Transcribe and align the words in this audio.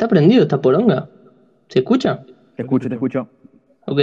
¿Está 0.00 0.08
prendido 0.08 0.44
esta 0.44 0.58
poronga? 0.62 1.10
¿Se 1.68 1.80
escucha? 1.80 2.24
Te 2.56 2.62
escucho, 2.62 2.88
te 2.88 2.94
escucho. 2.94 3.28
Ok. 3.84 4.00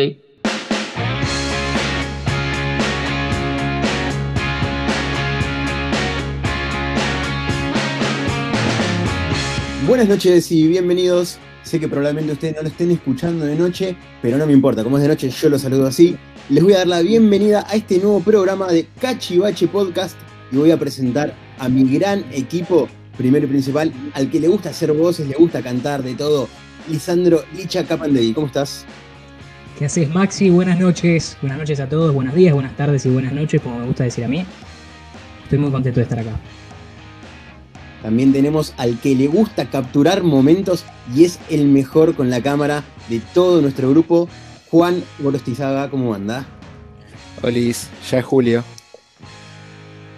Buenas 9.88 10.07
noches 10.07 10.52
y 10.52 10.68
bienvenidos. 10.68 11.39
Sé 11.64 11.79
que 11.79 11.88
probablemente 11.88 12.34
ustedes 12.34 12.55
no 12.57 12.61
lo 12.61 12.68
estén 12.68 12.91
escuchando 12.91 13.45
de 13.48 13.55
noche, 13.55 13.95
pero 14.21 14.38
no 14.38 14.45
me 14.45 14.54
importa, 14.54 14.84
como 14.84 14.98
es 14.98 15.02
de 15.02 15.09
noche 15.09 15.32
yo 15.32 15.50
lo 15.50 15.57
saludo 15.57 15.88
así. 15.88 16.16
Les 16.50 16.64
voy 16.64 16.73
a 16.73 16.77
dar 16.77 16.88
la 16.89 17.02
bienvenida 17.02 17.66
a 17.68 17.73
este 17.73 17.98
nuevo 17.98 18.20
programa 18.20 18.68
de 18.68 18.86
Cachivache 19.02 19.68
Podcast 19.68 20.16
y 20.52 20.57
voy 20.57 20.70
a 20.70 20.77
presentar 20.77 21.34
a 21.57 21.68
mi 21.68 21.91
gran 21.98 22.23
equipo, 22.32 22.88
primero 23.18 23.45
y 23.45 23.49
principal, 23.49 23.91
al 24.13 24.29
que 24.29 24.39
le 24.39 24.47
gusta 24.47 24.70
hacer 24.70 24.93
voces, 24.93 25.27
le 25.27 25.36
gusta 25.36 25.61
cantar 25.61 26.04
de 26.04 26.16
todo, 26.16 26.47
Lisandro 26.89 27.43
Licha 27.55 27.84
Capandevi. 27.84 28.34
¿Cómo 28.34 28.48
estás? 28.48 28.85
¿Qué 29.77 29.85
haces, 29.85 30.09
Maxi? 30.09 30.49
Buenas 30.49 30.80
noches. 30.80 31.38
Buenas 31.41 31.59
noches 31.59 31.80
a 31.80 31.90
todos, 31.90 32.13
buenos 32.13 32.34
días, 32.35 32.53
buenas 32.53 32.76
tardes 32.76 33.05
y 33.05 33.09
buenas 33.09 33.34
noches, 33.34 33.62
como 33.62 33.80
me 33.80 33.85
gusta 33.85 34.03
decir 34.03 34.23
a 34.23 34.27
mí. 34.27 34.45
Estoy 35.43 35.59
muy 35.59 35.71
contento 35.71 35.99
de 35.99 36.03
estar 36.03 36.20
acá. 36.20 36.40
También 38.02 38.31
tenemos 38.31 38.73
al 38.77 38.99
que 38.99 39.16
le 39.16 39.27
gusta 39.27 39.70
capturar 39.70 40.23
momentos 40.23 40.85
y 41.15 41.26
es 41.26 41.40
el 41.49 41.68
mejor 41.68 42.15
con 42.15 42.29
la 42.29 42.41
cámara 42.41 42.84
de 43.09 43.20
todo 43.34 43.62
nuestro 43.62 43.90
grupo, 43.90 44.29
Juan 44.70 45.04
Gorostizaga. 45.20 45.90
¿Cómo 45.90 46.13
anda? 46.13 46.45
Olis, 47.41 47.90
ya 48.09 48.20
es 48.20 48.26
julio. 48.26 48.63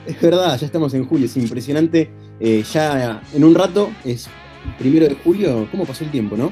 Es 0.06 0.20
verdad, 0.22 0.58
ya 0.58 0.66
estamos 0.66 0.94
en 0.94 1.06
julio, 1.06 1.26
es 1.26 1.38
impresionante. 1.38 2.10
Eh, 2.40 2.64
ya 2.72 3.22
en 3.34 3.44
un 3.44 3.54
rato 3.54 3.92
es 4.06 4.28
primero 4.78 5.08
de 5.08 5.16
julio, 5.16 5.68
¿cómo 5.72 5.86
pasó 5.86 6.04
el 6.04 6.12
tiempo, 6.12 6.38
no? 6.38 6.52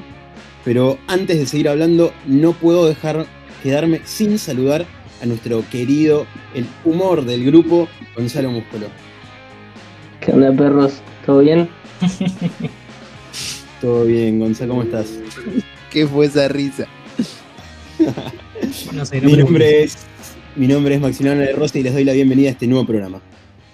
Pero 0.64 0.98
antes 1.06 1.38
de 1.38 1.46
seguir 1.46 1.68
hablando, 1.68 2.12
no 2.26 2.52
puedo 2.52 2.86
dejar 2.86 3.26
quedarme 3.62 4.00
sin 4.04 4.38
saludar 4.38 4.84
a 5.22 5.26
nuestro 5.26 5.64
querido, 5.70 6.26
el 6.54 6.66
humor 6.84 7.24
del 7.24 7.44
grupo, 7.44 7.88
Gonzalo 8.16 8.50
Músculo. 8.50 8.86
¿Qué 10.20 10.32
onda, 10.32 10.52
perros? 10.52 11.00
¿Todo 11.24 11.40
bien? 11.40 11.68
Todo 13.80 14.04
bien, 14.04 14.40
Gonzalo, 14.40 14.72
¿cómo 14.72 14.82
estás? 14.82 15.18
¿Qué 15.90 16.06
fue 16.06 16.26
esa 16.26 16.48
risa? 16.48 16.86
No 18.92 19.04
sé, 19.06 19.20
no 19.20 19.28
Mi 19.28 19.36
nombre 19.36 19.84
es, 19.84 19.96
mi 20.54 20.66
nombre 20.66 20.94
es 20.94 21.00
Maximiliano 21.00 21.40
de 21.42 21.52
Rosa 21.52 21.78
y 21.78 21.82
les 21.82 21.94
doy 21.94 22.04
la 22.04 22.12
bienvenida 22.12 22.48
a 22.48 22.52
este 22.52 22.66
nuevo 22.66 22.86
programa. 22.86 23.20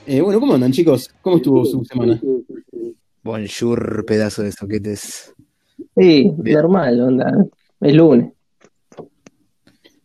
Eh, 0.06 0.20
bueno, 0.20 0.40
¿cómo 0.40 0.54
andan, 0.54 0.72
chicos? 0.72 1.10
¿Cómo 1.22 1.36
estuvo 1.36 1.64
su 1.64 1.84
semana? 1.84 2.20
Bonjour, 3.22 4.04
pedazo 4.06 4.42
de 4.42 4.52
soquetes. 4.52 5.32
Sí, 5.96 6.30
normal, 6.36 7.00
onda. 7.00 7.46
Es 7.80 7.94
lunes. 7.94 8.32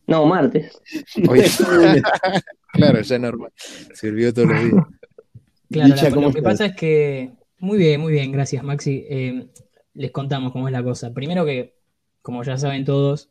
No, 0.08 0.25
martes. 0.25 0.80
Claro, 2.72 3.02
ya 3.02 3.17
normal. 3.17 3.52
Sirvió 3.95 4.31
todos 4.31 4.50
los 4.50 4.61
días. 4.64 4.86
Claro, 5.72 5.88
Licha, 5.95 6.09
la- 6.09 6.16
¿cómo 6.16 6.28
lo 6.28 6.34
que 6.34 6.41
pasa 6.44 6.67
es 6.67 6.75
que. 6.75 7.31
Muy 7.58 7.78
bien, 7.80 8.00
muy 8.00 8.13
bien, 8.13 8.31
gracias, 8.31 8.63
Maxi. 8.63 9.06
Eh, 9.09 9.47
les 9.95 10.11
contamos 10.11 10.52
cómo 10.53 10.67
es 10.67 10.72
la 10.72 10.84
cosa. 10.84 11.11
Primero 11.11 11.45
que, 11.45 11.75
como 12.22 12.44
ya 12.44 12.58
saben 12.59 12.86
todos, 12.86 13.30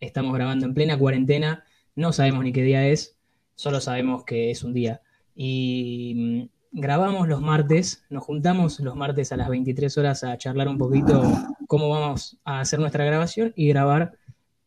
estamos 0.00 0.34
grabando 0.34 0.66
en 0.66 0.74
plena 0.74 0.98
cuarentena. 0.98 1.64
No 1.94 2.12
sabemos 2.12 2.42
ni 2.42 2.52
qué 2.52 2.62
día 2.64 2.88
es, 2.88 3.16
solo 3.54 3.80
sabemos 3.80 4.24
que 4.24 4.50
es 4.50 4.64
un 4.64 4.74
día. 4.74 5.00
Y 5.42 6.12
mm, 6.16 6.48
grabamos 6.72 7.26
los 7.26 7.40
martes, 7.40 8.04
nos 8.10 8.24
juntamos 8.24 8.78
los 8.80 8.94
martes 8.94 9.32
a 9.32 9.38
las 9.38 9.48
23 9.48 9.96
horas 9.96 10.22
a 10.22 10.36
charlar 10.36 10.68
un 10.68 10.76
poquito 10.76 11.22
cómo 11.66 11.88
vamos 11.88 12.36
a 12.44 12.60
hacer 12.60 12.78
nuestra 12.78 13.06
grabación 13.06 13.54
y 13.56 13.66
grabar. 13.68 14.18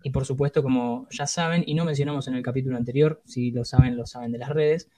Y 0.01 0.09
por 0.09 0.25
supuesto, 0.25 0.63
como 0.63 1.05
ya 1.11 1.27
saben, 1.27 1.63
y 1.67 1.75
no 1.75 1.85
mencionamos 1.85 2.27
en 2.27 2.33
el 2.33 2.41
capítulo 2.41 2.75
anterior, 2.75 3.21
si 3.23 3.51
lo 3.51 3.65
saben, 3.65 3.95
lo 3.95 4.07
saben 4.07 4.31
de 4.31 4.39
las 4.39 4.49
redes, 4.49 4.89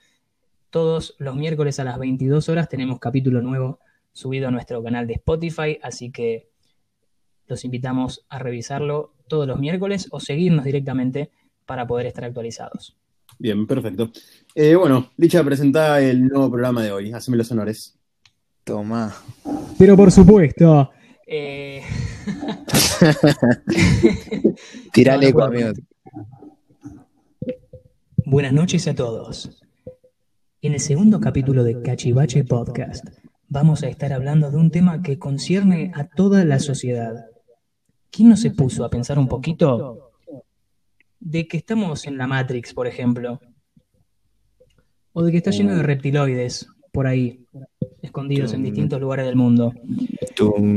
todos 0.70 1.14
los 1.20 1.36
miércoles 1.36 1.78
a 1.82 1.84
las 1.84 2.00
22 2.00 2.48
horas 2.48 2.70
tenemos 2.70 2.98
capítulo 3.00 3.42
nuevo 3.42 3.80
subido 4.14 4.48
a 4.48 4.52
nuestro 4.52 4.82
canal 4.82 5.08
de 5.08 5.16
Spotify, 5.16 5.78
así 5.84 6.10
que 6.10 6.48
los 7.48 7.66
invitamos 7.66 8.26
a 8.30 8.40
revisarlo 8.40 9.14
todos 9.28 9.46
los 9.46 9.60
miércoles 9.60 10.08
o 10.12 10.22
seguirnos 10.22 10.64
directamente 10.64 11.32
para 11.66 11.86
poder 11.86 12.06
estar 12.06 12.24
actualizados. 12.24 12.96
Bien, 13.38 13.68
perfecto. 13.68 14.12
Eh, 14.54 14.76
bueno, 14.76 15.12
Licha, 15.18 15.44
presenta 15.44 16.00
el 16.02 16.28
nuevo 16.28 16.50
programa 16.50 16.82
de 16.84 16.92
hoy. 16.92 17.12
Haceme 17.12 17.38
los 17.38 17.52
honores. 17.52 17.98
Toma. 18.64 19.14
Pero 19.78 19.96
por 19.96 20.12
supuesto. 20.12 20.92
eh, 21.28 21.84
Tirale 24.94 25.32
No, 25.32 25.50
no. 25.50 25.74
Buenas 28.26 28.54
noches 28.54 28.88
a 28.88 28.96
todos. 28.96 29.62
En 30.62 30.74
el 30.74 30.80
segundo 30.80 31.20
capítulo 31.20 31.64
de 31.64 31.82
Cachivache 31.82 32.44
Podcast 32.44 33.06
vamos 33.48 33.84
a 33.84 33.88
estar 33.88 34.14
hablando 34.14 34.50
de 34.50 34.58
un 34.58 34.72
tema 34.72 35.04
que 35.04 35.20
concierne 35.20 35.92
a 35.94 36.08
toda 36.08 36.44
la 36.46 36.60
sociedad. 36.60 37.28
¿Quién 38.10 38.30
no 38.30 38.38
se 38.38 38.50
puso 38.52 38.84
a 38.84 38.90
pensar 38.90 39.20
un 39.20 39.28
poquito 39.28 40.05
de 41.26 41.48
que 41.48 41.58
estamos 41.58 42.06
en 42.06 42.18
la 42.20 42.28
Matrix, 42.28 42.72
por 42.74 42.86
ejemplo? 42.86 43.42
O 45.14 45.24
de 45.24 45.32
que 45.32 45.38
está 45.38 45.50
lleno 45.50 45.76
de 45.76 45.82
reptiloides 45.82 46.68
por 46.92 47.08
ahí, 47.08 47.44
escondidos 48.04 48.54
en 48.54 48.62
distintos 48.64 49.02
lugares 49.02 49.26
del 49.26 49.36
mundo. 49.36 49.74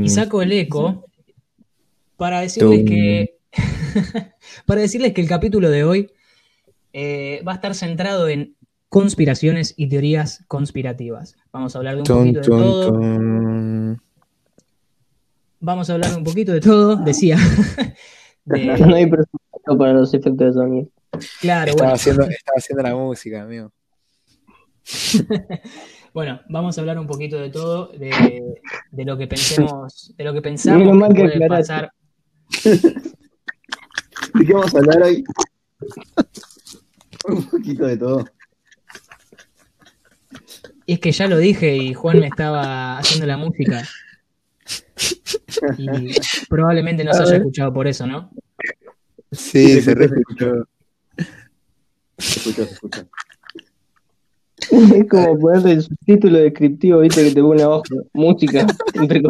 Y 0.03 0.09
saco 0.09 0.41
el 0.41 0.51
eco 0.51 1.05
para 2.17 2.41
decirles 2.41 2.83
que 2.85 3.37
para 4.65 4.81
decirles 4.81 5.13
que 5.13 5.21
el 5.21 5.27
capítulo 5.27 5.69
de 5.69 5.83
hoy 5.83 6.11
eh, 6.93 7.41
va 7.47 7.51
a 7.53 7.55
estar 7.55 7.75
centrado 7.75 8.27
en 8.27 8.55
conspiraciones 8.89 9.75
y 9.77 9.87
teorías 9.87 10.43
conspirativas. 10.47 11.35
Vamos 11.51 11.75
a 11.75 11.77
hablar 11.79 11.95
de 11.95 12.01
un 12.01 12.05
poquito 12.07 12.39
de 12.41 12.47
todo. 12.47 12.99
Vamos 15.59 15.89
a 15.89 15.93
hablar 15.93 16.11
de 16.11 16.17
un 16.17 16.23
poquito 16.23 16.53
de 16.53 16.61
todo, 16.61 16.95
decía. 16.95 17.37
De- 18.45 18.65
No 18.65 18.95
hay 18.95 19.05
presupuesto 19.05 19.48
para 19.77 19.93
los 19.93 20.13
efectos 20.13 20.47
de 20.47 20.53
sonido. 20.53 20.87
claro, 21.41 21.71
Estaba 21.71 21.89
bueno. 21.89 21.95
haciendo, 21.95 22.23
estaba 22.29 22.55
haciendo 22.57 22.83
la 22.83 22.95
música, 22.95 23.43
amigo. 23.43 23.71
Bueno, 26.11 26.41
vamos 26.49 26.75
a 26.77 26.81
hablar 26.81 26.97
un 26.97 27.05
poquito 27.05 27.37
de 27.37 27.51
todo, 27.51 27.89
de, 27.89 28.55
de 28.91 29.05
lo 29.05 29.15
que 29.15 29.27
pensemos, 29.27 30.11
de 30.17 30.23
lo 30.23 30.33
que 30.33 30.41
pensamos 30.41 30.95
mal 30.95 31.13
que 31.13 31.21
puede 31.21 31.47
pasar. 31.47 31.91
¿De 34.33 34.45
qué 34.45 34.53
vamos 34.53 34.73
a 34.73 34.79
hablar 34.79 35.03
hoy? 35.03 35.23
Un 37.27 37.43
poquito 37.47 37.85
de 37.85 37.97
todo. 37.97 38.25
Y 40.87 40.93
es 40.93 40.99
que 40.99 41.11
ya 41.11 41.27
lo 41.27 41.37
dije 41.37 41.77
y 41.77 41.93
Juan 41.93 42.19
me 42.19 42.27
estaba 42.27 42.97
haciendo 42.97 43.27
la 43.27 43.37
música. 43.37 43.83
Y 45.77 45.87
probablemente 46.49 47.03
no 47.03 47.13
se 47.13 47.21
haya 47.21 47.35
escuchado 47.37 47.71
por 47.71 47.87
eso, 47.87 48.07
¿no? 48.07 48.31
Sí, 49.31 49.81
se 49.81 49.91
escuchó. 49.91 50.67
Se 52.17 52.39
escuchó, 52.39 52.65
se 52.65 52.73
escuchó. 52.73 53.07
Es 54.71 55.07
como 55.09 55.39
ponerte 55.39 55.71
el 55.71 55.81
subtítulo 55.83 56.37
descriptivo, 56.39 56.99
viste, 56.99 57.23
que 57.23 57.31
te 57.31 57.41
pone 57.41 57.61
abajo. 57.63 57.83
Música, 58.13 58.67
entre. 58.93 59.21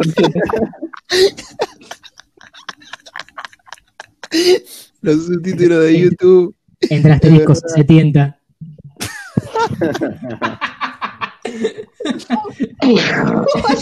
Los 5.00 5.26
subtítulos 5.26 5.84
de 5.84 6.00
YouTube. 6.00 6.54
Entre 6.80 7.12
asteriscos 7.12 7.62
se 7.74 7.84
tienta. 7.84 8.38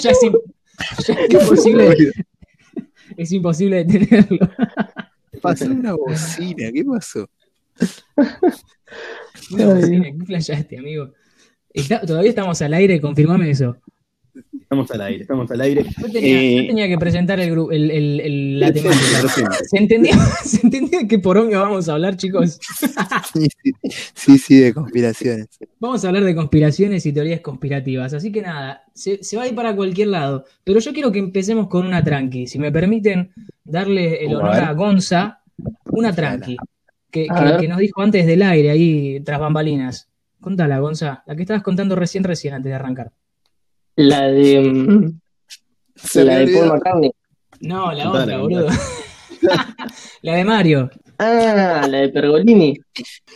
ya 0.03 0.11
es, 0.11 0.19
im- 0.23 0.41
ya 1.07 1.15
es 1.15 1.31
imposible, 1.33 2.13
es 3.17 3.33
imposible 3.33 3.85
detenerlo. 3.85 4.49
Pasó 5.41 5.67
una 5.67 5.95
bocina, 5.95 6.71
¿qué 6.73 6.85
pasó? 6.85 7.29
No, 9.51 9.81
sí, 9.81 10.01
¿Qué 10.01 10.25
flashaste, 10.27 10.79
amigo? 10.79 11.13
Está- 11.73 12.01
todavía 12.01 12.31
estamos 12.31 12.61
al 12.63 12.75
aire, 12.75 13.01
confirmame 13.01 13.51
eso. 13.51 13.77
Estamos 14.71 14.91
al 14.91 15.01
aire, 15.01 15.23
estamos 15.23 15.51
al 15.51 15.61
aire. 15.63 15.83
Yo 15.99 16.13
tenía, 16.13 16.43
Eh, 16.43 16.57
yo 16.57 16.67
tenía 16.67 16.89
que 16.89 16.99
presentar 16.99 17.41
el, 17.41 17.55
gru- 17.57 17.73
el- 17.73 17.91
el- 17.91 18.21
el- 18.21 18.61
la 18.61 18.67
sí, 18.69 18.75
temática. 18.75 19.55
¿Se 19.65 19.79
entendió, 19.79 20.13
¿Se 20.45 20.61
entendió 20.63 20.99
de 20.99 21.09
qué 21.09 21.19
poronga 21.19 21.61
vamos 21.61 21.89
a 21.89 21.95
hablar, 21.95 22.19
chicos? 22.19 22.59
Sí, 23.33 23.47
sí, 23.63 23.73
sí, 24.15 24.39
sí, 24.39 24.57
de 24.59 24.75
conspiraciones. 24.75 25.47
Vamos 25.81 26.05
a 26.05 26.09
hablar 26.09 26.23
de 26.25 26.35
conspiraciones 26.35 27.07
y 27.07 27.15
teorías 27.15 27.41
conspirativas. 27.41 28.13
Así 28.13 28.31
que 28.31 28.43
nada, 28.43 28.83
se, 28.93 29.25
se 29.25 29.39
va 29.39 29.45
a 29.45 29.49
ir 29.49 29.55
para 29.55 29.75
cualquier 29.75 30.09
lado. 30.09 30.45
Pero 30.65 30.81
yo 30.81 30.93
quiero 30.93 31.11
que 31.13 31.19
empecemos 31.21 31.69
con 31.69 31.87
una 31.87 32.05
tranqui. 32.05 32.47
Si 32.47 32.59
me 32.59 32.71
permiten 32.71 33.31
darle 33.65 34.23
el 34.23 34.35
honor 34.35 34.55
a 34.57 34.73
Gonza, 34.75 35.41
una 35.87 36.15
tranqui. 36.15 36.59
Que, 37.11 37.27
que- 37.27 37.57
que 37.61 37.69
nos 37.69 37.79
dijo 37.79 38.03
antes 38.03 38.27
del 38.27 38.43
aire, 38.43 38.69
ahí 38.69 39.21
tras 39.25 39.41
bambalinas. 39.41 40.11
Contala, 40.43 40.79
Gonza, 40.79 41.23
la 41.27 41.35
que 41.35 41.41
estabas 41.43 41.63
contando 41.63 41.97
recién, 41.97 42.23
recién, 42.23 42.53
antes 42.53 42.69
de 42.69 42.75
arrancar. 42.77 43.13
La 43.99 44.23
de. 44.29 45.13
Se 45.97 46.25
la 46.25 46.39
de 46.39 46.53
Paul. 46.55 46.69
McCartney. 46.69 47.11
No, 47.61 47.91
la 47.93 48.11
otra, 48.13 48.39
boludo. 48.39 48.69
la 50.23 50.35
de 50.35 50.45
Mario. 50.45 50.91
Ah, 51.21 51.85
la 51.91 51.99
de 52.03 52.09
Pergolini. 52.11 52.79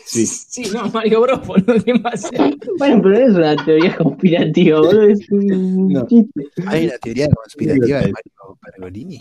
Sí. 0.05 0.25
Sí, 0.25 0.70
no, 0.73 0.88
Mario 0.91 1.20
Bros, 1.23 1.44
boludo, 1.44 1.75
¿qué 1.85 2.00
hacer? 2.05 2.56
Bueno, 2.79 3.00
pero 3.03 3.09
no 3.09 3.26
es 3.26 3.35
una 3.35 3.64
teoría 3.64 3.97
conspirativa, 3.97 4.79
boludo. 4.79 5.03
Es 5.09 5.29
un 5.32 5.88
No. 5.88 6.06
chiste. 6.06 6.44
Hay 6.69 6.85
una 6.87 6.99
teoría 6.99 7.29
conspirativa 7.29 7.99
de 7.99 8.12
Mario 8.12 8.59
Pergolini. 8.61 9.19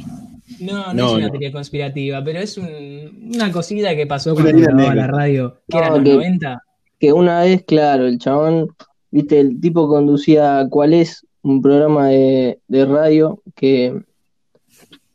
No, 0.60 0.88
no, 0.88 0.94
No, 0.94 1.08
es 1.08 1.14
una 1.14 1.26
no. 1.26 1.32
teoría 1.32 1.52
conspirativa, 1.52 2.24
pero 2.24 2.38
es 2.40 2.56
un- 2.60 3.32
una 3.34 3.52
cosita 3.52 3.96
que 3.96 4.06
pasó 4.06 4.36
cuando 4.36 4.56
grababa 4.56 4.94
la 4.94 5.08
radio, 5.08 5.56
que 5.68 5.78
No, 5.78 5.80
era 5.80 5.88
en 5.88 5.94
los 5.96 6.04
que- 6.04 6.14
90. 6.14 6.64
Que 7.00 7.14
una 7.14 7.42
vez, 7.42 7.64
claro, 7.66 8.06
el 8.06 8.20
chabón, 8.20 8.68
viste, 9.10 9.40
el 9.40 9.60
tipo 9.60 9.88
conducía 9.88 10.68
¿Cuál 10.70 10.94
es? 10.94 11.26
Un 11.44 11.62
programa 11.62 12.08
de, 12.10 12.60
de 12.68 12.86
radio 12.86 13.42
que, 13.56 14.00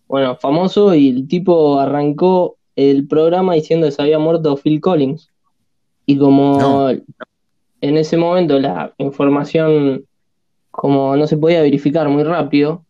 bueno, 0.08 0.36
famoso, 0.36 0.94
y 0.94 1.08
el 1.08 1.28
tipo 1.28 1.78
arrancó 1.78 2.56
el 2.74 3.06
programa 3.06 3.54
diciendo 3.54 3.86
que 3.86 3.92
se 3.92 4.02
había 4.02 4.18
muerto 4.18 4.56
Phil 4.56 4.80
Collins. 4.80 5.30
Y 6.04 6.18
como 6.18 6.58
No. 6.58 6.90
en 6.90 7.96
ese 7.96 8.16
momento 8.16 8.58
la 8.60 8.94
información, 8.98 10.04
como 10.70 11.16
no 11.16 11.26
se 11.26 11.36
podía 11.36 11.62
verificar 11.62 12.08
muy 12.08 12.22
rápido, 12.22 12.84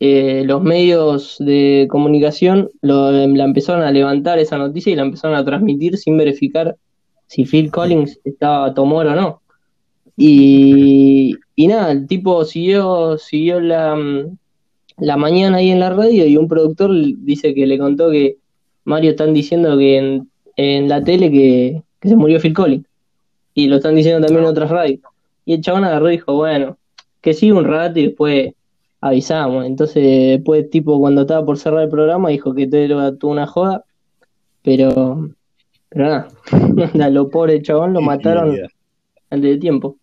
eh, 0.00 0.42
los 0.44 0.62
medios 0.62 1.36
de 1.38 1.86
comunicación 1.88 2.68
lo, 2.80 3.12
la 3.12 3.44
empezaron 3.44 3.84
a 3.84 3.90
levantar 3.92 4.38
esa 4.40 4.58
noticia 4.58 4.92
y 4.92 4.96
la 4.96 5.02
empezaron 5.02 5.36
a 5.36 5.44
transmitir 5.44 5.96
sin 5.96 6.16
verificar 6.18 6.76
si 7.28 7.44
Phil 7.44 7.70
Collins 7.70 8.18
estaba 8.24 8.74
tomor 8.74 9.06
o 9.06 9.14
no. 9.14 9.40
Y, 10.16 11.36
y 11.54 11.66
nada, 11.66 11.92
el 11.92 12.06
tipo 12.06 12.44
siguió, 12.44 13.18
siguió 13.18 13.60
la, 13.60 13.94
mm, 13.94 14.36
la 14.98 15.16
mañana 15.16 15.58
ahí 15.58 15.70
en 15.70 15.80
la 15.80 15.90
radio 15.90 16.26
y 16.26 16.36
un 16.36 16.48
productor 16.48 16.90
dice 17.18 17.54
que 17.54 17.66
le 17.66 17.78
contó 17.78 18.10
que 18.10 18.38
Mario 18.84 19.10
están 19.10 19.34
diciendo 19.34 19.76
que 19.78 19.98
en, 19.98 20.30
en 20.56 20.88
la 20.88 21.02
tele 21.02 21.30
que, 21.30 21.82
que 22.00 22.08
se 22.08 22.16
murió 22.16 22.40
Phil 22.40 22.54
Collins. 22.54 22.86
Y 23.54 23.66
lo 23.66 23.76
están 23.76 23.94
diciendo 23.94 24.26
también 24.26 24.44
en 24.44 24.50
otras 24.50 24.70
radios. 24.70 25.00
Y 25.44 25.54
el 25.54 25.60
chabón 25.60 25.84
agarró 25.84 26.08
y 26.08 26.12
dijo, 26.12 26.34
bueno, 26.34 26.78
que 27.20 27.34
siga 27.34 27.56
un 27.56 27.64
rato 27.64 27.98
y 27.98 28.06
después 28.06 28.54
avisamos. 29.00 29.66
Entonces, 29.66 30.02
después, 30.36 30.70
tipo, 30.70 30.98
cuando 30.98 31.22
estaba 31.22 31.44
por 31.44 31.58
cerrar 31.58 31.82
el 31.82 31.90
programa, 31.90 32.30
dijo 32.30 32.54
que 32.54 32.66
todo 32.66 32.80
era 32.80 33.16
toda 33.16 33.32
una 33.32 33.46
joda. 33.46 33.84
Pero, 34.62 35.30
pero 35.88 36.04
nada, 36.04 36.28
lo 37.10 37.28
pobre 37.28 37.60
chabón 37.62 37.92
lo 37.92 38.00
mataron 38.00 38.56
antes 39.30 39.50
de 39.50 39.58
tiempo. 39.58 39.96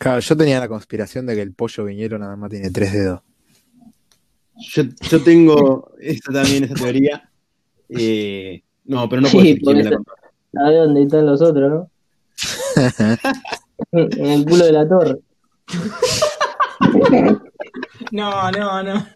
Claro, 0.00 0.18
yo 0.20 0.34
tenía 0.34 0.58
la 0.58 0.66
conspiración 0.66 1.26
de 1.26 1.34
que 1.34 1.42
el 1.42 1.52
pollo 1.52 1.84
viñero 1.84 2.18
nada 2.18 2.34
más 2.34 2.48
tiene 2.48 2.70
tres 2.70 2.90
dedos. 2.90 3.20
Yo, 4.56 4.84
yo 5.10 5.22
tengo 5.22 5.92
esta 6.00 6.32
también, 6.32 6.64
esa 6.64 6.74
teoría. 6.74 7.30
Eh, 7.90 8.62
no, 8.86 9.06
pero 9.10 9.20
no 9.20 9.28
puedo 9.28 9.44
Sí, 9.44 9.58
decir 9.62 9.98
la. 10.54 10.64
A 10.64 10.72
dónde 10.72 11.02
están 11.02 11.26
los 11.26 11.42
otros, 11.42 11.70
¿no? 11.70 11.90
en 13.92 14.26
el 14.26 14.44
culo 14.46 14.64
de 14.64 14.72
la 14.72 14.88
torre. 14.88 15.18
No, 18.10 18.50
no, 18.52 18.82
no. 18.82 19.06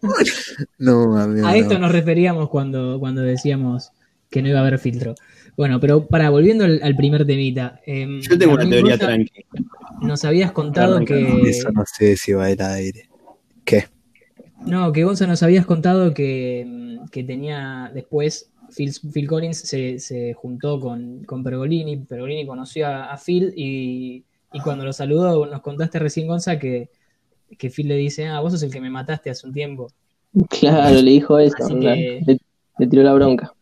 No, 0.77 1.17
amigo. 1.17 1.47
A 1.47 1.51
no. 1.51 1.55
esto 1.57 1.79
nos 1.79 1.91
referíamos 1.91 2.47
cuando, 2.49 2.99
cuando 2.99 3.21
decíamos 3.21 3.91
que 4.29 4.43
no 4.43 4.49
iba 4.49 4.59
a 4.59 4.61
haber 4.61 4.77
filtro. 4.77 5.15
Bueno, 5.57 5.79
pero 5.79 6.05
para, 6.05 6.29
volviendo 6.29 6.65
al, 6.65 6.79
al 6.83 6.95
primer 6.95 7.25
temita. 7.25 7.79
em, 7.85 8.19
Yo 8.21 8.37
tengo 8.37 8.53
una 8.55 8.63
teoría 8.63 8.81
Gonza, 8.81 9.05
tranqui. 9.07 9.45
Nos 10.01 10.25
habías 10.25 10.51
contado 10.51 10.95
Arranca, 10.95 11.13
que. 11.15 11.49
Eso 11.49 11.71
no 11.71 11.83
sé 11.85 12.17
si 12.17 12.33
va 12.33 12.45
a 12.45 12.51
ir 12.51 12.61
al 12.61 12.73
aire. 12.73 13.09
¿Qué? 13.63 13.85
No, 14.65 14.91
que 14.91 15.03
Gonza 15.03 15.27
nos 15.27 15.43
habías 15.43 15.65
contado 15.65 16.13
que, 16.13 16.65
mm, 16.67 17.07
que 17.09 17.23
tenía 17.23 17.91
después. 17.93 18.51
Phil, 18.75 18.91
Phil 19.13 19.27
Collins 19.27 19.59
se, 19.59 19.99
se 19.99 20.33
juntó 20.33 20.79
con, 20.79 21.23
con 21.23 21.43
Pergolini. 21.43 21.97
Pergolini 21.97 22.45
conoció 22.45 22.87
a, 22.87 23.13
a 23.13 23.17
Phil 23.17 23.53
y, 23.55 24.23
y 24.51 24.59
cuando 24.59 24.83
lo 24.83 24.91
saludó, 24.91 25.45
nos 25.45 25.61
contaste 25.61 25.99
recién, 25.99 26.27
Gonza, 26.27 26.57
que, 26.59 26.89
que 27.57 27.69
Phil 27.69 27.87
le 27.87 27.95
dice: 27.95 28.27
Ah, 28.27 28.39
vos 28.41 28.51
sos 28.51 28.63
el 28.63 28.71
que 28.71 28.81
me 28.81 28.89
mataste 28.89 29.29
hace 29.29 29.45
un 29.47 29.53
tiempo. 29.53 29.87
Claro, 30.49 30.99
le 31.01 31.11
dijo 31.11 31.39
eso. 31.39 31.55
Así 31.59 31.73
onda, 31.73 31.93
que- 31.93 32.21
le, 32.25 32.37
le 32.79 32.87
tiró 32.87 33.03
la 33.03 33.13
bronca. 33.13 33.53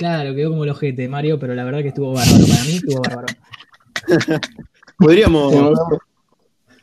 Claro, 0.00 0.34
quedó 0.34 0.48
como 0.48 0.64
el 0.64 0.70
ojete, 0.70 1.06
Mario, 1.08 1.38
pero 1.38 1.54
la 1.54 1.62
verdad 1.62 1.82
que 1.82 1.88
estuvo 1.88 2.14
bárbaro. 2.14 2.46
Para 2.48 2.64
mí 2.64 2.72
estuvo 2.72 3.02
bárbaro. 3.02 3.26
Podríamos, 4.96 5.54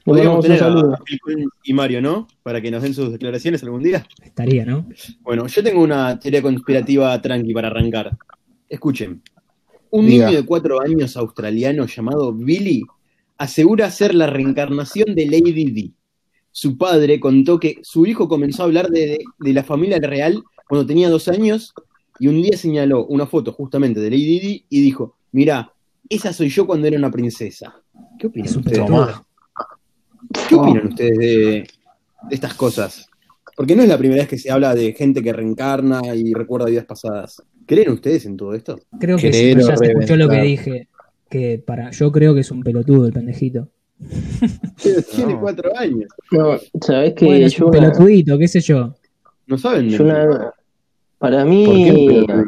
podríamos 0.05 0.43
tener 0.45 0.63
a, 0.63 0.99
y 1.63 1.73
Mario, 1.73 1.99
¿no? 1.99 2.27
Para 2.43 2.61
que 2.61 2.69
nos 2.69 2.83
den 2.83 2.93
sus 2.93 3.11
declaraciones 3.11 3.63
algún 3.63 3.81
día. 3.81 4.05
Estaría, 4.23 4.65
¿no? 4.65 4.87
Bueno, 5.21 5.47
yo 5.47 5.63
tengo 5.63 5.81
una 5.81 6.19
teoría 6.19 6.43
conspirativa 6.43 7.19
tranqui 7.19 7.53
para 7.53 7.69
arrancar. 7.69 8.15
Escuchen. 8.69 9.23
Un 9.89 10.05
Diga. 10.05 10.27
niño 10.27 10.37
de 10.41 10.45
cuatro 10.45 10.79
años 10.79 11.17
australiano 11.17 11.87
llamado 11.87 12.33
Billy 12.33 12.83
asegura 13.39 13.89
ser 13.89 14.13
la 14.13 14.27
reencarnación 14.27 15.15
de 15.15 15.25
Lady 15.25 15.53
Di. 15.71 15.93
Su 16.51 16.77
padre 16.77 17.19
contó 17.19 17.59
que 17.59 17.79
su 17.81 18.05
hijo 18.05 18.27
comenzó 18.27 18.61
a 18.61 18.65
hablar 18.67 18.89
de, 18.89 18.99
de- 19.07 19.25
de 19.39 19.53
la 19.53 19.63
familia 19.63 19.97
real 19.99 20.43
cuando 20.67 20.85
tenía 20.85 21.09
dos 21.09 21.27
años 21.29 21.73
y 22.19 22.27
un 22.27 22.41
día 22.41 22.57
señaló 22.57 23.05
una 23.05 23.25
foto 23.25 23.51
justamente 23.53 23.99
de 23.99 24.09
Lady 24.09 24.39
Di 24.39 24.65
y 24.69 24.81
dijo, 24.81 25.15
mira, 25.31 25.71
esa 26.09 26.33
soy 26.33 26.49
yo 26.49 26.65
cuando 26.65 26.87
era 26.87 26.97
una 26.97 27.11
princesa. 27.11 27.75
¿Qué 28.19 28.27
opinan 28.27 28.55
ustedes? 28.57 28.79
¿Qué 30.49 30.55
opinan 30.55 30.87
ustedes 30.87 31.17
de, 31.17 31.27
de 31.29 31.67
estas 32.31 32.53
cosas? 32.53 33.07
Porque 33.55 33.75
no 33.75 33.81
es 33.81 33.89
la 33.89 33.97
primera 33.97 34.21
vez 34.21 34.29
que 34.29 34.37
se 34.37 34.51
habla 34.51 34.75
de 34.75 34.93
gente 34.93 35.21
que 35.23 35.33
reencarna 35.33 36.01
y 36.15 36.33
recuerda 36.33 36.67
vidas 36.67 36.85
pasadas. 36.85 37.41
¿Creen 37.65 37.89
ustedes 37.91 38.25
en 38.25 38.37
todo 38.37 38.53
esto? 38.53 38.79
Creo 38.99 39.17
que 39.17 39.33
sí, 39.33 39.55
ya 39.55 39.75
se 39.75 39.85
escuchó 39.87 40.15
lo 40.15 40.29
que 40.29 40.41
dije. 40.41 40.87
Que 41.29 41.61
para, 41.65 41.91
yo 41.91 42.11
creo 42.11 42.33
que 42.33 42.41
es 42.41 42.51
un 42.51 42.61
pelotudo 42.63 43.05
el 43.07 43.13
pendejito. 43.13 43.67
Tiene 45.15 45.33
No. 45.33 45.41
cuatro 45.41 45.75
años. 45.77 46.07
No, 46.31 46.57
que 47.15 47.25
Bueno, 47.25 47.45
es 47.47 47.53
yo 47.53 47.65
un 47.65 47.75
una, 47.75 47.79
pelotudito, 47.91 48.37
qué 48.37 48.47
sé 48.47 48.61
yo. 48.61 48.95
No 49.47 49.57
saben. 49.57 49.89
yo 49.89 50.03
una- 50.03 50.53
para 51.17 51.43
¿Por 51.43 51.49
mí, 51.49 51.83
qué? 52.25 52.43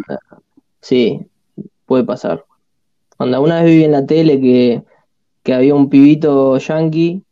sí, 0.82 1.20
puede 1.86 2.04
pasar. 2.04 2.46
Cuando 3.18 3.42
una 3.42 3.62
vez 3.62 3.76
vi 3.76 3.84
en 3.84 3.92
la 3.92 4.06
tele 4.06 4.40
que, 4.40 4.84
que 5.44 5.54
había 5.54 5.76
un 5.76 5.90
pibito 5.90 6.58
yankee 6.58 7.24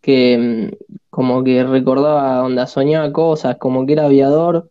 que 0.00 0.70
mm, 0.72 0.94
como 1.10 1.44
que 1.44 1.64
recordaba 1.64 2.42
onda, 2.44 2.66
soñaba 2.66 3.12
cosas, 3.12 3.56
como 3.58 3.86
que 3.86 3.92
era 3.94 4.06
aviador 4.06 4.70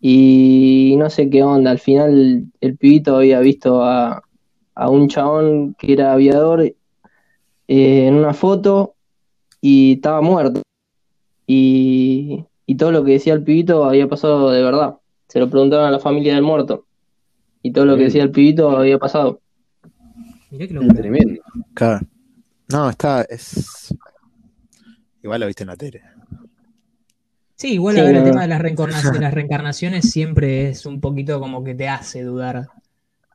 y 0.00 0.94
no 0.98 1.10
sé 1.10 1.30
qué 1.30 1.42
onda. 1.42 1.70
Al 1.70 1.78
final 1.78 2.10
el, 2.10 2.46
el 2.60 2.76
pibito 2.76 3.16
había 3.16 3.40
visto 3.40 3.84
a, 3.84 4.22
a 4.74 4.88
un 4.90 5.08
chabón 5.08 5.74
que 5.78 5.92
era 5.92 6.12
aviador 6.12 6.62
eh, 6.62 6.74
en 7.68 8.14
una 8.14 8.34
foto 8.34 8.94
y 9.60 9.94
estaba 9.94 10.20
muerto. 10.20 10.62
Y, 11.46 12.44
y 12.66 12.76
todo 12.76 12.92
lo 12.92 13.04
que 13.04 13.12
decía 13.12 13.34
el 13.34 13.44
pibito 13.44 13.84
había 13.84 14.08
pasado 14.08 14.50
de 14.50 14.62
verdad. 14.62 14.96
Se 15.32 15.38
lo 15.38 15.48
preguntaron 15.48 15.86
a 15.86 15.90
la 15.90 15.98
familia 15.98 16.34
del 16.34 16.42
muerto. 16.42 16.84
Y 17.62 17.72
todo 17.72 17.86
lo 17.86 17.96
que 17.96 18.04
decía 18.04 18.22
el 18.22 18.30
pibito 18.30 18.68
había 18.76 18.98
pasado. 18.98 19.40
Mirá 20.50 20.66
que 20.66 20.74
locura. 20.74 20.94
Tremendo. 20.94 21.42
Claro. 21.72 22.06
No, 22.68 22.90
está. 22.90 23.22
Es... 23.22 23.94
Igual 25.22 25.40
lo 25.40 25.46
viste 25.46 25.62
en 25.62 25.68
la 25.68 25.76
tele. 25.76 26.02
Sí, 27.56 27.72
igual 27.72 27.94
Sí, 27.94 28.00
a 28.02 28.04
ver, 28.04 28.16
el 28.16 28.24
tema 28.24 28.42
de 28.42 28.48
las, 28.48 28.60
reencarna- 28.60 29.10
de 29.10 29.20
las 29.20 29.32
reencarnaciones 29.32 30.10
siempre 30.10 30.68
es 30.68 30.84
un 30.84 31.00
poquito 31.00 31.40
como 31.40 31.64
que 31.64 31.74
te 31.74 31.88
hace 31.88 32.22
dudar 32.24 32.68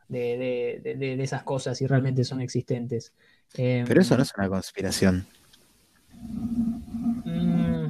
de, 0.08 0.20
de- 0.38 0.82
de- 0.84 0.96
de- 0.98 1.18
de 1.18 1.24
esas 1.24 1.42
cosas 1.42 1.80
si 1.80 1.88
realmente 1.88 2.24
son 2.24 2.42
existentes. 2.42 3.12
Eh, 3.56 3.86
Pero 3.88 4.02
eso 4.02 4.16
no 4.18 4.22
es 4.22 4.32
una 4.38 4.50
conspiración. 4.50 5.26
mm, 7.26 7.88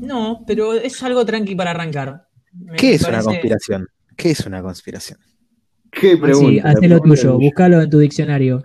no, 0.00 0.44
pero 0.46 0.74
es 0.74 1.02
algo 1.02 1.24
tranqui 1.24 1.54
para 1.54 1.70
arrancar. 1.70 2.26
Me 2.54 2.76
¿Qué 2.76 2.94
es 2.94 3.02
una 3.02 3.22
conspiración? 3.22 3.86
¿Qué 4.16 4.30
es 4.30 4.40
una 4.46 4.62
conspiración? 4.62 5.18
Qué 5.90 6.16
pregunta. 6.16 6.48
Sí, 6.50 6.58
haz 6.60 6.88
lo 6.88 7.00
tuyo, 7.00 7.38
búscalo 7.38 7.82
en 7.82 7.90
tu 7.90 7.98
diccionario. 7.98 8.62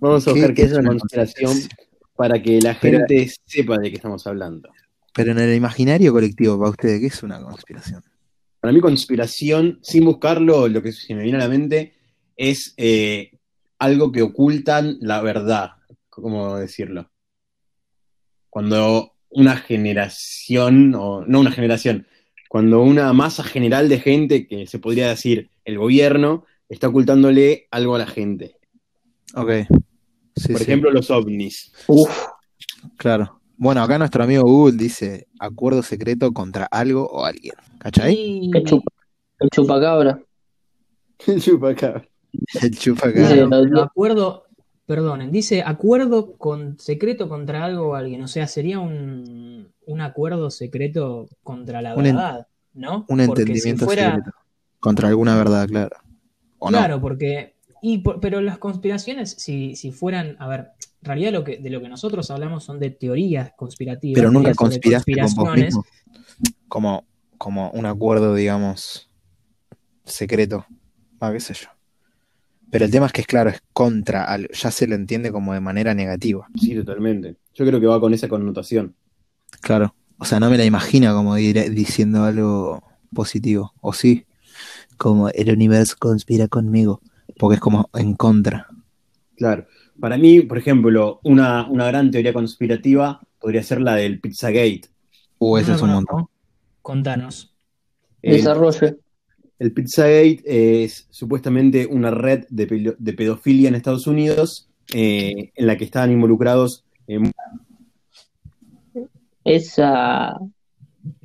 Vamos 0.00 0.26
a 0.26 0.32
¿Qué- 0.32 0.40
buscar 0.40 0.54
qué 0.54 0.62
qué 0.62 0.68
es 0.68 0.72
una 0.78 0.88
conspiración 0.90 1.56
para 2.16 2.42
que 2.42 2.60
la 2.60 2.78
Pero- 2.80 2.98
gente 2.98 3.30
sepa 3.46 3.78
de 3.78 3.90
qué 3.90 3.96
estamos 3.96 4.26
hablando. 4.26 4.70
Pero 5.14 5.32
en 5.32 5.38
el 5.38 5.54
imaginario 5.54 6.12
colectivo, 6.12 6.58
para 6.58 6.70
ustedes, 6.70 7.00
¿qué 7.00 7.06
es 7.06 7.22
una 7.22 7.40
conspiración? 7.40 8.02
Para 8.60 8.72
mí, 8.72 8.80
conspiración, 8.80 9.78
sin 9.82 10.04
buscarlo, 10.04 10.68
lo 10.68 10.82
que 10.82 10.92
se 10.92 11.14
me 11.14 11.22
viene 11.22 11.36
a 11.38 11.42
la 11.42 11.48
mente 11.48 11.94
es 12.36 12.74
eh, 12.78 13.30
algo 13.78 14.10
que 14.10 14.22
ocultan 14.22 14.96
la 15.00 15.20
verdad. 15.22 15.72
¿Cómo 16.08 16.56
decirlo? 16.56 17.10
Cuando 18.48 19.12
una 19.30 19.56
generación, 19.56 20.94
o 20.94 21.24
no 21.26 21.40
una 21.40 21.50
generación, 21.52 22.06
cuando 22.54 22.82
una 22.82 23.12
masa 23.12 23.42
general 23.42 23.88
de 23.88 23.98
gente, 23.98 24.46
que 24.46 24.68
se 24.68 24.78
podría 24.78 25.08
decir 25.08 25.50
el 25.64 25.76
gobierno, 25.76 26.44
está 26.68 26.86
ocultándole 26.86 27.66
algo 27.72 27.96
a 27.96 27.98
la 27.98 28.06
gente. 28.06 28.58
Ok. 29.34 29.50
Sí, 30.36 30.52
Por 30.52 30.58
sí, 30.58 30.62
ejemplo, 30.62 30.92
los 30.92 31.10
ovnis. 31.10 31.72
Uf, 31.88 32.08
Claro. 32.96 33.40
Bueno, 33.56 33.82
acá 33.82 33.98
nuestro 33.98 34.22
amigo 34.22 34.44
Google 34.44 34.76
dice 34.76 35.26
acuerdo 35.40 35.82
secreto 35.82 36.30
contra 36.30 36.66
algo 36.66 37.08
o 37.08 37.24
alguien. 37.24 37.54
¿Cachai? 37.78 38.48
El, 38.54 38.62
chupa, 38.62 38.92
el 39.40 39.50
chupacabra. 39.50 40.22
El 41.26 41.42
chupacabra. 41.42 42.08
El 42.62 42.78
chupa 42.78 43.08
Sí, 43.08 43.14
Claro, 43.14 43.50
pero 43.50 43.82
acuerdo, 43.82 44.44
perdonen, 44.86 45.30
dice 45.30 45.62
acuerdo 45.64 46.32
con 46.36 46.78
secreto 46.78 47.28
contra 47.28 47.64
algo 47.64 47.88
o 47.90 47.94
alguien. 47.94 48.22
O 48.22 48.28
sea, 48.28 48.46
sería 48.46 48.78
un, 48.80 49.72
un 49.86 50.00
acuerdo 50.00 50.50
secreto 50.50 51.28
contra 51.42 51.80
la 51.82 51.94
Un 51.94 52.06
en- 52.06 52.16
verdad, 52.16 52.46
¿no? 52.74 52.98
un 52.98 53.04
Porque 53.06 53.24
si 53.24 53.30
entendimiento 53.42 53.84
fuera- 53.86 54.14
secreto. 54.16 54.30
Contra 54.80 55.08
alguna 55.08 55.34
verdad, 55.36 55.66
claro. 55.66 55.96
¿O 56.58 56.70
no? 56.70 56.76
Claro, 56.78 57.00
porque. 57.00 57.54
Y, 57.80 57.98
por- 57.98 58.20
pero 58.20 58.40
las 58.42 58.58
conspiraciones, 58.58 59.30
si, 59.30 59.76
si 59.76 59.92
fueran. 59.92 60.36
A 60.38 60.46
ver, 60.48 60.60
en 61.00 61.06
realidad 61.06 61.32
lo 61.32 61.42
que, 61.44 61.56
de 61.58 61.70
lo 61.70 61.80
que 61.80 61.88
nosotros 61.88 62.30
hablamos 62.30 62.64
son 62.64 62.78
de 62.80 62.90
teorías 62.90 63.52
conspirativas. 63.56 64.14
Pero 64.18 64.30
nunca 64.30 64.54
conspiraste 64.54 65.12
con 65.14 65.22
vos 65.22 65.34
conspiraciones. 65.34 65.74
mismo. 65.76 65.84
Como, 66.68 67.04
como 67.38 67.70
un 67.70 67.86
acuerdo, 67.86 68.34
digamos, 68.34 69.08
secreto. 70.04 70.66
Ah, 71.20 71.32
qué 71.32 71.40
sé 71.40 71.54
yo. 71.54 71.68
Pero 72.74 72.86
el 72.86 72.90
tema 72.90 73.06
es 73.06 73.12
que 73.12 73.20
es 73.20 73.26
claro, 73.28 73.50
es 73.50 73.62
contra 73.72 74.24
algo. 74.24 74.48
Ya 74.52 74.72
se 74.72 74.88
lo 74.88 74.96
entiende 74.96 75.30
como 75.30 75.54
de 75.54 75.60
manera 75.60 75.94
negativa. 75.94 76.48
Sí, 76.60 76.74
totalmente. 76.74 77.36
Yo 77.54 77.64
creo 77.64 77.78
que 77.78 77.86
va 77.86 78.00
con 78.00 78.12
esa 78.12 78.26
connotación. 78.26 78.96
Claro. 79.60 79.94
O 80.18 80.24
sea, 80.24 80.40
no 80.40 80.50
me 80.50 80.58
la 80.58 80.64
imagino 80.64 81.14
como 81.14 81.36
dire- 81.36 81.70
diciendo 81.70 82.24
algo 82.24 82.82
positivo. 83.14 83.72
O 83.80 83.92
sí, 83.92 84.26
como 84.96 85.28
el 85.28 85.52
universo 85.52 85.94
conspira 86.00 86.48
conmigo. 86.48 87.00
Porque 87.38 87.54
es 87.54 87.60
como 87.60 87.88
en 87.94 88.14
contra. 88.14 88.66
Claro. 89.36 89.68
Para 90.00 90.18
mí, 90.18 90.40
por 90.40 90.58
ejemplo, 90.58 91.20
una, 91.22 91.68
una 91.68 91.86
gran 91.86 92.10
teoría 92.10 92.32
conspirativa 92.32 93.20
podría 93.38 93.62
ser 93.62 93.82
la 93.82 93.94
del 93.94 94.18
Pizzagate. 94.18 94.88
Uh, 95.38 95.58
eso 95.58 95.70
No 95.70 95.76
es 95.76 95.82
un 95.82 95.90
montón. 95.90 96.26
Contanos. 96.82 97.54
El, 98.20 98.38
Desarrolle. 98.38 98.96
El 99.58 99.72
Pizzagate 99.72 100.42
es 100.84 101.06
supuestamente 101.10 101.86
una 101.86 102.10
red 102.10 102.44
de, 102.50 102.66
pedofilia 103.16 103.68
en 103.68 103.74
Estados 103.74 104.06
Unidos 104.06 104.68
eh, 104.92 105.52
en 105.54 105.66
la 105.66 105.76
que 105.76 105.84
estaban 105.84 106.10
involucrados 106.12 106.84
eh, 107.06 107.20
Esa. 109.44 110.38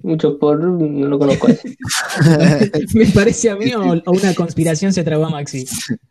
Muchos 0.01 0.36
por. 0.36 0.59
No 0.62 1.07
lo 1.07 1.17
conozco. 1.19 1.48
Me 2.93 3.05
parece 3.07 3.50
a 3.50 3.55
mí 3.55 3.74
o, 3.74 3.93
o 3.93 4.12
una 4.12 4.33
conspiración 4.36 4.91
se 4.93 5.03
tragó 5.03 5.25
a 5.25 5.29
Maxi. 5.29 5.65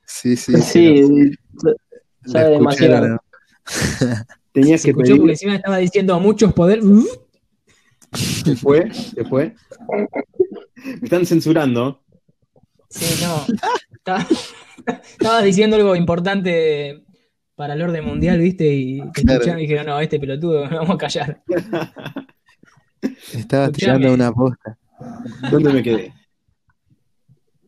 Sí, 0.06 0.37
sí, 0.37 0.52
Sí, 0.62 1.02
sí. 1.04 1.30
sabe 2.25 2.44
La 2.44 2.48
demasiado. 2.50 3.18
tenías 4.52 4.80
Se 4.80 4.87
que 4.87 4.90
escuchó 4.90 5.08
pedir. 5.08 5.18
porque 5.18 5.32
encima 5.32 5.56
estaba 5.56 5.76
diciendo 5.78 6.18
muchos 6.18 6.52
poder. 6.54 6.80
Se 8.14 8.56
fue, 8.56 8.92
se 8.92 9.25
fue. 9.25 9.54
Me 10.84 11.04
están 11.04 11.26
censurando. 11.26 12.00
Sí, 12.90 13.23
no. 13.25 13.45
Estaba- 13.95 14.26
Estabas 15.12 15.45
diciendo 15.45 15.76
algo 15.76 15.95
importante 15.97 17.02
para 17.54 17.75
el 17.75 17.83
orden 17.83 18.04
mundial, 18.04 18.38
¿viste? 18.38 18.73
Y 18.73 19.00
te 19.12 19.23
Claro. 19.23 19.33
escucharon 19.40 19.59
y 19.59 19.62
dijeron, 19.62 19.87
no, 19.87 20.00
este 20.00 20.18
pelotudo, 20.21 20.62
vamos 20.71 20.90
a 20.95 20.99
callar. 20.99 21.42
Estaba 23.33 23.66
Escuchame. 23.66 23.73
tirando 23.99 24.14
una 24.14 24.33
posta. 24.33 24.78
¿Dónde 25.50 25.73
me 25.73 25.83
quedé? 25.83 26.12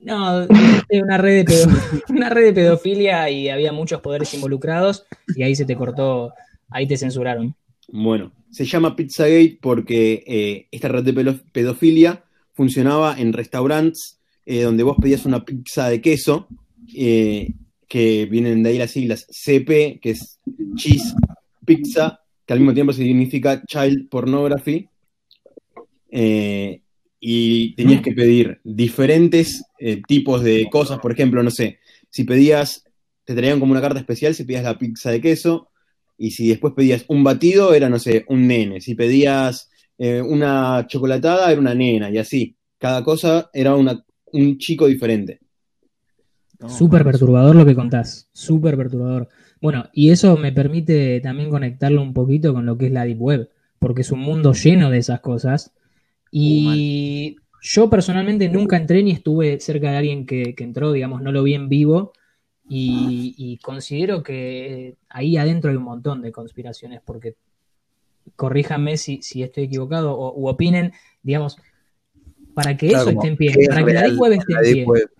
No, 0.02 0.46
una 0.90 1.18
red, 1.18 1.44
de 1.44 1.44
pedo- 1.44 1.68
una 2.08 2.30
red 2.30 2.44
de 2.46 2.52
pedofilia 2.54 3.28
y 3.28 3.48
había 3.50 3.72
muchos 3.72 4.00
poderes 4.00 4.32
involucrados 4.32 5.04
y 5.36 5.42
ahí 5.42 5.54
se 5.54 5.66
te 5.66 5.76
cortó, 5.76 6.32
ahí 6.70 6.86
te 6.88 6.96
censuraron. 6.96 7.54
Bueno, 7.88 8.32
se 8.50 8.64
llama 8.64 8.96
Pizzagate 8.96 9.58
porque 9.60 10.24
eh, 10.26 10.68
esta 10.70 10.88
red 10.88 11.04
de 11.04 11.34
pedofilia 11.52 12.24
funcionaba 12.54 13.16
en 13.18 13.32
restaurantes 13.34 14.19
eh, 14.46 14.62
donde 14.62 14.82
vos 14.82 14.96
pedías 15.00 15.24
una 15.26 15.44
pizza 15.44 15.88
de 15.88 16.00
queso, 16.00 16.48
eh, 16.94 17.52
que 17.88 18.26
vienen 18.26 18.62
de 18.62 18.70
ahí 18.70 18.78
las 18.78 18.90
siglas 18.92 19.26
CP, 19.30 19.98
que 20.00 20.10
es 20.10 20.38
Cheese 20.76 21.14
Pizza, 21.64 22.20
que 22.46 22.52
al 22.52 22.60
mismo 22.60 22.74
tiempo 22.74 22.92
significa 22.92 23.62
Child 23.64 24.08
Pornography. 24.08 24.88
Eh, 26.10 26.80
y 27.20 27.74
tenías 27.74 28.00
que 28.02 28.12
pedir 28.12 28.60
diferentes 28.64 29.62
tipos 30.08 30.42
de 30.42 30.68
cosas, 30.70 30.98
por 31.00 31.12
ejemplo, 31.12 31.42
no 31.42 31.50
sé, 31.50 31.78
si 32.08 32.24
pedías, 32.24 32.84
te 33.24 33.34
traían 33.34 33.60
como 33.60 33.72
una 33.72 33.80
carta 33.80 34.00
especial 34.00 34.34
si 34.34 34.44
pedías 34.44 34.64
la 34.64 34.78
pizza 34.78 35.10
de 35.10 35.20
queso, 35.20 35.68
y 36.16 36.30
si 36.30 36.48
después 36.48 36.72
pedías 36.74 37.04
un 37.08 37.22
batido, 37.22 37.74
era, 37.74 37.88
no 37.88 37.98
sé, 37.98 38.24
un 38.28 38.46
nene. 38.46 38.80
Si 38.80 38.94
pedías 38.94 39.68
una 39.98 40.86
chocolatada, 40.88 41.50
era 41.52 41.60
una 41.60 41.74
nena, 41.74 42.10
y 42.10 42.16
así. 42.18 42.56
Cada 42.78 43.04
cosa 43.04 43.50
era 43.52 43.76
una- 43.76 44.02
un 44.32 44.58
chico 44.58 44.86
diferente. 44.86 45.40
Súper 46.68 47.04
perturbador 47.04 47.56
lo 47.56 47.64
que 47.64 47.74
contás, 47.74 48.28
súper 48.32 48.76
perturbador. 48.76 49.28
Bueno, 49.62 49.88
y 49.92 50.10
eso 50.10 50.36
me 50.36 50.52
permite 50.52 51.20
también 51.20 51.48
conectarlo 51.48 52.02
un 52.02 52.12
poquito 52.12 52.52
con 52.52 52.66
lo 52.66 52.76
que 52.76 52.86
es 52.86 52.92
la 52.92 53.04
Deep 53.04 53.20
Web, 53.20 53.50
porque 53.78 54.02
es 54.02 54.12
un 54.12 54.20
mundo 54.20 54.52
lleno 54.52 54.90
de 54.90 54.98
esas 54.98 55.20
cosas. 55.20 55.72
Y 56.30 57.36
yo 57.62 57.88
personalmente 57.88 58.48
nunca 58.48 58.76
entré 58.76 59.02
ni 59.02 59.10
estuve 59.10 59.58
cerca 59.60 59.90
de 59.90 59.96
alguien 59.96 60.26
que, 60.26 60.54
que 60.54 60.64
entró, 60.64 60.92
digamos, 60.92 61.22
no 61.22 61.32
lo 61.32 61.42
vi 61.42 61.54
en 61.54 61.68
vivo. 61.68 62.12
Y, 62.68 63.34
y 63.36 63.56
considero 63.58 64.22
que 64.22 64.96
ahí 65.08 65.36
adentro 65.36 65.70
hay 65.70 65.76
un 65.76 65.82
montón 65.82 66.22
de 66.22 66.30
conspiraciones, 66.30 67.00
porque 67.04 67.34
corríjanme 68.36 68.96
si, 68.96 69.22
si 69.22 69.42
estoy 69.42 69.64
equivocado 69.64 70.16
o 70.16 70.38
u 70.38 70.48
opinen, 70.48 70.92
digamos, 71.22 71.56
para 72.62 72.76
que 72.76 72.88
Claro, 72.88 73.02
eso 73.02 73.10
esté 73.10 73.28
en 73.28 73.36
pie, 73.36 73.52
¿qué 73.52 73.62
es 73.62 73.68
para 73.68 73.84
que 73.84 73.92
la 73.92 74.02
Deep 74.02 74.20
Web 74.20 74.32
esté 74.32 74.52
en 74.52 74.74
pie. 74.74 74.84
Web? 74.84 75.10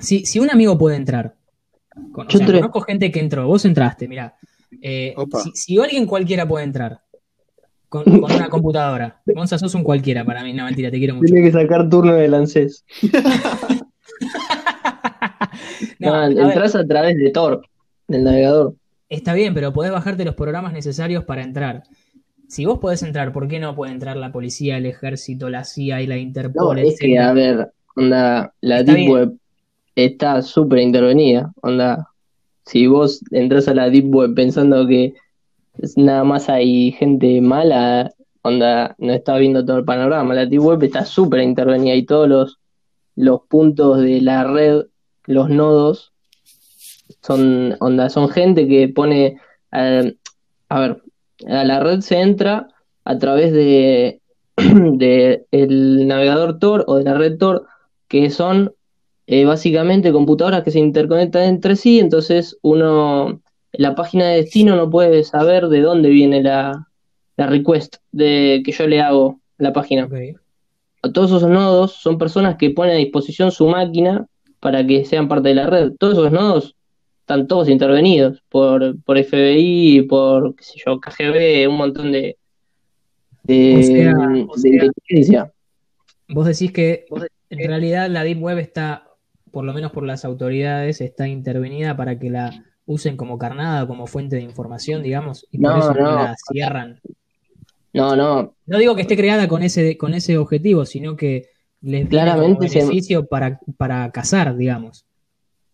Si, 0.00 0.24
si 0.24 0.38
un 0.38 0.50
amigo 0.50 0.78
puede 0.78 0.96
entrar, 0.96 1.34
con, 2.12 2.26
o 2.26 2.30
Yo 2.30 2.38
sea, 2.38 2.46
conozco 2.46 2.80
gente 2.82 3.10
que 3.10 3.20
entró, 3.20 3.46
vos 3.46 3.64
entraste, 3.64 4.08
mirá. 4.08 4.34
Eh, 4.80 5.14
si, 5.42 5.50
si 5.54 5.78
alguien 5.78 6.06
cualquiera 6.06 6.46
puede 6.48 6.64
entrar 6.64 7.00
con, 7.88 8.04
con 8.04 8.32
una 8.32 8.48
computadora, 8.48 9.20
Gonza, 9.26 9.58
sos 9.58 9.74
un 9.74 9.82
cualquiera 9.82 10.24
para 10.24 10.42
mí, 10.42 10.52
no 10.52 10.64
mentira, 10.64 10.90
te 10.90 10.98
quiero 10.98 11.14
mucho. 11.16 11.32
Tiene 11.32 11.46
que 11.46 11.52
sacar 11.52 11.88
turno 11.90 12.14
del 12.14 12.34
ANSES. 12.34 12.84
No, 15.98 16.10
No, 16.10 16.14
a 16.14 16.26
entras 16.26 16.74
a 16.74 16.86
través 16.86 17.16
de 17.16 17.30
Tor, 17.30 17.62
del 18.08 18.24
navegador. 18.24 18.74
está 19.08 19.34
bien, 19.34 19.54
pero 19.54 19.72
podés 19.72 19.92
bajarte 19.92 20.24
los 20.24 20.34
programas 20.34 20.72
necesarios 20.72 21.24
para 21.24 21.42
entrar. 21.42 21.82
Si 22.50 22.64
vos 22.64 22.80
podés 22.80 23.04
entrar, 23.04 23.32
¿por 23.32 23.46
qué 23.46 23.60
no 23.60 23.76
puede 23.76 23.92
entrar 23.92 24.16
la 24.16 24.32
policía, 24.32 24.76
el 24.76 24.86
ejército, 24.86 25.48
la 25.48 25.62
CIA 25.62 26.02
y 26.02 26.06
la 26.08 26.16
No, 26.16 26.20
Interpol, 26.20 26.80
es 26.80 26.98
que, 26.98 27.16
a 27.16 27.32
ver, 27.32 27.70
onda, 27.94 28.52
la 28.60 28.82
Deep 28.82 28.96
bien. 28.96 29.12
Web 29.12 29.38
está 29.94 30.42
súper 30.42 30.80
intervenida. 30.80 31.52
Onda, 31.62 32.08
si 32.66 32.88
vos 32.88 33.22
entras 33.30 33.68
a 33.68 33.74
la 33.74 33.88
Deep 33.88 34.12
Web 34.12 34.34
pensando 34.34 34.84
que 34.88 35.14
nada 35.94 36.24
más 36.24 36.48
hay 36.48 36.90
gente 36.90 37.40
mala, 37.40 38.12
onda, 38.42 38.96
no 38.98 39.12
está 39.12 39.36
viendo 39.36 39.64
todo 39.64 39.78
el 39.78 39.84
panorama. 39.84 40.34
La 40.34 40.46
Deep 40.46 40.60
Web 40.60 40.82
está 40.82 41.04
súper 41.04 41.42
intervenida 41.42 41.94
y 41.94 42.04
todos 42.04 42.28
los, 42.28 42.58
los 43.14 43.42
puntos 43.42 44.00
de 44.00 44.20
la 44.22 44.42
red, 44.42 44.86
los 45.26 45.50
nodos, 45.50 46.12
son, 47.22 47.76
onda, 47.78 48.08
son 48.08 48.28
gente 48.28 48.66
que 48.66 48.88
pone, 48.88 49.38
eh, 49.70 50.16
a 50.68 50.80
ver, 50.80 51.02
a 51.46 51.64
la 51.64 51.80
red 51.80 52.00
se 52.00 52.20
entra 52.20 52.68
a 53.04 53.18
través 53.18 53.52
de, 53.52 54.20
de 54.56 55.46
el 55.50 56.06
navegador 56.06 56.58
Tor 56.58 56.84
o 56.86 56.96
de 56.96 57.04
la 57.04 57.14
red 57.14 57.38
Tor, 57.38 57.66
que 58.08 58.30
son 58.30 58.74
eh, 59.26 59.44
básicamente 59.44 60.12
computadoras 60.12 60.62
que 60.62 60.70
se 60.70 60.80
interconectan 60.80 61.44
entre 61.44 61.76
sí, 61.76 62.00
entonces 62.00 62.58
uno, 62.62 63.40
la 63.72 63.94
página 63.94 64.28
de 64.28 64.36
destino 64.36 64.76
no 64.76 64.90
puede 64.90 65.24
saber 65.24 65.68
de 65.68 65.80
dónde 65.80 66.08
viene 66.08 66.42
la, 66.42 66.88
la 67.36 67.46
request 67.46 67.96
de, 68.12 68.62
que 68.64 68.72
yo 68.72 68.86
le 68.86 69.00
hago 69.00 69.40
a 69.58 69.62
la 69.62 69.72
página. 69.72 70.08
Todos 71.14 71.30
esos 71.30 71.48
nodos 71.48 71.92
son 71.92 72.18
personas 72.18 72.56
que 72.56 72.70
ponen 72.70 72.96
a 72.96 72.98
disposición 72.98 73.50
su 73.52 73.66
máquina 73.68 74.26
para 74.60 74.86
que 74.86 75.04
sean 75.04 75.28
parte 75.28 75.48
de 75.48 75.54
la 75.54 75.66
red. 75.66 75.92
Todos 75.98 76.18
esos 76.18 76.32
nodos 76.32 76.76
están 77.30 77.46
todos 77.46 77.68
intervenidos 77.68 78.42
por, 78.48 79.00
por 79.04 79.16
FBI, 79.16 80.02
por, 80.08 80.56
qué 80.56 80.64
sé 80.64 80.80
yo, 80.84 80.98
KGB, 80.98 81.68
un 81.68 81.76
montón 81.76 82.10
de, 82.10 82.36
de, 83.44 83.76
O 83.78 83.82
sea, 83.84 84.26
de 84.26 84.46
o 84.48 84.54
sea- 84.56 84.72
inteligencia. 84.72 85.52
Vos 86.28 86.46
decís 86.46 86.72
que 86.72 87.06
en 87.50 87.68
realidad 87.68 88.08
la 88.10 88.24
Deep 88.24 88.40
Web 88.42 88.58
está, 88.58 89.04
por 89.52 89.64
lo 89.64 89.72
menos 89.72 89.92
por 89.92 90.04
las 90.04 90.24
autoridades, 90.24 91.00
está 91.00 91.28
intervenida 91.28 91.96
para 91.96 92.18
que 92.18 92.30
la 92.30 92.64
usen 92.86 93.16
como 93.16 93.38
carnada, 93.38 93.86
como 93.86 94.06
fuente 94.08 94.36
de 94.36 94.42
información, 94.42 95.02
digamos, 95.02 95.46
y 95.52 95.58
por 95.58 95.70
No, 95.72 95.78
eso 95.78 95.94
no 95.94 96.00
la 96.16 96.34
cierran. 96.52 97.00
No, 97.92 98.14
no, 98.16 98.54
No 98.66 98.78
digo 98.78 98.94
que 98.96 99.02
esté 99.02 99.16
creada 99.16 99.46
con 99.48 99.62
ese, 99.62 99.96
con 99.96 100.14
ese 100.14 100.36
objetivo, 100.38 100.84
sino 100.84 101.16
que 101.16 101.46
les 101.80 102.08
Claramente 102.08 102.68
se- 102.68 102.80
beneficio 102.80 103.26
para, 103.26 103.60
para 103.76 104.10
cazar, 104.10 104.56
digamos. 104.56 105.04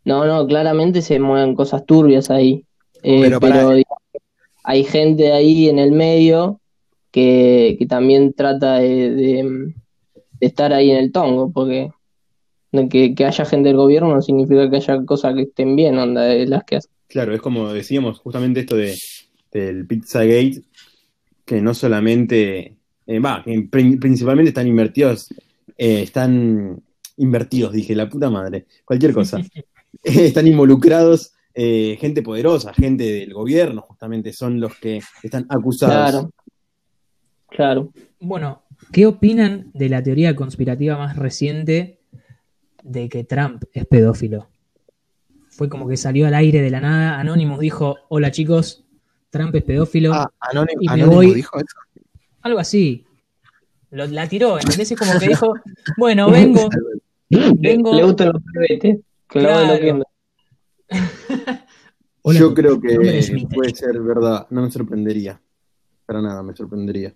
No, 0.06 0.24
no, 0.24 0.46
claramente 0.46 1.02
se 1.02 1.18
mueven 1.20 1.54
cosas 1.54 1.84
turbias 1.84 2.30
ahí. 2.30 2.64
Eh, 3.02 3.20
Pero 3.40 3.70
digamos, 3.72 3.84
hay 4.64 4.84
gente 4.84 5.32
ahí 5.32 5.68
en 5.68 5.78
el 5.78 5.92
medio 5.92 6.60
que, 7.10 7.76
que 7.78 7.86
también 7.86 8.32
trata 8.32 8.78
de, 8.78 9.10
de- 9.10 9.74
de 10.38 10.46
estar 10.46 10.72
ahí 10.72 10.90
en 10.90 10.98
el 10.98 11.12
tongo, 11.12 11.50
porque 11.50 11.90
que, 12.90 13.14
que 13.14 13.24
haya 13.24 13.44
gente 13.46 13.68
del 13.68 13.76
gobierno 13.78 14.14
no 14.14 14.20
significa 14.22 14.68
que 14.68 14.76
haya 14.76 15.02
cosas 15.04 15.34
que 15.34 15.42
estén 15.42 15.76
bien, 15.76 15.98
onda, 15.98 16.22
de 16.22 16.46
las 16.46 16.62
que 16.64 16.76
hacen. 16.76 16.90
Claro, 17.08 17.34
es 17.34 17.40
como 17.40 17.72
decíamos 17.72 18.18
justamente 18.18 18.60
esto 18.60 18.76
de, 18.76 18.94
del 19.52 19.86
Pizzagate, 19.86 20.62
que 21.44 21.60
no 21.62 21.72
solamente, 21.74 22.76
eh, 23.06 23.18
va, 23.18 23.42
que 23.44 23.52
prin- 23.70 23.98
principalmente 23.98 24.50
están 24.50 24.66
invertidos, 24.66 25.28
eh, 25.78 26.02
están 26.02 26.82
invertidos, 27.16 27.72
dije, 27.72 27.94
la 27.94 28.08
puta 28.08 28.28
madre, 28.30 28.66
cualquier 28.84 29.12
cosa. 29.14 29.40
Están 30.02 30.46
involucrados 30.46 31.32
eh, 31.54 31.96
gente 32.00 32.22
poderosa, 32.22 32.72
gente 32.74 33.04
del 33.04 33.32
gobierno, 33.32 33.80
justamente 33.82 34.32
son 34.32 34.60
los 34.60 34.74
que 34.76 35.00
están 35.22 35.46
acusados. 35.48 35.94
Claro, 35.94 36.30
claro. 37.48 37.92
Bueno, 38.20 38.62
¿qué 38.92 39.06
opinan 39.06 39.70
de 39.74 39.88
la 39.88 40.02
teoría 40.02 40.36
conspirativa 40.36 40.96
más 40.98 41.16
reciente 41.16 42.00
de 42.82 43.08
que 43.08 43.24
Trump 43.24 43.64
es 43.72 43.86
pedófilo? 43.86 44.48
Fue 45.48 45.68
como 45.70 45.88
que 45.88 45.96
salió 45.96 46.26
al 46.26 46.34
aire 46.34 46.60
de 46.60 46.70
la 46.70 46.80
nada, 46.80 47.18
Anonymous 47.18 47.60
dijo, 47.60 47.96
hola 48.10 48.30
chicos, 48.30 48.84
Trump 49.30 49.54
es 49.54 49.64
pedófilo, 49.64 50.12
Ah, 50.12 50.30
Anónimo, 50.40 50.80
Y 50.82 50.86
me 50.86 50.92
Anónimo 50.92 51.14
voy- 51.16 51.34
dijo 51.34 51.56
eso. 51.58 51.78
algo 52.42 52.58
así. 52.58 53.04
Lo- 53.90 54.06
la 54.06 54.28
tiró, 54.28 54.58
¿entendés? 54.58 54.90
Es 54.92 54.98
como 54.98 55.18
que 55.18 55.28
dijo, 55.28 55.54
bueno, 55.96 56.30
vengo, 56.30 56.68
vengo... 57.30 57.94
Le 57.96 58.04
gustan 58.04 58.32
los 58.34 58.42
Claro. 59.28 59.74
lo 59.74 59.80
que- 59.80 60.02
Hola, 62.22 62.38
Yo 62.40 62.54
creo 62.54 62.80
que 62.80 62.96
puede 63.54 63.74
ser 63.74 64.00
verdad, 64.00 64.46
no 64.50 64.62
me 64.62 64.70
sorprendería. 64.70 65.40
Para 66.06 66.20
nada, 66.22 66.42
me 66.42 66.54
sorprendería. 66.54 67.14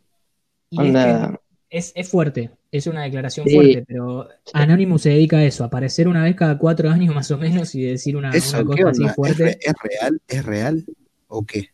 Y 0.71 0.77
es, 0.81 0.87
Onda. 0.87 1.41
que 1.69 1.79
es, 1.79 1.93
es 1.97 2.09
fuerte, 2.09 2.51
es 2.71 2.87
una 2.87 3.03
declaración 3.03 3.47
Sí. 3.47 3.55
fuerte, 3.57 3.85
pero 3.87 4.29
Anonymous 4.53 5.03
se 5.03 5.11
dedica 5.11 5.39
a 5.39 5.45
eso, 5.45 5.65
a 5.65 5.67
aparecer 5.67 6.07
una 6.09 6.23
vez 6.23 6.37
cada 6.37 6.59
cuatro 6.59 6.91
años 6.91 7.13
más 7.15 7.29
o 7.33 7.39
menos 7.39 7.75
y 7.75 7.83
decir 7.83 8.17
una, 8.17 8.31
Eso, 8.31 8.61
una 8.63 8.75
¿qué 8.77 8.83
cosa 8.85 9.05
así 9.07 9.15
fuerte. 9.15 9.45
re- 9.45 9.59
es 9.61 9.73
real? 9.83 10.23
¿Es 10.29 10.45
real? 10.45 10.85
¿O 11.29 11.45
qué? 11.45 11.69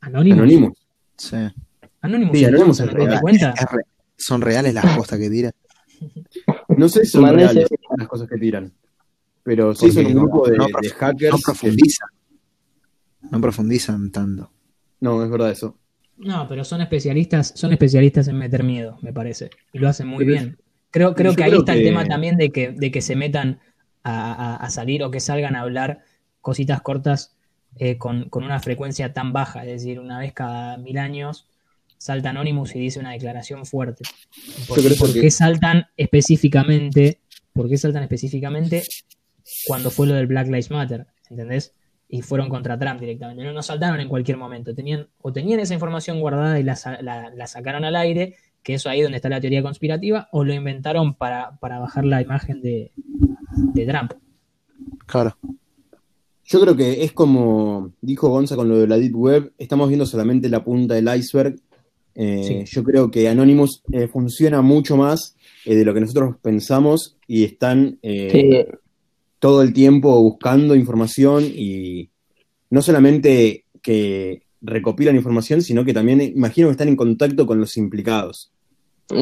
Anonymous. 0.00 0.38
Anónimo. 0.40 0.74
Sí. 1.16 1.36
Anonymous, 2.00 2.38
Sí, 2.38 2.44
Anonymous 2.44 2.78
¿no 2.80 2.84
es 2.86 2.90
te 2.90 2.96
real. 2.96 3.20
cuenta? 3.20 3.50
¿Es 3.56 3.70
re- 3.70 3.84
¿Son 4.16 4.40
reales 4.40 4.74
las 4.74 4.96
cosas 4.96 5.18
que 5.18 5.30
tira? 5.30 5.50
No 6.76 6.88
sé 6.88 7.04
si 7.04 7.10
son 7.10 7.34
reales 7.34 7.68
las 7.98 8.08
cosas 8.08 8.26
que 8.28 8.38
tiran, 8.38 8.72
pero 9.42 9.74
sí 9.74 9.90
son 9.90 10.06
un 10.06 10.14
grupo 10.14 10.48
de, 10.48 10.56
no 10.56 10.66
de 10.80 10.88
hackers. 10.90 11.32
No 11.32 11.36
que- 11.38 11.42
profundizan. 11.44 12.08
No 13.30 13.40
profundizan 13.40 14.10
tanto. 14.10 14.50
No, 15.00 15.22
es 15.22 15.30
verdad 15.30 15.50
eso. 15.50 15.76
No, 16.16 16.46
pero 16.48 16.64
son 16.64 16.80
especialistas, 16.82 17.52
son 17.56 17.72
especialistas 17.72 18.28
en 18.28 18.36
meter 18.36 18.62
miedo, 18.64 18.98
me 19.02 19.12
parece. 19.12 19.50
Y 19.72 19.78
lo 19.78 19.88
hacen 19.88 20.06
muy 20.06 20.24
Pero- 20.24 20.30
bien. 20.38 20.58
Creo, 20.90 21.14
creo 21.14 21.36
que 21.36 21.44
ahí 21.44 21.50
creo 21.50 21.60
está 21.60 21.74
el 21.74 21.84
tema 21.84 22.04
también 22.04 22.36
de 22.36 22.50
que, 22.50 22.72
de 22.72 22.90
que 22.90 23.00
se 23.00 23.14
metan 23.14 23.60
a, 24.02 24.32
a- 24.32 24.56
a 24.56 24.70
salir 24.70 25.02
o 25.04 25.10
que 25.12 25.20
salgan 25.20 25.54
a 25.54 25.60
hablar 25.60 26.02
cositas 26.40 26.82
cortas 26.82 27.36
eh, 27.76 27.96
con, 27.96 28.28
con 28.28 28.42
una 28.42 28.58
frecuencia 28.58 29.12
tan 29.12 29.32
baja. 29.32 29.60
Es 29.64 29.68
decir, 29.82 30.00
una 30.00 30.18
vez 30.18 30.32
cada 30.32 30.76
mil 30.78 30.98
años 30.98 31.46
salta 31.96 32.30
Anonymous 32.30 32.74
y 32.74 32.80
dice 32.80 32.98
una 32.98 33.12
declaración 33.12 33.64
fuerte. 33.66 34.02
¿Por, 34.66 34.78
Yo 34.78 34.84
creo 34.88 34.96
por 34.98 35.12
que- 35.12 35.20
qué 35.20 35.30
saltan 35.30 35.86
específicamente? 35.96 37.20
¿Por 37.52 37.68
qué 37.68 37.76
saltan 37.78 38.02
específicamente 38.02 38.82
cuando 39.66 39.90
fue 39.90 40.06
lo 40.06 40.14
del 40.14 40.26
Black 40.26 40.46
Lives 40.46 40.70
Matter? 40.70 41.06
¿Entendés? 41.28 41.74
y 42.12 42.22
fueron 42.22 42.48
contra 42.48 42.76
Trump 42.76 42.98
directamente. 42.98 43.44
No, 43.44 43.52
no 43.52 43.62
saltaron 43.62 44.00
en 44.00 44.08
cualquier 44.08 44.36
momento. 44.36 44.74
Tenían, 44.74 45.06
o 45.22 45.32
tenían 45.32 45.60
esa 45.60 45.74
información 45.74 46.18
guardada 46.18 46.58
y 46.58 46.64
la, 46.64 46.76
la- 47.02 47.30
la 47.30 47.46
sacaron 47.46 47.84
al 47.84 47.94
aire, 47.94 48.34
que 48.64 48.74
eso 48.74 48.90
ahí 48.90 49.00
donde 49.00 49.14
está 49.18 49.28
la 49.28 49.40
teoría 49.40 49.62
conspirativa, 49.62 50.28
o 50.32 50.42
lo 50.42 50.52
inventaron 50.52 51.14
para, 51.14 51.56
para 51.60 51.78
bajar 51.78 52.04
la 52.04 52.20
imagen 52.20 52.62
de, 52.62 52.90
de 53.74 53.86
Trump. 53.86 54.14
Claro. 55.06 55.36
Yo 56.44 56.60
creo 56.60 56.76
que 56.76 57.04
es 57.04 57.12
como 57.12 57.92
dijo 58.00 58.28
Gonza 58.28 58.56
con 58.56 58.68
lo 58.68 58.78
de 58.78 58.88
la 58.88 58.96
Deep 58.98 59.14
Web, 59.14 59.52
estamos 59.56 59.86
viendo 59.88 60.04
solamente 60.04 60.48
la 60.48 60.64
punta 60.64 60.94
del 60.94 61.08
iceberg. 61.16 61.60
Eh, 62.16 62.64
Yo 62.66 62.82
creo 62.82 63.08
que 63.12 63.28
Anonymous 63.28 63.82
eh, 63.92 64.08
funciona 64.08 64.62
mucho 64.62 64.96
más 64.96 65.36
eh, 65.64 65.76
de 65.76 65.84
lo 65.84 65.94
que 65.94 66.00
nosotros 66.00 66.34
pensamos 66.42 67.16
y 67.28 67.44
están 67.44 68.00
eh, 68.02 68.30
Sí, 68.32 68.78
todo 69.40 69.62
el 69.62 69.72
tiempo 69.72 70.20
buscando 70.22 70.76
información 70.76 71.44
y 71.44 72.10
no 72.68 72.82
solamente 72.82 73.64
que 73.82 74.42
recopilan 74.60 75.16
información, 75.16 75.62
sino 75.62 75.84
que 75.84 75.94
también 75.94 76.20
imagino 76.20 76.68
que 76.68 76.72
están 76.72 76.88
en 76.88 76.96
contacto 76.96 77.46
con 77.46 77.58
los 77.58 77.76
implicados. 77.76 78.52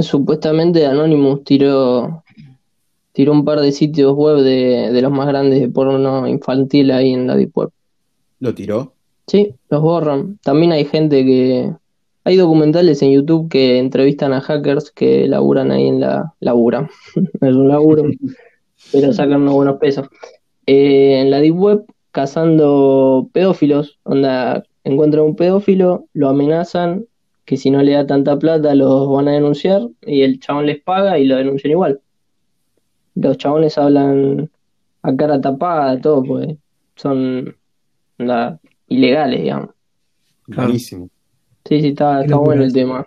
supuestamente 0.03 0.85
Anonymous 0.85 1.45
tiró, 1.45 2.25
tiró 3.13 3.33
un 3.33 3.45
par 3.45 3.61
de 3.61 3.73
sitios 3.73 4.13
web 4.15 4.39
de, 4.43 4.91
de 4.93 5.03
los 5.03 5.13
más 5.13 5.29
grandes 5.29 5.61
de 5.61 5.69
porno 5.69 6.27
infantil 6.27 6.91
ahí 6.91 7.15
en 7.15 7.27
la 7.27 7.37
Deep 7.37 7.57
Web. 7.57 7.71
¿Lo 8.41 8.55
tiró? 8.55 8.93
Sí, 9.29 9.55
los 9.71 9.81
borran. 9.81 10.39
También 10.43 10.73
hay 10.73 10.85
gente 10.85 11.25
que... 11.25 11.73
Hay 12.25 12.37
documentales 12.37 13.01
en 13.01 13.13
YouTube 13.13 13.49
que 13.49 13.79
entrevistan 13.79 14.35
a 14.35 14.41
hackers 14.43 14.91
que 14.91 15.27
laburan 15.29 15.71
ahí 15.71 15.87
en 15.87 16.01
la... 16.01 16.35
Laburan. 16.41 16.91
es 17.41 17.55
un 17.55 17.69
laburo, 17.69 18.05
pero 18.93 19.13
sacan 19.13 19.43
unos 19.43 19.55
buenos 19.55 19.79
pesos. 19.79 20.09
Eh, 20.67 21.21
en 21.21 21.31
la 21.31 21.41
Deep 21.41 21.57
Web, 21.57 21.85
cazando 22.13 23.29
pedófilos. 23.33 23.99
Onda, 24.05 24.65
encuentran 24.85 25.25
un 25.25 25.37
pedófilo, 25.37 26.07
lo 26.13 26.29
amenazan, 26.29 27.07
que 27.45 27.57
si 27.57 27.71
no 27.71 27.83
le 27.83 27.93
da 27.93 28.07
tanta 28.07 28.39
plata 28.39 28.75
los 28.75 29.09
van 29.09 29.29
a 29.29 29.33
denunciar, 29.33 29.83
y 30.03 30.23
el 30.23 30.41
chabón 30.41 30.67
les 30.67 30.81
paga 30.83 31.19
y 31.19 31.25
lo 31.25 31.37
denuncian 31.37 31.71
igual. 31.71 32.01
Los 33.15 33.39
chabones 33.39 33.79
hablan 33.79 34.51
a 35.03 35.17
cara 35.17 35.41
tapada, 35.41 36.01
todo, 36.01 36.23
pues 36.23 36.57
son 36.97 37.57
onda, 38.19 38.61
ilegales, 38.89 39.43
digamos. 39.43 39.71
Claro. 40.45 40.65
Buenísimo. 40.65 41.09
Sí, 41.65 41.81
sí, 41.81 41.89
está, 41.89 42.23
está 42.23 42.37
bueno 42.37 42.65
el 42.65 42.73
tema. 42.73 43.07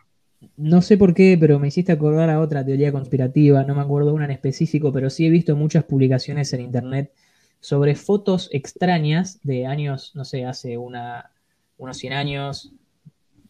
No 0.62 0.84
sé 0.84 0.95
por 0.95 1.15
qué, 1.15 1.38
pero 1.39 1.58
me 1.58 1.69
hiciste 1.69 1.91
acordar 1.91 2.30
a 2.30 2.39
otra 2.39 2.63
teoría 2.63 2.91
conspirativa, 2.91 3.63
no 3.63 3.74
me 3.74 3.82
acuerdo 3.82 4.13
una 4.13 4.26
en 4.26 4.32
específico, 4.32 4.93
pero 4.93 5.10
sí 5.10 5.26
he 5.26 5.32
visto 5.32 5.56
muchas 5.56 5.86
publicaciones 5.86 6.54
en 6.54 6.62
internet 6.62 7.12
sobre 7.60 7.95
fotos 7.95 8.47
extrañas 8.52 9.39
de 9.41 9.65
años, 9.65 10.12
no 10.13 10.24
sé, 10.24 10.45
hace 10.45 10.78
una, 10.78 11.32
unos 11.80 11.97
100 11.97 12.13
años, 12.13 12.74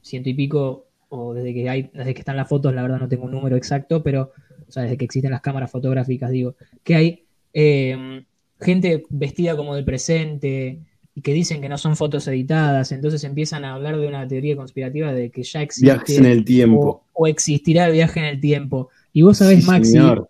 ciento 0.02 0.30
y 0.30 0.36
pico, 0.36 0.88
o 1.10 1.34
desde 1.34 1.54
que 1.54 1.70
hay, 1.70 1.92
desde 1.94 2.14
que 2.14 2.22
están 2.22 2.38
las 2.38 2.48
fotos, 2.48 2.74
la 2.74 2.82
verdad 2.82 3.00
no 3.00 3.10
tengo 3.10 3.26
un 3.26 3.32
número 3.32 3.58
exacto, 3.58 4.02
pero, 4.02 4.32
o 4.66 4.72
sea, 4.72 4.84
desde 4.84 4.96
que 4.96 5.04
existen 5.04 5.32
las 5.32 5.42
cámaras 5.42 5.70
fotográficas, 5.70 6.32
digo, 6.32 6.56
que 6.82 6.96
hay 6.96 7.26
eh, 7.54 8.24
gente 8.62 9.04
vestida 9.10 9.58
como 9.58 9.76
del 9.76 9.84
presente 9.84 10.80
y 11.14 11.22
que 11.22 11.34
dicen 11.34 11.62
que 11.62 11.70
no 11.70 11.78
son 11.78 11.96
fotos 11.96 12.28
editadas, 12.28 12.92
entonces 12.92 13.24
empiezan 13.24 13.66
a 13.66 13.74
hablar 13.74 13.98
de 13.98 14.08
una 14.08 14.28
teoría 14.28 14.56
conspirativa 14.56 15.14
de 15.14 15.30
que 15.30 15.44
ya 15.44 15.62
existe 15.62 15.86
Viajes 15.92 16.18
en 16.18 16.26
el 16.26 16.46
tiempo. 16.46 17.04
o, 17.14 17.24
o 17.24 17.28
existirá 17.28 17.86
el 17.88 17.94
viaje 17.94 18.20
en 18.20 18.26
el 18.28 18.40
tiempo. 18.40 18.90
Y 19.14 19.22
vos 19.24 19.38
sabés, 19.40 19.62
Sí, 19.64 19.68
Maxi, 19.70 19.92
señor. 19.92 20.30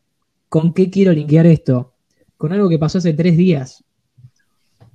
con 0.49 0.73
qué 0.73 0.89
quiero 0.89 1.11
linkear 1.13 1.45
esto. 1.45 1.93
Con 2.37 2.51
algo 2.51 2.67
que 2.69 2.79
pasó 2.79 2.97
hace 2.97 3.13
tres 3.13 3.37
días. 3.37 3.83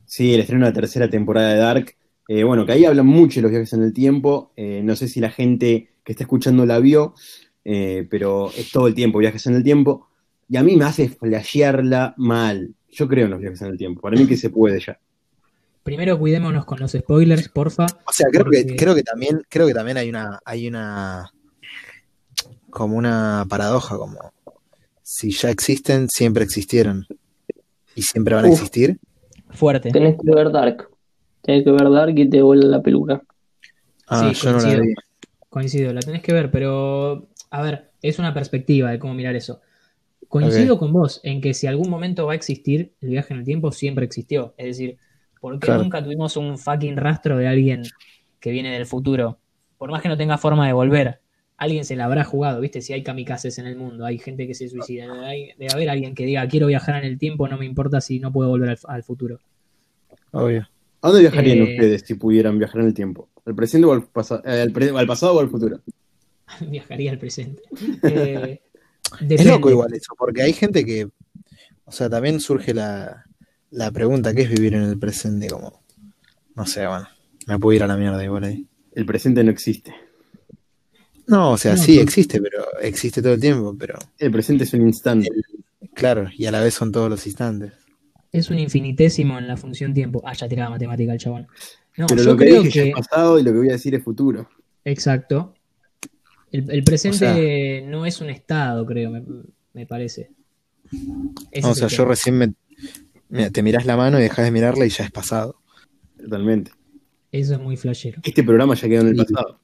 Sí, 0.05 0.35
el 0.35 0.41
estreno 0.41 0.65
de 0.67 0.71
la 0.71 0.75
tercera 0.75 1.09
temporada 1.09 1.53
de 1.53 1.59
Dark. 1.59 1.95
Eh, 2.29 2.43
bueno, 2.43 2.67
que 2.67 2.73
ahí 2.73 2.85
hablan 2.85 3.07
mucho 3.07 3.37
de 3.39 3.43
los 3.43 3.51
viajes 3.53 3.73
en 3.73 3.83
el 3.85 3.93
tiempo. 3.93 4.53
Eh, 4.57 4.81
no 4.83 4.97
sé 4.97 5.07
si 5.09 5.21
la 5.21 5.31
gente 5.31 5.91
que 6.03 6.13
está 6.13 6.25
escuchando 6.25 6.67
la 6.67 6.79
vio, 6.81 7.15
eh, 7.65 8.07
pero 8.11 8.51
es 8.57 8.71
todo 8.73 8.89
el 8.89 8.95
tiempo 8.95 9.19
viajes 9.21 9.47
en 9.47 9.55
el 9.55 9.63
tiempo. 9.63 10.09
Y 10.49 10.57
a 10.57 10.63
mí 10.65 10.75
me 10.77 10.85
hace 10.85 11.09
flashearla 11.09 12.15
mal. 12.17 12.75
Yo 12.91 13.07
creo 13.09 13.27
en 13.27 13.31
los 13.33 13.41
viajes 13.41 13.63
en 13.63 13.69
el 13.69 13.77
tiempo. 13.79 14.01
Para 14.01 14.17
mí 14.17 14.27
que 14.27 14.37
se 14.37 14.51
puede 14.51 14.81
ya. 14.81 14.99
Primero 15.87 16.19
cuidémonos 16.19 16.65
con 16.65 16.81
los 16.81 16.91
spoilers, 16.91 17.49
porfa. 17.49 17.87
O 18.07 18.13
sea, 18.13 18.27
creo 18.33 18.45
que, 18.51 18.75
creo 18.75 18.93
que 18.97 19.05
también, 19.05 19.41
creo 19.49 19.69
que 19.69 19.73
también 19.73 19.97
hay 19.97 20.09
una, 20.09 20.41
hay 20.45 20.67
una 20.67 21.31
como 22.71 22.97
una 22.97 23.47
paradoja, 23.49 23.97
como 23.97 24.19
si 25.01 25.31
ya 25.31 25.49
existen, 25.51 26.09
siempre 26.09 26.43
existieron. 26.43 27.07
Y 27.95 28.03
siempre 28.03 28.35
van 28.35 28.47
a 28.47 28.49
Uf. 28.49 28.55
existir. 28.55 28.99
Fuerte. 29.51 29.91
Tenés 29.93 30.17
que 30.17 30.35
ver 30.35 30.51
Dark. 30.51 30.89
Tenés 31.43 31.63
que 31.63 31.71
ver 31.71 31.89
Dark 31.89 32.19
y 32.19 32.29
te 32.29 32.43
vuelve 32.43 32.67
la 32.67 32.83
peluca. 32.83 33.23
Ah, 34.09 34.33
Sí, 34.35 34.41
yo 34.45 34.51
no 34.51 34.57
la 34.59 34.63
coincido. 34.65 34.83
vi. 34.83 34.95
Coincido, 35.49 35.93
la 35.93 36.01
tenés 36.01 36.21
que 36.23 36.33
ver, 36.33 36.51
pero 36.51 37.29
a 37.51 37.63
ver, 37.63 37.93
es 38.03 38.19
una 38.19 38.35
perspectiva 38.35 38.91
de 38.91 38.99
cómo 38.99 39.15
mirar 39.15 39.37
eso. 39.37 39.61
Coincido 40.27 40.81
con 40.81 40.93
vos 40.93 41.21
en 41.23 41.41
que 41.41 41.55
si 41.55 41.69
algún 41.69 41.89
momento 41.89 42.27
va 42.27 42.33
a 42.33 42.35
existir, 42.35 42.93
el 43.01 43.11
viaje 43.11 43.33
en 43.33 43.39
el 43.39 43.47
tiempo 43.47 43.71
siempre 43.71 44.05
existió. 44.05 44.53
Es 44.59 44.67
decir, 44.67 44.99
¿por 45.41 45.59
qué 45.59 45.67
Claro. 45.67 45.83
nunca 45.83 46.03
tuvimos 46.03 46.37
un 46.37 46.59
fucking 46.59 46.97
rastro 46.97 47.37
de 47.37 47.47
alguien 47.49 47.83
que 48.41 48.51
viene 48.51 48.73
del 48.73 48.87
futuro? 48.87 49.39
Por 49.79 49.91
más 49.91 50.03
que 50.03 50.09
no 50.09 50.17
tenga 50.17 50.39
forma 50.39 50.67
de 50.67 50.73
volver, 50.73 51.21
alguien 51.59 51.85
se 51.85 51.97
la 51.97 52.05
habrá 52.07 52.25
jugado, 52.25 52.61
¿viste? 52.61 52.81
Si 52.83 52.93
hay 52.93 53.03
kamikazes 53.03 53.59
en 53.59 53.67
el 53.67 53.77
mundo, 53.77 54.05
hay 54.05 54.19
gente 54.19 54.47
que 54.47 54.55
se 54.55 54.69
suicida, 54.69 55.07
hay- 55.27 55.53
debe 55.59 55.73
haber 55.73 55.91
alguien 55.91 56.15
que 56.15 56.25
diga, 56.27 56.47
quiero 56.49 56.67
viajar 56.67 57.03
en 57.03 57.11
el 57.11 57.19
tiempo, 57.19 57.49
no 57.49 57.59
me 57.59 57.67
importa 57.67 58.01
si 58.01 58.19
no 58.21 58.33
puedo 58.33 58.49
volver 58.51 58.71
al, 58.71 58.79
al 58.89 59.03
futuro. 59.03 59.39
Obvio. 60.33 60.69
¿A 61.03 61.09
dónde 61.09 61.21
viajarían 61.23 61.59
Eh, 61.59 61.63
ustedes 61.63 62.03
si 62.07 62.15
pudieran 62.15 62.59
viajar 62.59 62.81
en 62.81 62.89
el 62.89 62.95
tiempo? 62.95 63.29
¿Al 63.45 63.55
presente 63.55 63.87
o 63.87 63.93
al, 63.93 64.05
pasa- 64.09 64.43
eh, 64.45 64.63
al, 64.63 64.73
pre- 64.73 64.91
al 64.91 65.07
pasado 65.07 65.35
o 65.35 65.41
al 65.41 65.49
futuro? 65.49 65.81
Viajaría 66.69 67.11
al 67.13 67.19
presente. 67.19 67.63
Eh, 68.03 68.61
Es 69.29 69.47
loco 69.47 69.71
igual 69.71 69.93
eso, 69.95 70.15
porque 70.19 70.43
hay 70.43 70.53
gente 70.53 70.85
que, 70.85 71.09
o 71.85 71.93
sea, 71.93 72.11
también 72.11 72.41
surge 72.41 72.75
la, 72.75 73.25
la 73.71 73.91
pregunta, 73.91 74.33
¿qué 74.35 74.43
es 74.43 74.51
vivir 74.51 74.75
en 74.75 74.83
el 74.83 74.99
presente? 74.99 75.49
Como, 75.49 75.83
no 76.55 76.67
sé, 76.67 76.87
bueno, 76.87 77.09
me 77.47 77.59
puedo 77.59 77.77
ir 77.77 77.83
a 77.83 77.87
la 77.87 77.97
mierda 77.97 78.23
igual 78.25 78.45
ahí. 78.45 78.67
El 78.93 79.07
presente 79.07 79.43
no 79.45 79.51
existe. 79.51 79.95
No, 81.27 81.53
o 81.53 81.59
sea, 81.59 81.75
No, 81.75 81.83
sí 81.83 81.99
existe, 81.99 82.41
pero 82.41 82.65
existe 82.81 83.21
todo 83.21 83.35
el 83.35 83.41
tiempo, 83.41 83.75
pero 83.79 83.99
El 84.19 84.31
presente 84.31 84.65
es 84.65 84.73
un 84.75 84.83
instante. 84.83 85.29
claro, 85.95 86.29
y 86.37 86.47
a 86.47 86.53
la 86.53 86.61
vez 86.61 86.75
son 86.75 86.93
todos 86.93 87.11
los 87.11 87.27
instantes. 87.27 87.73
Es 88.33 88.51
un 88.51 88.59
infinitésimo 88.59 89.39
en 89.39 89.49
la 89.49 89.57
función 89.57 89.93
tiempo. 89.95 90.21
Ah, 90.25 90.35
ya 90.35 90.49
tiraba 90.49 90.71
matemática 90.71 91.13
el 91.13 91.19
chabón. 91.19 91.47
No, 91.97 92.07
Pero 92.07 92.23
yo 92.23 92.31
lo 92.33 92.37
que 92.37 92.45
creo 92.45 92.63
dije 92.63 92.83
que. 92.85 92.89
es 92.91 92.95
pasado 92.95 93.39
y 93.39 93.43
lo 93.43 93.51
que 93.53 93.59
voy 93.59 93.69
a 93.71 93.73
decir 93.73 93.95
es 93.95 94.05
futuro. 94.05 94.49
Exacto. 94.85 95.55
El, 96.53 96.71
el 96.71 96.85
presente 96.85 97.17
O 97.17 97.35
sea- 97.35 97.91
no 97.91 98.05
es 98.07 98.21
un 98.21 98.29
estado, 98.31 98.85
creo, 98.87 99.11
me, 99.11 99.23
me 99.73 99.87
parece. 99.87 100.31
Ese 101.51 101.63
No, 101.63 101.71
o 101.71 101.75
sea, 101.75 101.89
yo 101.89 101.97
tema. 101.99 102.09
recién 102.11 102.39
me... 102.39 102.53
Mira, 103.29 103.51
te 103.51 103.63
mirás 103.63 103.87
la 103.87 103.97
mano 103.97 104.19
y 104.19 104.23
dejas 104.23 104.45
de 104.45 104.51
mirarla 104.51 104.87
y 104.87 104.91
ya 104.91 105.05
es 105.05 105.11
pasado. 105.11 105.57
Totalmente. 106.19 106.71
Eso 107.33 107.55
es 107.55 107.61
muy 107.61 107.77
flashero. 107.77 108.21
Este 108.25 108.43
programa 108.45 108.75
ya 108.75 108.89
quedó 108.89 109.01
en 109.03 109.09
el 109.09 109.17
pasado. 109.17 109.61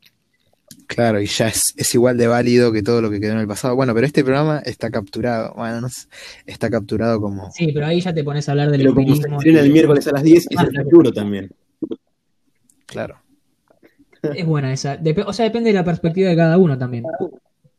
Claro, 0.87 1.21
y 1.21 1.27
ya 1.27 1.49
es, 1.49 1.73
es 1.77 1.95
igual 1.95 2.19
de 2.19 2.27
válido 2.27 2.73
que 2.73 2.83
todo 2.83 3.01
lo 3.01 3.11
que 3.11 3.19
quedó 3.21 3.33
en 3.33 3.39
el 3.39 3.47
pasado. 3.47 3.75
Bueno, 3.77 3.95
pero 3.95 4.07
este 4.07 4.23
programa 4.25 4.59
está 4.59 4.91
capturado. 4.91 5.55
Bueno, 5.55 5.81
no 5.81 5.89
sé, 5.89 6.07
está 6.45 6.69
capturado 6.69 7.21
como... 7.21 7.51
Sí, 7.53 7.71
pero 7.73 7.87
ahí 7.87 8.01
ya 8.01 8.13
te 8.13 8.25
pones 8.25 8.49
a 8.49 8.53
hablar 8.53 8.71
del 8.71 8.81
Pero 8.83 8.95
como 8.95 9.15
se 9.17 9.23
estrena 9.29 9.61
el 9.61 9.73
miércoles 9.73 10.07
a 10.09 10.13
las 10.13 10.23
10, 10.23 10.47
es 10.51 10.61
el 10.61 10.83
futuro 10.85 11.13
también. 11.13 11.51
Claro. 12.87 13.19
Es 14.23 14.45
buena 14.47 14.73
esa. 14.73 14.99
Dep- 15.01 15.25
o 15.27 15.33
sea, 15.33 15.45
depende 15.47 15.71
de 15.71 15.75
la 15.75 15.85
perspectiva 15.85 16.29
de 16.31 16.37
cada 16.37 16.59
uno 16.59 16.77
también. 16.79 17.05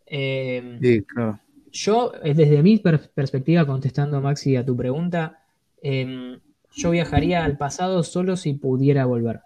Eh, 0.05 0.77
Sí, 0.81 1.03
claro. 1.03 1.39
Yo, 1.71 2.11
eh, 2.23 2.33
desde 2.33 2.61
mi 2.61 2.77
per- 2.77 3.11
perspectiva, 3.13 3.65
contestando 3.65 4.21
Maxi 4.21 4.55
a 4.55 4.65
tu 4.65 4.75
pregunta, 4.75 5.42
em, 5.83 6.39
yo 6.75 6.89
viajaría 6.89 7.43
al 7.45 7.57
pasado 7.57 8.01
solo 8.01 8.35
si 8.37 8.53
pudiera 8.53 9.05
volver. 9.05 9.41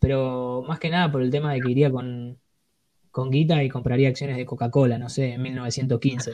Pero 0.00 0.64
más 0.66 0.80
que 0.80 0.90
nada 0.90 1.12
por 1.12 1.22
el 1.22 1.30
tema 1.30 1.52
de 1.52 1.62
que 1.62 1.68
iría 1.68 1.90
con, 1.92 2.36
con 3.12 3.30
guita 3.30 3.62
y 3.62 3.68
compraría 3.68 4.08
acciones 4.08 4.36
de 4.36 4.44
Coca-Cola, 4.46 4.98
no 4.98 5.08
sé, 5.08 5.34
en 5.34 5.42
1915. 5.42 6.32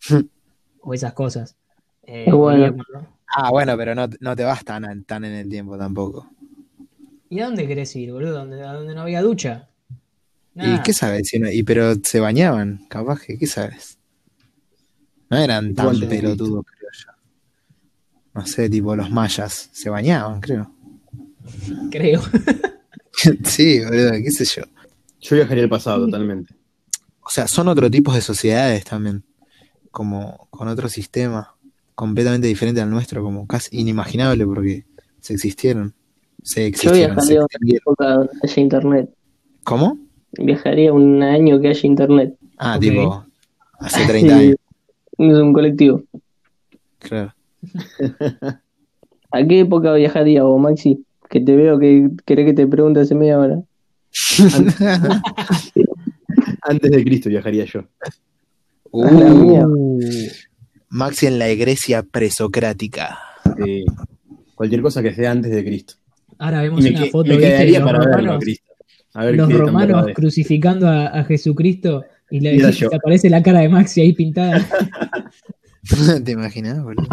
o 0.80 0.94
esas 0.94 1.12
cosas. 1.12 1.56
Eh, 2.02 2.30
bueno. 2.32 2.74
con- 2.76 3.06
Ah, 3.34 3.50
bueno, 3.50 3.76
pero 3.78 3.94
no, 3.94 4.06
no 4.20 4.36
te 4.36 4.44
vas 4.44 4.62
tan, 4.64 5.04
tan 5.04 5.24
en 5.24 5.32
el 5.32 5.48
tiempo 5.48 5.78
tampoco. 5.78 6.28
¿Y 7.30 7.40
a 7.40 7.46
dónde 7.46 7.66
querés 7.66 7.96
ir, 7.96 8.12
boludo? 8.12 8.32
¿Dónde, 8.32 8.62
a 8.62 8.74
dónde 8.74 8.94
no 8.94 9.00
había 9.02 9.22
ducha? 9.22 9.70
¿Y 10.54 10.82
qué 10.82 10.92
sabes? 10.92 11.28
Si 11.28 11.38
no- 11.38 11.50
y 11.50 11.62
pero 11.62 11.94
se 12.02 12.20
bañaban, 12.20 12.84
capaz 12.88 13.22
que, 13.22 13.38
¿qué 13.38 13.46
sabes? 13.46 13.98
No 15.30 15.38
eran 15.38 15.74
tan 15.74 15.98
pelotudos, 15.98 16.64
creo 16.66 16.80
yo. 16.81 16.81
No 18.34 18.46
sé, 18.46 18.68
tipo 18.70 18.96
los 18.96 19.10
mayas, 19.10 19.68
se 19.72 19.90
bañaban, 19.90 20.40
creo. 20.40 20.70
Creo. 21.90 22.20
sí, 23.44 23.80
boludo, 23.84 24.12
qué 24.12 24.30
sé 24.30 24.44
yo. 24.44 24.62
Yo 25.20 25.36
viajaría 25.36 25.64
al 25.64 25.68
pasado 25.70 26.04
totalmente. 26.06 26.54
O 27.20 27.28
sea, 27.30 27.46
son 27.46 27.68
otro 27.68 27.90
tipo 27.90 28.12
de 28.12 28.20
sociedades 28.20 28.84
también, 28.84 29.22
como 29.90 30.48
con 30.50 30.68
otro 30.68 30.88
sistema 30.88 31.54
completamente 31.94 32.46
diferente 32.48 32.80
al 32.80 32.90
nuestro, 32.90 33.22
como 33.22 33.46
casi 33.46 33.78
inimaginable 33.78 34.44
porque 34.46 34.84
se 35.20 35.34
existieron. 35.34 35.94
Se 36.42 36.62
Yo 36.62 36.66
existieron, 36.68 37.20
se 37.20 37.34
viajaría 37.34 37.38
a 37.38 37.42
una 37.42 37.46
extinguieron. 37.46 37.82
época 37.82 38.08
donde 38.14 38.32
haya 38.42 38.62
internet. 38.62 39.10
¿Cómo? 39.62 39.98
Viajaría 40.32 40.92
un 40.92 41.22
año 41.22 41.60
que 41.60 41.68
haya 41.68 41.86
internet. 41.86 42.36
Ah, 42.58 42.78
tipo, 42.80 43.24
hace 43.78 44.04
30 44.06 44.34
años, 44.36 44.56
Es 45.18 45.34
un 45.38 45.52
colectivo. 45.52 46.02
claro. 46.98 47.34
¿A 49.30 49.44
qué 49.46 49.60
época 49.60 49.94
viajaría 49.94 50.42
vos, 50.42 50.60
Maxi? 50.60 51.04
Que 51.30 51.40
te 51.40 51.56
veo 51.56 51.78
que 51.78 52.10
querés 52.26 52.46
que 52.46 52.52
te 52.52 52.66
pregunte 52.66 53.00
hace 53.00 53.14
media 53.14 53.38
hora. 53.38 53.62
Antes 56.62 56.90
de 56.90 57.04
Cristo 57.04 57.28
viajaría 57.28 57.64
yo. 57.64 57.84
La. 58.92 59.66
Uh, 59.66 60.00
Maxi 60.90 61.26
en 61.26 61.38
la 61.38 61.50
iglesia 61.50 62.02
presocrática. 62.02 63.18
Sí. 63.56 63.84
Cualquier 64.54 64.82
cosa 64.82 65.02
que 65.02 65.14
sea 65.14 65.30
antes 65.30 65.50
de 65.50 65.64
Cristo. 65.64 65.94
Ahora 66.38 66.60
vemos 66.62 66.82
me, 66.82 66.90
una 66.90 67.04
que- 67.04 67.10
foto 67.10 67.30
me 67.30 67.38
quedaría 67.38 67.80
los 67.80 67.86
para 67.88 67.98
verlo 68.00 68.12
a 68.12 68.16
romanos, 68.18 68.44
Cristo. 68.44 68.72
A 69.14 69.24
ver 69.24 69.36
los 69.36 69.52
romanos 69.52 70.06
crucificando 70.14 70.88
a, 70.88 71.06
a 71.06 71.24
Jesucristo 71.24 72.04
y 72.30 72.40
le, 72.40 72.56
Y 72.56 72.62
aparece 72.94 73.30
la 73.30 73.42
cara 73.42 73.60
de 73.60 73.68
Maxi 73.70 74.02
ahí 74.02 74.12
pintada. 74.12 74.66
¿Te 76.24 76.32
imaginas, 76.32 76.82
boludo? 76.82 77.06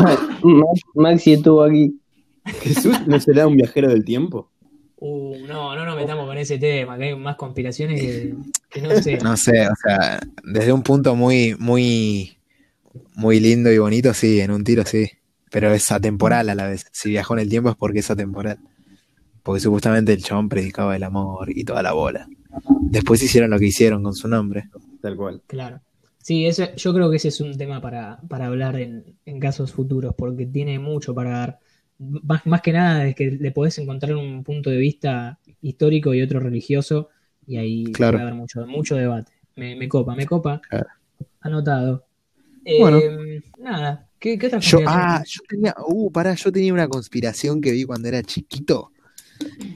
Ma- 0.43 0.65
Maxi 0.95 1.33
estuvo 1.33 1.63
aquí. 1.63 1.99
¿Jesús 2.45 2.95
no 3.07 3.19
será 3.19 3.47
un 3.47 3.55
viajero 3.55 3.89
del 3.89 4.03
tiempo? 4.05 4.51
Uh, 4.97 5.35
no, 5.47 5.75
no 5.75 5.85
nos 5.85 5.95
metamos 5.95 6.25
con 6.25 6.37
ese 6.37 6.57
tema, 6.57 6.97
que 6.97 7.05
hay 7.05 7.15
más 7.15 7.35
conspiraciones 7.37 8.01
que, 8.01 8.35
que 8.69 8.81
no 8.81 8.95
sé. 9.01 9.17
No 9.17 9.37
sé, 9.37 9.67
o 9.67 9.75
sea, 9.75 10.19
desde 10.43 10.73
un 10.73 10.83
punto 10.83 11.15
muy, 11.15 11.55
muy, 11.57 12.37
muy 13.15 13.39
lindo 13.39 13.71
y 13.71 13.77
bonito, 13.77 14.13
sí, 14.13 14.41
en 14.41 14.51
un 14.51 14.63
tiro 14.63 14.83
sí. 14.85 15.09
Pero 15.51 15.73
es 15.73 15.91
atemporal 15.91 16.49
a 16.49 16.55
la 16.55 16.67
vez. 16.67 16.85
Si 16.91 17.09
viajó 17.09 17.33
en 17.33 17.39
el 17.39 17.49
tiempo 17.49 17.69
es 17.69 17.75
porque 17.75 17.99
es 17.99 18.11
atemporal. 18.11 18.59
Porque 19.41 19.61
supuestamente 19.61 20.13
el 20.13 20.21
chabón 20.23 20.49
predicaba 20.49 20.95
el 20.95 21.03
amor 21.03 21.49
y 21.49 21.63
toda 21.63 21.81
la 21.81 21.93
bola. 21.93 22.27
Después 22.81 23.23
hicieron 23.23 23.49
lo 23.49 23.57
que 23.57 23.65
hicieron 23.67 24.03
con 24.03 24.13
su 24.13 24.27
nombre. 24.27 24.69
Tal 25.01 25.15
cual. 25.15 25.41
Claro. 25.47 25.81
Sí, 26.21 26.45
eso, 26.45 26.65
yo 26.75 26.93
creo 26.93 27.09
que 27.09 27.17
ese 27.17 27.29
es 27.29 27.39
un 27.41 27.57
tema 27.57 27.81
para, 27.81 28.19
para 28.27 28.47
hablar 28.47 28.79
en, 28.79 29.05
en 29.25 29.39
casos 29.39 29.71
futuros, 29.71 30.13
porque 30.17 30.45
tiene 30.45 30.77
mucho 30.79 31.13
para 31.15 31.29
dar. 31.31 31.59
Más, 31.97 32.45
más 32.45 32.61
que 32.61 32.71
nada 32.71 33.07
es 33.07 33.15
que 33.15 33.31
le 33.31 33.51
podés 33.51 33.77
encontrar 33.79 34.15
un 34.15 34.43
punto 34.43 34.69
de 34.69 34.77
vista 34.77 35.39
histórico 35.61 36.13
y 36.13 36.21
otro 36.21 36.39
religioso, 36.39 37.09
y 37.47 37.57
ahí 37.57 37.83
Claro. 37.91 38.17
puede 38.17 38.23
haber 38.23 38.35
mucho, 38.35 38.65
mucho 38.67 38.95
debate. 38.95 39.31
Me, 39.55 39.75
me 39.75 39.87
copa, 39.89 40.15
me 40.15 40.25
copa. 40.25 40.61
Claro. 40.69 40.87
Anotado. 41.41 42.05
Eh, 42.65 42.77
Bueno. 42.79 42.99
Nada, 43.57 44.07
¿qué, 44.19 44.37
qué 44.37 44.47
otra 44.47 44.59
Yo, 44.59 44.79
ah, 44.85 45.23
yo 45.25 45.41
tenía, 45.47 45.75
uh, 45.87 46.11
pará, 46.11 46.35
yo 46.35 46.51
tenía 46.51 46.73
una 46.73 46.87
conspiración 46.87 47.59
que 47.61 47.71
vi 47.71 47.83
cuando 47.85 48.07
era 48.07 48.21
chiquito, 48.23 48.91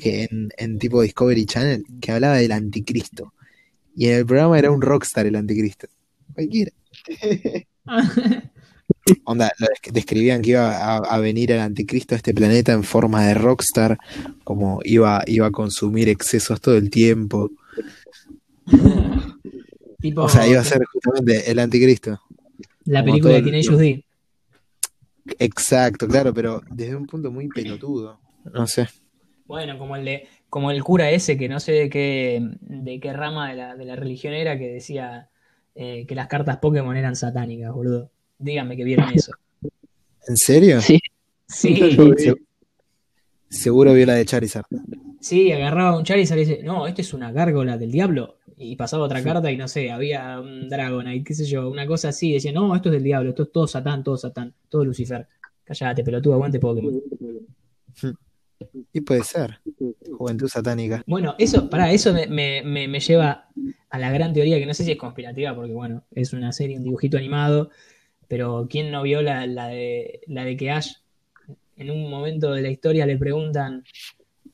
en, 0.01 0.49
en 0.57 0.77
tipo 0.79 1.01
Discovery 1.01 1.45
Channel, 1.45 1.83
que 2.01 2.11
hablaba 2.11 2.35
del 2.35 2.51
anticristo. 2.51 3.33
Y 3.95 4.07
en 4.07 4.17
el 4.19 4.25
programa 4.25 4.57
era 4.59 4.71
un 4.71 4.81
rockstar 4.81 5.25
el 5.25 5.35
anticristo. 5.35 5.87
Cualquiera. 6.33 6.71
Onda, 9.25 9.51
lo 9.59 9.67
describían 9.91 10.41
que 10.41 10.51
iba 10.51 10.77
a, 10.77 10.97
a 10.97 11.19
venir 11.19 11.51
el 11.51 11.59
anticristo 11.59 12.15
a 12.15 12.17
este 12.17 12.33
planeta 12.33 12.71
en 12.71 12.83
forma 12.83 13.25
de 13.25 13.33
rockstar, 13.33 13.97
como 14.43 14.79
iba, 14.83 15.21
iba 15.27 15.47
a 15.47 15.51
consumir 15.51 16.07
excesos 16.09 16.61
todo 16.61 16.77
el 16.77 16.89
tiempo. 16.89 17.49
Tipo, 19.99 20.23
O 20.23 20.29
sea, 20.29 20.45
iba 20.47 20.59
a 20.59 20.63
ser 20.65 20.81
justamente 20.91 21.49
el 21.49 21.59
anticristo. 21.59 22.19
la 22.85 23.03
película 23.05 23.35
de 23.35 23.39
todo 23.41 23.53
el- 23.53 23.61
Teenage 23.63 23.81
D. 23.81 24.05
Exacto, 25.39 26.07
claro, 26.09 26.33
pero 26.33 26.61
desde 26.69 26.95
un 26.97 27.05
punto 27.05 27.31
muy 27.31 27.47
pelotudo. 27.47 28.19
No 28.53 28.67
sé. 28.67 28.89
Bueno, 29.45 29.77
como 29.77 29.95
el 29.95 30.03
de, 30.03 30.27
como 30.49 30.71
el 30.71 30.83
cura 30.83 31.09
ese 31.11 31.37
que 31.37 31.47
no 31.47 31.61
sé 31.61 31.71
de 31.73 31.89
qué, 31.89 32.41
de 32.59 32.99
qué 32.99 33.13
rama 33.13 33.49
de 33.49 33.55
la, 33.55 33.75
de 33.77 33.85
la 33.85 33.95
religión 33.95 34.33
era 34.33 34.57
que 34.59 34.67
decía 34.67 35.29
eh, 35.75 36.05
que 36.07 36.15
las 36.15 36.27
cartas 36.27 36.57
Pokémon 36.57 36.95
eran 36.95 37.15
satánicas, 37.15 37.71
boludo. 37.73 38.09
Díganme 38.39 38.75
que 38.77 38.83
vieron 38.83 39.09
eso. 39.13 39.31
¿En 40.27 40.37
serio? 40.37 40.81
Sí. 40.81 40.99
Sí, 41.47 41.75
Se- 42.17 42.35
seguro 43.49 43.93
vio 43.93 44.05
la 44.05 44.15
de 44.15 44.25
Charizard. 44.25 44.65
sí, 45.19 45.51
agarraba 45.51 45.97
un 45.97 46.03
Charizard 46.03 46.37
y 46.39 46.45
dice, 46.45 46.63
no, 46.63 46.87
esto 46.87 47.01
es 47.01 47.13
una 47.13 47.31
gárgola 47.31 47.77
del 47.77 47.91
diablo. 47.91 48.37
Y 48.55 48.75
pasaba 48.75 49.03
otra 49.03 49.21
carta 49.23 49.51
y 49.51 49.57
no 49.57 49.67
sé, 49.67 49.91
había 49.91 50.39
un 50.39 50.69
Dragonite, 50.69 51.23
qué 51.23 51.33
sé 51.33 51.45
yo, 51.45 51.69
una 51.69 51.85
cosa 51.87 52.09
así. 52.09 52.31
Decía, 52.33 52.51
no, 52.51 52.73
esto 52.75 52.89
es 52.89 52.93
del 52.93 53.03
diablo, 53.03 53.29
esto 53.31 53.43
es 53.43 53.51
todo 53.51 53.67
Satán, 53.67 54.03
todo 54.03 54.15
Satán, 54.17 54.53
todo 54.69 54.85
Lucifer. 54.85 55.27
Cállate, 55.63 56.03
pelotudo, 56.03 56.33
aguante 56.35 56.59
Pokémon. 56.59 57.01
Y 58.91 59.01
puede 59.01 59.23
ser. 59.23 59.59
Juventud 60.17 60.47
satánica. 60.47 61.03
Bueno, 61.07 61.35
eso, 61.37 61.69
para 61.69 61.91
eso 61.91 62.13
me, 62.13 62.27
me- 62.27 62.87
me- 62.87 62.99
lleva 62.99 63.47
a 63.89 63.99
la 63.99 64.11
gran 64.11 64.33
teoría, 64.33 64.57
que 64.59 64.65
no 64.65 64.73
sé 64.73 64.83
si 64.83 64.91
es 64.91 64.97
conspirativa, 64.97 65.55
porque 65.55 65.73
bueno, 65.73 66.03
es 66.11 66.33
una 66.33 66.51
serie, 66.51 66.77
un 66.77 66.83
dibujito 66.83 67.17
animado, 67.17 67.69
pero 68.27 68.67
¿quién 68.69 68.91
no 68.91 69.03
vio 69.03 69.21
la, 69.21 69.45
la 69.45 69.67
de, 69.67 70.21
la 70.27 70.45
de 70.45 70.57
que 70.57 70.71
Ash 70.71 70.93
en 71.75 71.91
un 71.91 72.09
momento 72.09 72.51
de 72.53 72.61
la 72.61 72.69
historia 72.69 73.05
le 73.05 73.17
preguntan, 73.17 73.83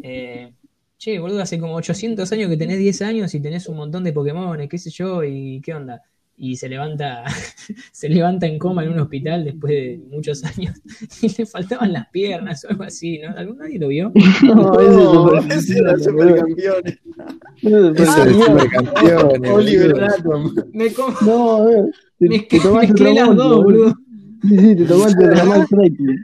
eh, 0.04 0.54
che, 0.98 1.20
boludo, 1.20 1.42
hace 1.42 1.60
como 1.60 1.76
800 1.76 2.32
años 2.32 2.50
que 2.50 2.58
tenés 2.58 2.80
10 2.80 3.02
años 3.02 3.34
y 3.34 3.40
tenés 3.42 3.68
un 3.68 3.78
montón 3.78 4.04
de 4.04 4.14
Pokémon, 4.14 4.68
qué 4.68 4.78
sé 4.78 4.90
yo, 4.90 5.24
y 5.24 5.62
qué 5.62 5.74
onda? 5.74 6.02
Y 6.42 6.56
se 6.56 6.70
levanta, 6.70 7.26
se 7.92 8.08
levanta 8.08 8.48
en 8.48 8.58
coma 8.58 8.84
en 8.86 8.94
un 8.94 9.00
hospital 9.00 9.44
después 9.44 9.74
de 9.74 10.02
muchos 10.10 10.42
años 10.46 10.74
y 11.22 11.28
le 11.38 11.46
faltaban 11.46 11.92
las 11.92 12.08
piernas 12.10 12.64
o 12.64 12.70
algo 12.70 12.84
así, 12.84 13.20
¿no? 13.20 13.38
¿Algún 13.38 13.58
nadie 13.58 13.78
lo 13.78 13.90
vio? 13.90 14.12
No, 14.44 15.38
ese 15.38 15.58
es 15.58 15.70
ese 15.70 15.80
era 15.80 15.94
boludo. 16.14 17.92
Ese 17.92 18.04
es 18.04 18.18
el 18.18 18.34
supercampeón. 18.34 19.46
Oliver. 19.48 20.04
Atom. 20.06 20.56
Me, 20.72 20.94
com- 20.94 21.14
No, 21.22 21.70
eh, 21.70 21.92
te, 22.18 22.30
me, 22.30 22.40
te 22.40 22.60
tomaste 22.60 22.94
otro 22.94 23.14
las 23.14 23.36
dos, 23.36 23.64
boludo. 23.64 23.96
Sí, 24.42 24.58
sí, 24.58 24.76
te 24.78 24.86
tomaste 24.86 25.26
otra 25.26 25.44
mal 25.44 25.68
Franklin. 25.68 26.24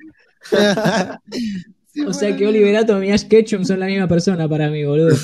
O 2.08 2.14
sea 2.14 2.36
que 2.36 2.48
Oliver 2.48 2.76
Atom 2.78 3.04
y 3.04 3.12
Ash 3.12 3.28
Ketchum 3.28 3.66
son 3.66 3.80
la 3.82 3.88
misma 3.88 4.08
persona 4.08 4.48
para 4.48 4.70
mí, 4.70 4.86
boludo. 4.86 5.16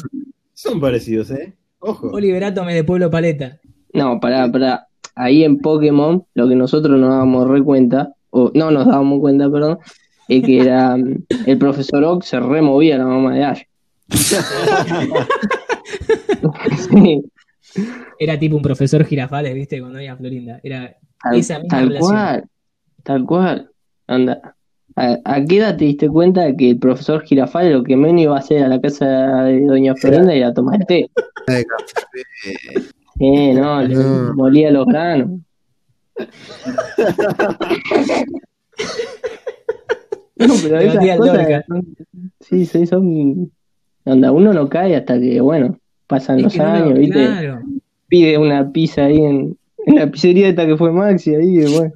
Son 0.53 0.81
parecidos, 0.81 1.31
¿eh? 1.31 1.53
Ojo. 1.79 2.09
Oliver 2.09 2.43
Atom 2.43 2.67
es 2.69 2.75
de 2.75 2.83
Pueblo 2.83 3.09
Paleta. 3.09 3.59
No, 3.93 4.19
pará, 4.19 4.51
pará. 4.51 4.87
Ahí 5.15 5.43
en 5.43 5.59
Pokémon, 5.59 6.25
lo 6.33 6.47
que 6.47 6.55
nosotros 6.55 6.99
nos 6.99 7.09
dábamos 7.09 7.47
re 7.47 7.61
cuenta, 7.63 8.13
o 8.29 8.51
no 8.53 8.71
nos 8.71 8.85
dábamos 8.87 9.19
cuenta, 9.19 9.49
perdón, 9.49 9.79
es 10.27 10.43
que 10.43 10.59
era 10.61 10.95
mm, 10.97 11.25
el 11.45 11.57
profesor 11.57 12.03
Oak 12.03 12.23
se 12.23 12.39
removía 12.39 12.97
la 12.97 13.05
mamá 13.05 13.35
de 13.35 13.43
Ash. 13.43 13.61
Sí, 16.89 17.23
Era 18.19 18.39
tipo 18.39 18.55
un 18.55 18.61
profesor 18.61 19.03
Girafales, 19.05 19.53
¿viste? 19.53 19.79
Cuando 19.79 20.01
iba 20.01 20.13
a 20.13 20.17
Florinda. 20.17 20.59
Era 20.63 20.95
tal, 21.21 21.35
esa 21.37 21.59
misma 21.59 21.69
tal 21.69 21.87
relación. 21.87 22.09
cual, 22.11 22.43
tal 23.03 23.25
cual. 23.25 23.69
Anda. 24.07 24.55
¿A, 24.95 25.17
a 25.23 25.45
qué 25.45 25.57
edad 25.57 25.77
te 25.77 25.85
diste 25.85 26.09
cuenta 26.09 26.41
de 26.41 26.55
que 26.55 26.71
el 26.71 26.79
profesor 26.79 27.21
Girafales 27.23 27.73
lo 27.73 27.83
que 27.83 27.95
menos 27.95 28.21
iba 28.21 28.35
a 28.35 28.39
hacer 28.39 28.63
a 28.63 28.67
la 28.67 28.81
casa 28.81 29.05
de 29.43 29.65
Doña 29.65 29.95
Florinda 29.95 30.33
era 30.33 30.53
tomar 30.53 30.85
té? 30.85 31.09
Eh, 33.23 33.53
no, 33.53 33.81
le 33.83 33.93
No. 33.95 34.33
molía 34.33 34.71
los 34.71 34.85
granos. 34.87 35.39
No, 40.37 40.53
pero 40.63 40.79
esas 40.79 41.17
cosas 41.17 41.65
son- 41.67 41.95
sí, 42.39 42.65
sí, 42.65 42.87
son. 42.87 43.51
Onda, 44.05 44.31
uno 44.31 44.53
no 44.53 44.67
cae 44.67 44.95
hasta 44.95 45.19
que, 45.19 45.39
bueno, 45.39 45.79
pasan 46.07 46.37
Es 46.37 46.43
los 46.45 46.53
que 46.53 46.59
no 46.59 46.65
años, 46.65 46.97
¿viste? 46.97 47.13
claro. 47.25 47.61
Pide 48.07 48.37
una 48.39 48.71
pizza 48.71 49.05
ahí 49.05 49.17
en, 49.19 49.55
en 49.85 49.95
la 49.95 50.09
pizzería 50.09 50.47
esta 50.47 50.65
que 50.65 50.75
fue 50.77 50.91
Maxi, 50.91 51.35
ahí, 51.35 51.63
bueno. 51.71 51.93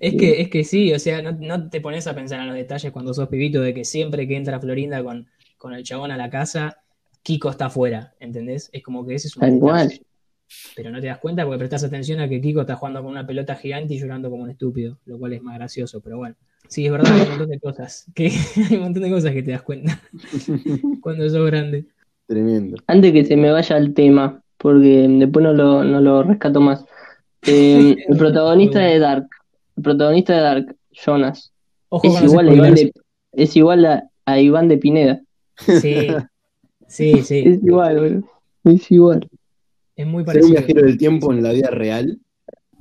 Es 0.00 0.14
que, 0.16 0.40
es 0.42 0.48
que 0.50 0.64
sí, 0.64 0.92
o 0.92 0.98
sea, 0.98 1.20
no, 1.22 1.32
no 1.32 1.68
te 1.68 1.80
pones 1.80 2.06
a 2.06 2.14
pensar 2.14 2.40
en 2.40 2.46
los 2.48 2.56
detalles 2.56 2.92
cuando 2.92 3.12
sos 3.14 3.28
pibito 3.28 3.60
de 3.60 3.74
que 3.74 3.84
siempre 3.84 4.28
que 4.28 4.36
entra 4.36 4.60
Florinda 4.60 5.02
con, 5.02 5.26
con 5.58 5.72
el 5.74 5.82
chabón 5.82 6.10
a 6.12 6.16
la 6.16 6.30
casa, 6.30 6.78
Kiko 7.24 7.48
está 7.50 7.66
afuera, 7.66 8.14
¿entendés? 8.20 8.68
Es 8.72 8.82
como 8.82 9.04
que 9.04 9.14
ese 9.14 9.28
es 9.28 9.36
un 9.36 9.40
Tal 9.40 9.58
cual. 9.58 10.00
Pero 10.76 10.90
no 10.90 11.00
te 11.00 11.06
das 11.06 11.18
cuenta 11.18 11.44
porque 11.44 11.58
prestás 11.58 11.82
atención 11.82 12.20
a 12.20 12.28
que 12.28 12.40
Kiko 12.40 12.60
está 12.60 12.76
jugando 12.76 13.02
con 13.02 13.10
una 13.10 13.26
pelota 13.26 13.56
gigante 13.56 13.94
y 13.94 13.98
llorando 13.98 14.30
como 14.30 14.42
un 14.42 14.50
estúpido, 14.50 14.98
lo 15.06 15.18
cual 15.18 15.32
es 15.32 15.42
más 15.42 15.56
gracioso, 15.56 16.00
pero 16.00 16.18
bueno. 16.18 16.36
Sí, 16.68 16.84
es 16.84 16.92
verdad, 16.92 17.12
hay 17.14 17.22
un 17.22 17.28
montón 17.30 17.48
de 17.48 17.60
cosas. 17.60 18.06
Que, 18.14 18.26
hay 18.70 18.76
un 18.76 18.82
montón 18.82 19.02
de 19.02 19.10
cosas 19.10 19.32
que 19.32 19.42
te 19.42 19.52
das 19.52 19.62
cuenta 19.62 20.00
cuando 21.00 21.28
sos 21.30 21.46
grande. 21.46 21.86
Tremendo. 22.26 22.76
Antes 22.86 23.12
que 23.12 23.24
se 23.24 23.36
me 23.36 23.50
vaya 23.50 23.76
el 23.78 23.94
tema, 23.94 24.42
porque 24.58 25.06
después 25.08 25.42
no 25.42 25.54
lo, 25.54 25.82
no 25.82 26.00
lo 26.02 26.22
rescato 26.24 26.60
más. 26.60 26.84
Eh, 27.46 27.96
el 28.08 28.16
protagonista 28.18 28.80
de 28.80 28.98
Dark, 28.98 29.28
el 29.76 29.82
protagonista 29.82 30.34
de 30.34 30.40
Dark, 30.40 30.76
Jonas, 30.92 31.52
Ojo 31.88 32.06
es 32.06 32.22
igual, 32.22 32.48
a 32.50 32.52
Iván 32.52 32.76
spoilers. 32.76 32.94
de, 33.32 33.42
es 33.42 33.56
igual 33.56 33.86
a, 33.86 34.10
a 34.26 34.40
Iván 34.40 34.68
de 34.68 34.76
Pineda. 34.76 35.22
Sí, 35.56 36.08
sí, 36.88 37.22
sí. 37.22 37.38
Es 37.46 37.62
igual, 37.62 37.96
boludo. 38.00 38.28
Es 38.64 38.90
igual. 38.90 39.28
Es 39.96 40.06
muy 40.06 40.22
Ser 40.24 40.26
un 40.26 40.26
parecido. 40.26 40.50
viajero 40.50 40.82
del 40.86 40.98
tiempo 40.98 41.32
en 41.32 41.42
la 41.42 41.52
vida 41.52 41.70
real. 41.70 42.18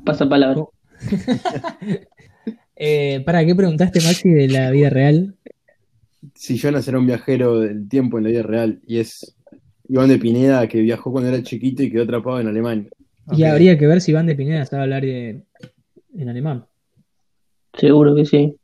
Pasa 0.06 0.28
palabra. 0.28 0.64
Eh, 2.76 3.22
¿Para 3.24 3.46
qué 3.46 3.54
preguntaste, 3.56 4.02
Maxi, 4.02 4.30
de 4.30 4.48
la 4.48 4.72
vida 4.72 4.90
real? 4.90 5.36
Si 6.34 6.58
Jonas 6.58 6.88
era 6.88 6.98
un 6.98 7.06
viajero 7.06 7.60
del 7.60 7.88
tiempo 7.88 8.18
en 8.18 8.24
la 8.24 8.30
vida 8.32 8.42
real 8.44 8.82
y 8.88 8.98
es 8.98 9.36
Iván 9.88 10.10
de 10.10 10.18
Pineda 10.18 10.68
que 10.68 10.82
viajó 10.82 11.12
cuando 11.12 11.30
era 11.30 11.44
chiquito 11.44 11.84
y 11.84 11.92
quedó 11.92 12.04
atrapado 12.04 12.40
en 12.42 12.48
Alemania. 12.48 12.90
Y 13.32 13.44
habría 13.44 13.78
que 13.78 13.86
ver 13.88 14.02
si 14.02 14.12
Iván 14.12 14.26
de 14.26 14.36
Pineda 14.36 14.66
sabe 14.66 14.84
hablar 14.84 15.04
de- 15.04 15.44
en 16.18 16.30
alemán. 16.30 16.66
Seguro 17.78 18.16
que 18.16 18.26
sí. 18.26 18.56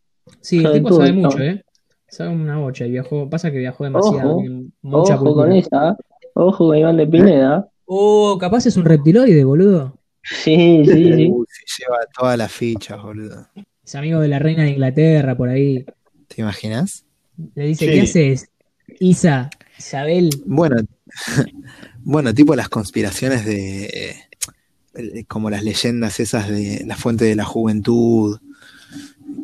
Sí, 0.41 0.65
el 0.65 0.73
tipo 0.73 0.89
todo, 0.89 0.99
sabe 0.99 1.13
mucho. 1.13 1.39
¿eh? 1.39 1.63
Sabe 2.09 2.29
una 2.29 2.57
bocha 2.57 2.85
y 2.85 2.91
viajó. 2.91 3.29
Pasa 3.29 3.51
que 3.51 3.57
viajó 3.59 3.83
demasiado. 3.83 4.37
Ojo, 4.37 4.43
mucha 4.81 5.15
Ojo 5.15 5.33
con 5.35 5.51
esa. 5.51 5.97
Ojo 6.33 6.67
con 6.67 6.77
Iván 6.77 6.97
de 6.97 7.07
Pineda. 7.07 7.69
Oh, 7.85 8.37
capaz 8.39 8.65
es 8.65 8.77
un 8.77 8.85
reptiloide, 8.85 9.43
boludo. 9.43 9.97
Sí, 10.23 10.83
sí, 10.85 11.13
sí. 11.13 11.29
Uy, 11.31 11.45
se 11.49 11.83
lleva 11.83 11.99
todas 12.17 12.37
las 12.37 12.51
fichas, 12.51 13.01
boludo. 13.01 13.47
Es 13.83 13.95
amigo 13.95 14.19
de 14.19 14.27
la 14.27 14.39
reina 14.39 14.63
de 14.63 14.71
Inglaterra, 14.71 15.35
por 15.35 15.49
ahí. 15.49 15.85
¿Te 16.27 16.41
imaginas? 16.41 17.05
Le 17.55 17.67
dice, 17.67 17.85
Sí. 17.85 17.91
¿qué 17.91 18.01
haces? 18.01 18.49
Isa, 18.99 19.49
Isabel. 19.77 20.29
Bueno, 20.45 20.75
bueno, 22.03 22.33
tipo 22.33 22.55
las 22.55 22.69
conspiraciones 22.69 23.45
de 23.45 23.85
eh, 24.93 25.25
como 25.27 25.49
las 25.49 25.63
leyendas 25.63 26.19
esas 26.19 26.49
de 26.49 26.83
la 26.85 26.95
fuente 26.95 27.25
de 27.25 27.35
la 27.35 27.45
juventud. 27.45 28.39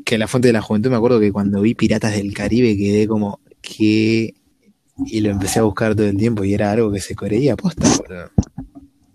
Que 0.04 0.18
la 0.18 0.28
fuente 0.28 0.50
de 0.50 0.54
la 0.54 0.62
juventud 0.62 0.90
me 0.90 0.98
acuerdo 0.98 1.20
que 1.20 1.32
cuando 1.32 1.62
vi 1.62 1.76
Piratas 1.76 2.16
del 2.16 2.34
Caribe 2.34 2.78
quedé 2.78 3.08
como 3.08 3.40
que 3.62 4.34
y 5.06 5.20
lo 5.22 5.30
empecé 5.30 5.60
a 5.60 5.64
buscar 5.64 5.96
todo 5.96 6.08
el 6.08 6.18
tiempo 6.18 6.44
y 6.44 6.54
era 6.54 6.72
algo 6.72 6.92
que 6.92 7.00
se 7.00 7.16
creía 7.16 7.56
posta, 7.56 7.88
boludo. 7.98 8.30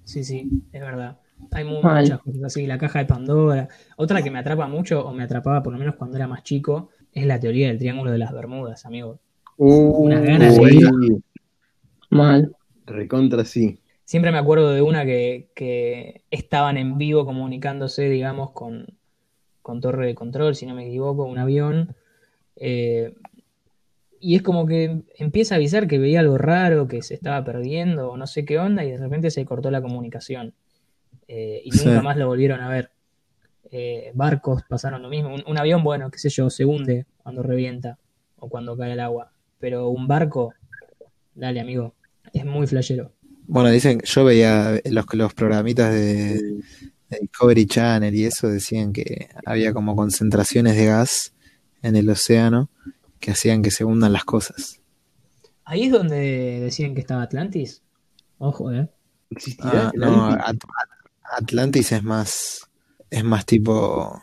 Sí, 0.04 0.24
sí, 0.24 0.50
es 0.72 0.80
verdad. 0.80 1.18
Hay 1.52 1.64
muchas 1.64 2.18
cosas 2.20 2.42
así. 2.44 2.66
La 2.66 2.78
caja 2.78 2.98
de 2.98 3.06
Pandora. 3.06 3.68
Otra 3.96 4.22
que 4.22 4.30
me 4.30 4.38
atrapa 4.38 4.66
mucho, 4.66 5.06
o 5.06 5.12
me 5.12 5.22
atrapaba 5.22 5.62
por 5.62 5.72
lo 5.72 5.78
menos 5.78 5.94
cuando 5.96 6.16
era 6.16 6.26
más 6.26 6.42
chico, 6.42 6.90
es 7.12 7.26
la 7.26 7.40
teoría 7.40 7.68
del 7.68 7.78
Triángulo 7.78 8.10
de 8.10 8.18
las 8.18 8.32
Bermudas, 8.32 8.84
amigo. 8.86 9.20
Unas 9.56 10.22
ganas 10.22 10.56
de 10.56 10.74
ir. 10.74 10.90
Mal. 12.10 12.52
Recontra 12.86 13.44
sí. 13.44 13.78
Siempre 14.04 14.32
me 14.32 14.38
acuerdo 14.38 14.72
de 14.72 14.82
una 14.82 15.04
que, 15.04 15.50
que 15.54 16.24
estaban 16.30 16.76
en 16.76 16.98
vivo 16.98 17.24
comunicándose, 17.24 18.08
digamos, 18.08 18.50
con, 18.50 18.98
con 19.62 19.80
torre 19.80 20.06
de 20.06 20.14
control, 20.14 20.54
si 20.54 20.66
no 20.66 20.74
me 20.74 20.86
equivoco, 20.86 21.24
un 21.24 21.38
avión. 21.38 21.94
eh, 22.56 23.14
y 24.22 24.36
es 24.36 24.42
como 24.42 24.66
que 24.66 25.00
empieza 25.16 25.54
a 25.54 25.56
avisar 25.56 25.88
que 25.88 25.98
veía 25.98 26.20
algo 26.20 26.36
raro, 26.36 26.86
que 26.88 27.00
se 27.00 27.14
estaba 27.14 27.42
perdiendo, 27.42 28.10
o 28.10 28.16
no 28.18 28.26
sé 28.26 28.44
qué 28.44 28.58
onda, 28.58 28.84
y 28.84 28.90
de 28.90 28.98
repente 28.98 29.30
se 29.30 29.46
cortó 29.46 29.70
la 29.70 29.80
comunicación. 29.80 30.52
Eh, 31.26 31.62
y 31.64 31.70
Sí. 31.72 31.86
nunca 31.88 32.02
más 32.02 32.16
lo 32.18 32.26
volvieron 32.26 32.60
a 32.60 32.68
ver. 32.68 32.90
Eh, 33.70 34.10
barcos 34.14 34.62
pasaron 34.68 35.00
lo 35.00 35.08
mismo. 35.08 35.32
Un, 35.34 35.42
un 35.46 35.56
avión, 35.58 35.82
bueno, 35.82 36.10
qué 36.10 36.18
sé 36.18 36.28
yo, 36.28 36.50
se 36.50 36.66
hunde 36.66 37.06
cuando 37.22 37.42
revienta 37.42 37.96
o 38.38 38.50
cuando 38.50 38.76
cae 38.76 38.92
el 38.92 39.00
agua. 39.00 39.32
Pero 39.58 39.88
un 39.88 40.06
barco, 40.06 40.52
dale, 41.34 41.60
amigo, 41.60 41.94
es 42.34 42.44
muy 42.44 42.66
flashero. 42.66 43.12
Bueno, 43.46 43.70
dicen, 43.70 44.00
yo 44.04 44.24
veía 44.24 44.80
los, 44.90 45.06
los 45.14 45.32
programitas 45.32 45.94
de, 45.94 46.60
de 47.10 47.18
Discovery 47.20 47.66
Channel 47.66 48.14
y 48.14 48.24
eso 48.24 48.48
decían 48.48 48.92
que 48.92 49.28
había 49.44 49.72
como 49.72 49.94
concentraciones 49.96 50.76
de 50.76 50.86
gas 50.86 51.32
en 51.82 51.96
el 51.96 52.08
océano 52.08 52.70
que 53.18 53.32
hacían 53.32 53.62
que 53.62 53.70
se 53.70 53.84
hundan 53.84 54.12
las 54.12 54.24
cosas. 54.24 54.80
Ahí 55.64 55.84
es 55.84 55.92
donde 55.92 56.60
decían 56.60 56.94
que 56.94 57.00
estaba 57.00 57.22
Atlantis. 57.22 57.82
Ojo, 58.38 58.72
eh. 58.72 58.88
¿Existirá 59.30 59.88
Ah, 59.88 59.92
no, 59.94 60.26
Atlantis? 60.26 60.46
At- 60.46 61.40
Atlantis 61.42 61.92
es 61.92 62.02
más, 62.02 62.60
es 63.10 63.22
más 63.24 63.44
tipo 63.46 64.20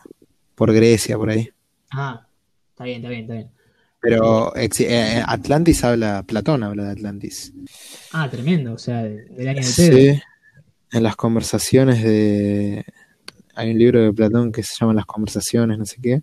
por 0.54 0.72
Grecia, 0.74 1.16
por 1.16 1.30
ahí. 1.30 1.48
Ah, 1.90 2.26
está 2.70 2.84
bien, 2.84 2.96
está 2.98 3.08
bien, 3.08 3.22
está 3.22 3.34
bien. 3.34 3.50
Pero 4.00 4.52
exi- 4.54 4.86
eh, 4.88 5.22
Atlantis 5.26 5.82
habla, 5.84 6.22
Platón 6.22 6.62
habla 6.62 6.84
de 6.84 6.90
Atlantis. 6.92 7.52
Ah, 8.12 8.28
tremendo, 8.30 8.74
o 8.74 8.78
sea, 8.78 9.02
de- 9.02 9.24
del 9.24 9.48
año 9.48 9.60
de 9.62 9.72
Pedro. 9.76 9.96
Sí, 9.96 10.22
en 10.92 11.02
las 11.02 11.16
conversaciones 11.16 12.02
de... 12.02 12.84
Hay 13.54 13.72
un 13.72 13.78
libro 13.78 14.00
de 14.00 14.12
Platón 14.12 14.52
que 14.52 14.62
se 14.62 14.74
llama 14.78 14.94
Las 14.94 15.06
conversaciones, 15.06 15.78
no 15.78 15.84
sé 15.84 15.96
qué. 16.00 16.22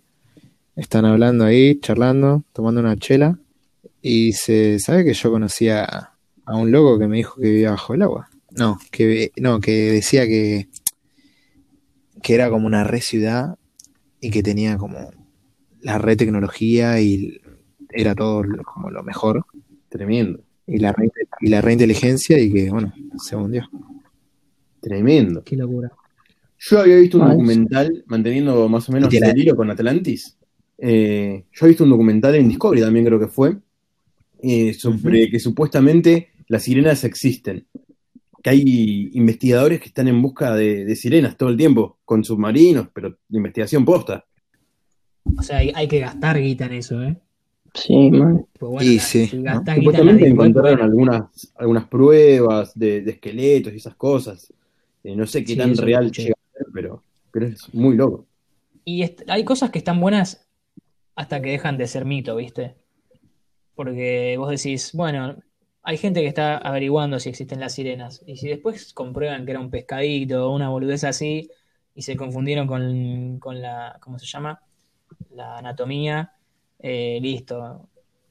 Están 0.74 1.04
hablando 1.04 1.44
ahí, 1.44 1.78
charlando, 1.80 2.44
tomando 2.52 2.80
una 2.80 2.96
chela. 2.96 3.38
Y 4.00 4.32
se 4.32 4.78
sabe 4.78 5.04
que 5.04 5.14
yo 5.14 5.30
conocía 5.30 5.84
a 6.44 6.56
un 6.56 6.70
loco 6.70 6.98
que 6.98 7.08
me 7.08 7.18
dijo 7.18 7.40
que 7.40 7.48
vivía 7.48 7.70
bajo 7.70 7.94
el 7.94 8.02
agua. 8.02 8.28
No, 8.52 8.78
que, 8.90 9.32
no, 9.36 9.60
que 9.60 9.92
decía 9.92 10.26
que, 10.26 10.68
que 12.22 12.34
era 12.34 12.48
como 12.48 12.66
una 12.66 12.84
re 12.84 13.00
ciudad 13.00 13.58
y 14.20 14.30
que 14.30 14.42
tenía 14.42 14.78
como 14.78 15.10
la 15.80 15.98
re 15.98 16.16
tecnología 16.16 17.00
y 17.00 17.38
era 17.90 18.14
todo 18.14 18.42
como 18.64 18.90
lo 18.90 19.02
mejor. 19.02 19.44
Tremendo. 19.88 20.40
Y 20.66 20.78
la 20.78 20.92
re, 20.92 21.10
y 21.40 21.48
la 21.48 21.60
re 21.60 21.74
inteligencia 21.74 22.38
y 22.38 22.52
que, 22.52 22.70
bueno, 22.70 22.92
se 23.18 23.36
hundió. 23.36 23.68
Tremendo. 24.86 25.42
Qué 25.42 25.56
locura. 25.56 25.90
Yo 26.58 26.78
había 26.80 26.96
visto 26.96 27.18
un 27.18 27.24
Ah, 27.24 27.30
documental, 27.30 28.04
manteniendo 28.06 28.68
más 28.68 28.88
o 28.88 28.92
menos 28.92 29.12
Literal. 29.12 29.34
el 29.34 29.42
hilo 29.42 29.56
con 29.56 29.68
Atlantis. 29.70 30.36
Eh, 30.78 31.44
yo 31.52 31.66
he 31.66 31.68
visto 31.70 31.82
un 31.84 31.90
documental 31.90 32.34
en 32.36 32.48
Discovery 32.48 32.80
también 32.82 33.04
creo 33.06 33.18
que 33.18 33.26
fue, 33.28 33.56
eh, 34.42 34.72
sobre 34.74 35.28
que 35.30 35.40
supuestamente 35.40 36.28
las 36.48 36.62
sirenas 36.62 37.02
existen. 37.04 37.66
que 38.42 38.50
hay 38.50 39.10
investigadores 39.14 39.80
que 39.80 39.88
están 39.88 40.06
en 40.06 40.22
busca 40.22 40.54
de, 40.54 40.84
de 40.84 40.94
sirenas 40.94 41.36
todo 41.36 41.48
el 41.48 41.56
tiempo, 41.56 41.98
con 42.04 42.22
submarinos, 42.22 42.86
pero 42.94 43.10
de 43.28 43.36
investigación 43.38 43.84
posta. 43.84 44.24
O 45.36 45.42
sea, 45.42 45.56
hay, 45.58 45.72
hay 45.74 45.88
que 45.88 45.98
gastar 45.98 46.40
guita 46.40 46.66
en 46.66 46.72
eso, 46.74 47.02
¿eh? 47.02 47.16
Sí, 47.74 48.08
man. 48.12 48.46
Pues 48.56 48.70
bueno, 48.70 49.00
sí, 49.02 49.28
la 49.42 49.56
Supuestamente 49.74 50.28
encontraron 50.28 50.80
algunas, 50.80 51.52
algunas 51.56 51.88
pruebas 51.88 52.72
de, 52.78 53.00
de 53.02 53.10
esqueletos 53.10 53.72
y 53.72 53.76
esas 53.78 53.96
cosas. 53.96 54.52
Eh, 55.06 55.14
no 55.14 55.24
sé 55.24 55.44
qué 55.44 55.52
Sí, 55.52 55.56
tan 55.56 55.76
real 55.76 56.10
llega 56.10 56.34
a 56.34 56.58
ser, 56.58 56.66
pero, 56.74 57.02
pero 57.30 57.46
es 57.46 57.72
muy 57.72 57.94
loco. 57.94 58.26
Y 58.84 59.04
hay 59.28 59.44
cosas 59.44 59.70
que 59.70 59.78
están 59.78 60.00
buenas 60.00 60.48
hasta 61.14 61.40
que 61.40 61.50
dejan 61.50 61.78
de 61.78 61.86
ser 61.86 62.04
mito, 62.04 62.34
¿viste? 62.34 62.74
Porque 63.76 64.34
vos 64.36 64.50
decís, 64.50 64.90
bueno, 64.94 65.36
hay 65.84 65.96
gente 65.96 66.22
que 66.22 66.26
está 66.26 66.58
averiguando 66.58 67.20
si 67.20 67.28
existen 67.28 67.60
las 67.60 67.74
sirenas. 67.74 68.20
Y 68.26 68.36
si 68.36 68.48
después 68.48 68.92
comprueban 68.94 69.44
que 69.44 69.52
era 69.52 69.60
un 69.60 69.70
pescadito 69.70 70.48
o 70.48 70.54
una 70.54 70.70
boludez 70.70 71.04
así 71.04 71.48
y 71.94 72.02
se 72.02 72.16
confundieron 72.16 72.66
con, 72.66 73.38
con 73.38 73.62
la, 73.62 73.98
¿cómo 74.00 74.18
se 74.18 74.26
llama? 74.26 74.60
La 75.30 75.58
anatomía, 75.58 76.32
eh, 76.80 77.20
listo, 77.22 77.88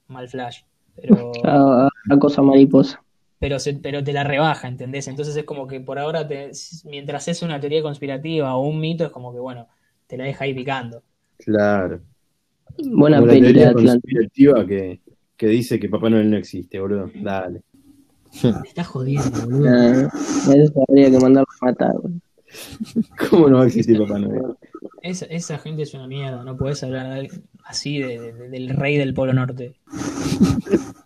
mal 0.08 0.28
flash. 0.28 0.60
Pero, 0.94 1.32
A, 1.44 1.88
a 2.10 2.18
cosa 2.18 2.42
mariposa. 2.42 3.02
Pero, 3.38 3.58
se- 3.58 3.74
pero 3.74 4.02
te 4.04 4.12
la 4.12 4.24
rebaja, 4.24 4.68
¿entendés? 4.68 5.08
Entonces 5.08 5.36
es 5.36 5.44
como 5.44 5.66
que 5.66 5.80
por 5.80 5.98
ahora, 5.98 6.26
te, 6.26 6.50
mientras 6.84 7.28
es 7.28 7.42
una 7.42 7.60
teoría 7.60 7.82
conspirativa 7.82 8.54
o 8.56 8.66
un 8.66 8.80
mito, 8.80 9.04
es 9.04 9.10
como 9.10 9.32
que, 9.32 9.38
bueno, 9.40 9.68
te 10.06 10.16
la 10.16 10.24
deja 10.24 10.44
ahí 10.44 10.54
picando. 10.54 11.02
Claro. 11.38 12.00
Buena 12.78 13.18
Como 13.18 13.26
la 13.26 13.32
peli 13.32 13.46
de 13.48 13.52
teoría 13.54 13.72
conspirativa 13.72 14.66
que, 14.66 15.00
que 15.36 15.46
dice 15.48 15.78
que 15.80 15.88
Papá 15.88 16.10
Noel 16.10 16.30
no 16.30 16.36
existe, 16.36 16.78
boludo. 16.80 17.10
Dale. 17.14 17.62
Me 18.42 18.68
estás 18.68 18.86
jodiendo, 18.86 19.30
boludo. 19.44 20.08
Eso 20.08 20.84
habría 20.88 21.10
que 21.10 21.18
mandarlo 21.18 21.48
a 21.60 21.64
matar. 21.66 21.94
boludo. 21.94 22.20
¿Cómo 23.30 23.48
no 23.48 23.56
va 23.58 23.64
a 23.64 23.66
existir 23.66 23.98
Papá 23.98 24.18
Noel? 24.18 24.42
Esa, 25.02 25.26
esa 25.26 25.58
gente 25.58 25.82
es 25.82 25.94
una 25.94 26.06
mierda, 26.06 26.42
no 26.42 26.56
puedes 26.56 26.82
hablar 26.82 27.28
así 27.64 27.98
de- 27.98 28.32
de- 28.32 28.48
del 28.48 28.70
rey 28.70 28.96
del 28.96 29.14
Polo 29.14 29.32
Norte. 29.32 29.74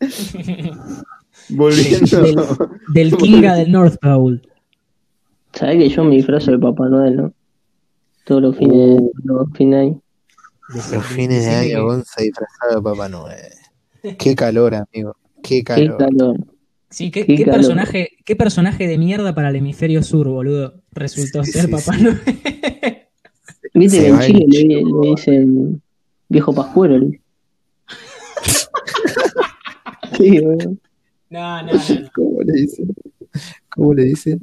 Volviendo. 1.50 2.22
Del, 2.22 2.36
del 3.10 3.16
Kinga 3.18 3.54
del 3.54 3.72
North 3.72 3.96
Pole. 4.00 4.40
¿Sabés 5.52 5.78
que 5.78 5.88
yo 5.88 6.04
me 6.04 6.16
disfrazo 6.16 6.50
de 6.50 6.58
Papá 6.58 6.88
Noel, 6.88 7.16
no? 7.16 7.32
Todos 8.24 8.42
los 8.42 8.56
fines, 8.56 9.00
los 9.24 9.46
fines 9.54 9.72
de 9.74 9.80
año. 9.80 10.02
Los 10.92 11.06
fines 11.06 11.44
de 11.44 11.50
año, 11.50 11.84
Gonza 11.84 12.22
disfrazado 12.22 12.76
de 12.76 12.82
Papá 12.82 13.08
Noel. 13.08 14.16
Qué 14.18 14.34
calor, 14.34 14.74
amigo. 14.74 15.16
Qué 15.42 15.58
Qué 15.58 15.64
calor. 15.64 15.98
calor. 15.98 16.36
Sí, 16.90 17.10
¿qué, 17.10 17.26
Qué 17.26 17.36
qué 17.36 17.44
calor. 17.44 17.60
personaje, 17.60 18.08
qué 18.24 18.36
personaje 18.36 18.86
de 18.86 18.98
mierda 18.98 19.34
para 19.34 19.50
el 19.50 19.56
hemisferio 19.56 20.02
sur, 20.02 20.28
boludo, 20.28 20.74
resultó 20.92 21.44
Sí, 21.44 21.52
ser 21.52 21.66
sí, 21.66 21.70
Papá 21.70 21.94
sí. 21.96 22.02
Noel. 22.02 22.20
Viste 23.74 23.98
que 24.00 24.08
en 24.08 24.18
Chile 24.20 24.44
le, 24.48 24.82
le 24.82 25.10
dicen 25.10 25.82
viejo 26.28 26.54
pascuero. 26.54 27.00
Sí. 30.16 30.40
No, 30.40 31.62
no, 31.62 31.62
no. 31.62 31.72
no. 31.72 32.10
¿Cómo 32.14 32.42
le 32.42 32.52
dicen? 32.52 32.94
¿Cómo 33.70 33.94
le 33.94 34.04
dicen? 34.04 34.40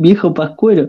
Viejo 0.00 0.34
pascuero. 0.34 0.86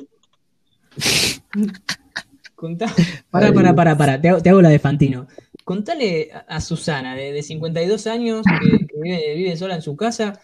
Contá. 2.56 2.88
Pará, 3.30 3.54
pará, 3.54 3.74
pará, 3.76 3.98
pará. 3.98 4.22
Te 4.22 4.30
hago, 4.30 4.42
te 4.42 4.50
hago 4.50 4.62
la 4.62 4.70
de 4.70 4.80
Fantino. 4.80 5.28
Contale 5.64 6.30
a, 6.48 6.60
Susana, 6.62 7.16
de, 7.16 7.32
de 7.32 7.44
52 7.44 8.08
años, 8.08 8.42
que, 8.44 8.86
que 8.88 8.96
vive, 9.02 9.36
vive 9.36 9.56
sola 9.56 9.76
en 9.76 9.82
su 9.82 9.96
casa. 9.96 10.40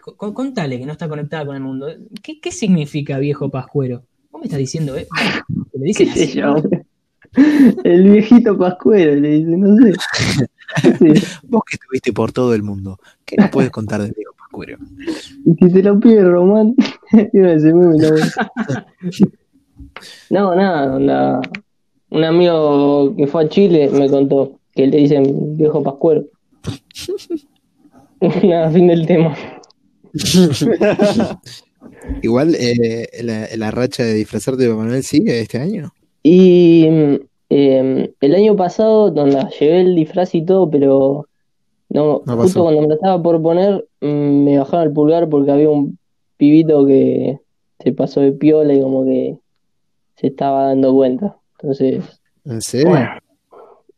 co- 0.00 0.32
contale 0.34 0.78
que 0.78 0.86
no 0.86 0.92
está 0.92 1.08
conectada 1.08 1.44
con 1.46 1.54
el 1.54 1.62
mundo. 1.62 1.88
¿Qué, 2.22 2.40
qué 2.40 2.50
significa 2.50 3.18
viejo 3.18 3.50
pascuero? 3.50 4.04
¿Vos 4.30 4.40
me 4.40 4.46
estás 4.46 4.58
diciendo, 4.58 4.96
eh? 4.96 5.06
Que 5.72 5.78
le 5.78 5.92
¿Qué 5.92 6.04
dicen. 6.06 6.86
El 7.84 8.10
viejito 8.10 8.58
pascuero, 8.58 9.14
le 9.14 9.28
dice, 9.30 9.56
no 9.56 9.76
sé. 9.76 9.92
Sí. 10.98 11.08
Vos 11.48 11.62
que 11.68 11.76
estuviste 11.76 12.12
por 12.12 12.32
todo 12.32 12.54
el 12.54 12.62
mundo, 12.62 12.98
¿qué 13.24 13.36
nos 13.36 13.50
puedes 13.50 13.70
contar 13.70 14.02
del 14.02 14.12
viejo 14.12 14.34
Pascuero? 14.36 14.78
Y 15.44 15.64
si 15.64 15.72
te 15.72 15.82
lo 15.82 15.98
pide 15.98 16.22
Román. 16.22 16.74
No, 20.30 20.54
nada, 20.54 20.96
onda, 20.96 21.40
un 22.10 22.24
amigo 22.24 23.14
que 23.16 23.26
fue 23.26 23.44
a 23.44 23.48
Chile 23.48 23.90
me 23.92 24.08
contó 24.08 24.58
que 24.74 24.86
le 24.86 24.98
dicen 24.98 25.56
viejo 25.56 25.82
pascuero. 25.82 26.24
nada, 28.42 28.70
fin 28.70 28.86
del 28.86 29.06
tema. 29.06 29.34
Igual, 32.22 32.54
eh, 32.54 33.08
la, 33.22 33.48
la 33.56 33.70
racha 33.70 34.04
de 34.04 34.14
disfrazarte 34.14 34.62
de 34.62 34.70
Papá 34.70 34.84
Noel 34.84 35.02
sigue 35.02 35.40
este 35.40 35.58
año. 35.58 35.92
Y 36.22 36.86
eh, 37.50 38.14
el 38.20 38.34
año 38.36 38.56
pasado, 38.56 39.10
donde 39.10 39.46
llevé 39.60 39.82
el 39.82 39.96
disfraz 39.96 40.34
y 40.34 40.44
todo, 40.44 40.70
pero 40.70 41.28
no, 41.90 42.22
No 42.24 42.36
justo 42.36 42.62
pasó. 42.62 42.62
cuando 42.62 42.82
me 42.82 42.88
lo 42.88 42.94
estaba 42.94 43.22
por 43.22 43.42
poner, 43.42 43.86
mm, 44.00 44.44
me 44.44 44.58
bajaron 44.58 44.88
el 44.88 44.92
pulgar 44.94 45.28
porque 45.28 45.50
había 45.52 45.70
un 45.70 45.98
pibito 46.38 46.86
que 46.86 47.40
se 47.80 47.92
pasó 47.92 48.20
de 48.20 48.32
piola 48.32 48.74
y 48.74 48.80
como 48.82 49.04
que 49.04 49.38
se 50.16 50.28
estaba 50.28 50.66
dando 50.68 50.94
cuenta. 50.94 51.36
Entonces, 51.60 52.04
¿En 52.44 52.62
serio? 52.62 52.88
bueno, 52.90 53.10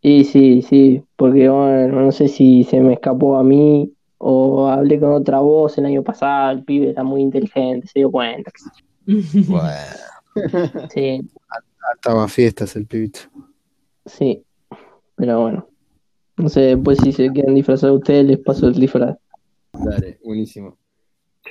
y 0.02 0.24
sí, 0.24 0.62
sí, 0.62 1.04
porque 1.16 1.48
bueno, 1.48 2.02
no 2.02 2.12
sé 2.12 2.28
si 2.28 2.64
se 2.64 2.80
me 2.80 2.94
escapó 2.94 3.36
a 3.36 3.44
mí 3.44 3.92
o 4.18 4.68
hablé 4.68 5.00
con 5.00 5.12
otra 5.12 5.40
voz 5.40 5.78
el 5.78 5.86
año 5.86 6.02
pasado, 6.02 6.52
el 6.52 6.64
pibe 6.64 6.90
era 6.90 7.02
muy 7.04 7.22
inteligente, 7.22 7.86
se 7.88 8.00
dio 8.00 8.10
cuenta. 8.10 8.50
Bueno, 9.48 9.76
Sí, 10.94 11.20
estaba 11.94 12.24
a 12.24 12.28
fiestas 12.28 12.74
el 12.76 12.86
pibito. 12.86 13.20
Sí, 14.06 14.42
pero 15.16 15.40
bueno. 15.42 15.68
No 16.36 16.48
sé, 16.48 16.60
después 16.60 16.98
si 17.02 17.12
se 17.12 17.30
quieren 17.30 17.54
disfrazar 17.54 17.90
ustedes, 17.92 18.24
les 18.24 18.38
paso 18.38 18.66
el 18.66 18.74
disfraz. 18.74 19.16
Dale, 19.72 20.18
buenísimo. 20.24 20.76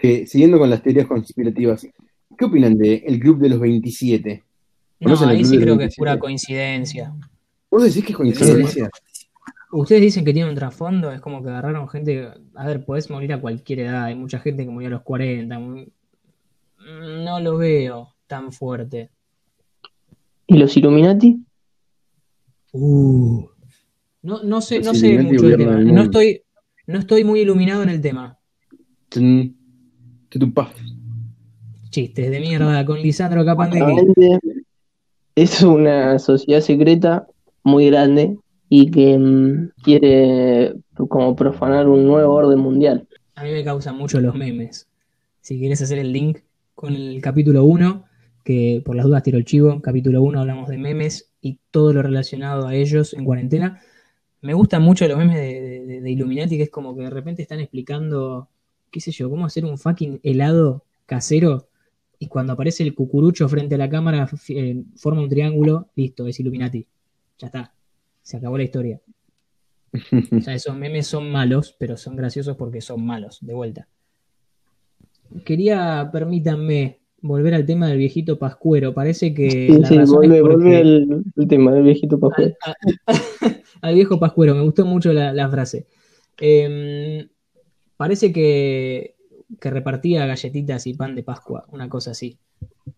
Eh, 0.01 0.25
siguiendo 0.25 0.57
con 0.57 0.69
las 0.69 0.81
teorías 0.81 1.07
conspirativas, 1.07 1.85
¿qué 2.37 2.45
opinan 2.45 2.77
de 2.77 2.95
el 3.05 3.19
Club 3.19 3.39
de 3.39 3.49
los 3.49 3.59
27? 3.59 4.43
No, 4.99 5.05
¿Conocen 5.05 5.29
el 5.29 5.35
ahí 5.37 5.45
sí 5.45 5.55
creo 5.57 5.77
que 5.77 5.85
es 5.85 5.95
27? 5.95 5.97
pura 5.99 6.19
coincidencia. 6.19 7.13
¿Vos 7.69 7.83
decís 7.83 8.03
que 8.03 8.11
es 8.11 8.17
coincidencia? 8.17 8.89
Ustedes 9.71 10.01
dicen 10.01 10.25
que 10.25 10.33
tiene 10.33 10.49
un 10.49 10.55
trasfondo, 10.55 11.11
es 11.11 11.21
como 11.21 11.41
que 11.41 11.49
agarraron 11.49 11.87
gente. 11.87 12.29
A 12.55 12.65
ver, 12.67 12.83
podés 12.83 13.09
morir 13.09 13.31
a 13.33 13.39
cualquier 13.39 13.79
edad, 13.81 14.03
hay 14.05 14.15
mucha 14.15 14.39
gente 14.39 14.65
que 14.65 14.69
murió 14.69 14.87
a 14.87 14.91
los 14.91 15.01
40. 15.03 15.59
muy- 15.59 15.91
No 17.25 17.39
lo 17.39 17.57
veo 17.57 18.13
tan 18.27 18.51
fuerte. 18.51 19.09
¿Y 20.51 20.57
los 20.57 20.75
Illuminati? 20.75 21.39
Uh. 22.73 23.45
No, 24.21 24.43
no 24.43 24.59
sé, 24.59 24.81
no 24.81 24.93
sé 24.93 25.17
mucho 25.19 25.47
del 25.47 25.57
tema. 25.57 25.77
No 25.77 26.01
estoy, 26.01 26.41
no 26.87 26.99
estoy 26.99 27.23
muy 27.23 27.39
iluminado 27.39 27.83
en 27.83 27.89
el 27.89 28.01
tema. 28.01 28.37
Chistes 31.89 32.31
de 32.31 32.39
mierda 32.41 32.85
con 32.85 33.01
Lisandro 33.01 33.45
Capandegui. 33.45 34.13
Es 35.35 35.61
una 35.61 36.19
sociedad 36.19 36.59
secreta 36.59 37.27
muy 37.63 37.89
grande 37.89 38.37
y 38.67 38.91
que 38.91 39.17
mm, 39.17 39.69
quiere 39.81 40.73
como 41.07 41.33
profanar 41.33 41.87
un 41.87 42.05
nuevo 42.05 42.33
orden 42.33 42.59
mundial. 42.59 43.07
A 43.35 43.45
mí 43.45 43.53
me 43.53 43.63
causan 43.63 43.97
mucho 43.97 44.19
los 44.19 44.35
memes. 44.35 44.89
Si 45.39 45.57
quieres 45.57 45.81
hacer 45.81 45.97
el 45.97 46.11
link 46.11 46.39
con 46.75 46.93
el 46.93 47.21
capítulo 47.21 47.63
1, 47.63 48.03
que 48.43 48.81
por 48.85 48.95
las 48.95 49.05
dudas 49.05 49.23
tiro 49.23 49.37
el 49.37 49.45
chivo, 49.45 49.81
capítulo 49.81 50.21
1 50.23 50.39
hablamos 50.41 50.69
de 50.69 50.77
memes 50.77 51.31
y 51.41 51.59
todo 51.71 51.93
lo 51.93 52.01
relacionado 52.01 52.67
a 52.67 52.75
ellos 52.75 53.13
en 53.13 53.25
cuarentena. 53.25 53.81
Me 54.41 54.53
gustan 54.53 54.81
mucho 54.81 55.07
los 55.07 55.17
memes 55.17 55.37
de, 55.37 55.61
de- 55.85 56.01
de 56.01 56.11
Illuminati, 56.11 56.57
que 56.57 56.63
es 56.63 56.69
como 56.69 56.95
que 56.95 57.03
de 57.03 57.09
repente 57.09 57.41
están 57.41 57.59
explicando, 57.59 58.49
qué 58.91 58.99
sé 58.99 59.11
yo, 59.11 59.29
cómo 59.29 59.45
hacer 59.45 59.65
un 59.65 59.77
fucking 59.77 60.19
helado 60.23 60.83
casero 61.05 61.67
y 62.19 62.27
cuando 62.27 62.53
aparece 62.53 62.83
el 62.83 62.93
cucurucho 62.95 63.47
frente 63.49 63.75
a 63.75 63.77
la 63.79 63.89
cámara 63.89 64.29
eh, 64.49 64.83
forma 64.95 65.21
un 65.21 65.29
triángulo, 65.29 65.89
listo, 65.95 66.27
es 66.27 66.39
Illuminati. 66.39 66.87
Ya 67.39 67.47
está, 67.47 67.73
se 68.21 68.37
acabó 68.37 68.57
la 68.57 68.63
historia. 68.63 69.01
O 70.37 70.41
sea, 70.41 70.53
esos 70.55 70.75
memes 70.77 71.07
son 71.07 71.29
malos, 71.31 71.75
pero 71.77 71.97
son 71.97 72.15
graciosos 72.15 72.55
porque 72.55 72.79
son 72.81 73.05
malos, 73.05 73.39
de 73.41 73.53
vuelta. 73.53 73.87
Quería, 75.45 76.09
permítanme, 76.11 77.00
volver 77.21 77.53
al 77.53 77.65
tema 77.65 77.87
del 77.87 77.97
viejito 77.97 78.37
pascuero. 78.37 78.93
Parece 78.93 79.33
que 79.33 79.49
Sí, 79.49 79.77
la 79.79 80.05
sí, 80.05 80.15
volvé 80.15 80.77
al, 80.77 81.23
al 81.37 81.47
tema 81.47 81.71
del 81.73 81.83
viejito 81.83 82.19
pascuero. 82.19 82.55
al 83.81 83.95
viejo 83.95 84.19
pascuero, 84.19 84.55
me 84.55 84.61
gustó 84.61 84.85
mucho 84.85 85.13
la, 85.13 85.33
la 85.33 85.49
frase. 85.49 85.87
Em, 86.39 87.27
parece 87.97 88.33
que, 88.33 89.15
que 89.59 89.69
repartía 89.69 90.25
galletitas 90.25 90.87
y 90.87 90.93
pan 90.93 91.15
de 91.15 91.23
Pascua, 91.23 91.65
una 91.69 91.89
cosa 91.89 92.11
así. 92.11 92.37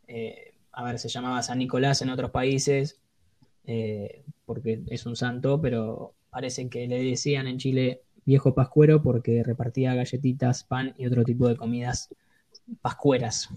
Eh, 0.07 0.53
a 0.71 0.83
ver, 0.83 0.99
se 0.99 1.09
llamaba 1.09 1.41
San 1.43 1.59
Nicolás 1.59 2.01
en 2.01 2.09
otros 2.09 2.31
países, 2.31 3.01
eh, 3.65 4.23
porque 4.45 4.81
es 4.87 5.05
un 5.05 5.15
santo, 5.15 5.61
pero 5.61 6.13
parece 6.29 6.69
que 6.69 6.87
le 6.87 7.03
decían 7.03 7.47
en 7.47 7.57
Chile 7.57 8.01
viejo 8.25 8.55
pascuero 8.55 9.03
porque 9.03 9.43
repartía 9.43 9.93
galletitas, 9.93 10.63
pan 10.63 10.93
y 10.97 11.05
otro 11.05 11.23
tipo 11.23 11.47
de 11.47 11.57
comidas 11.57 12.09
pascueras. 12.81 13.49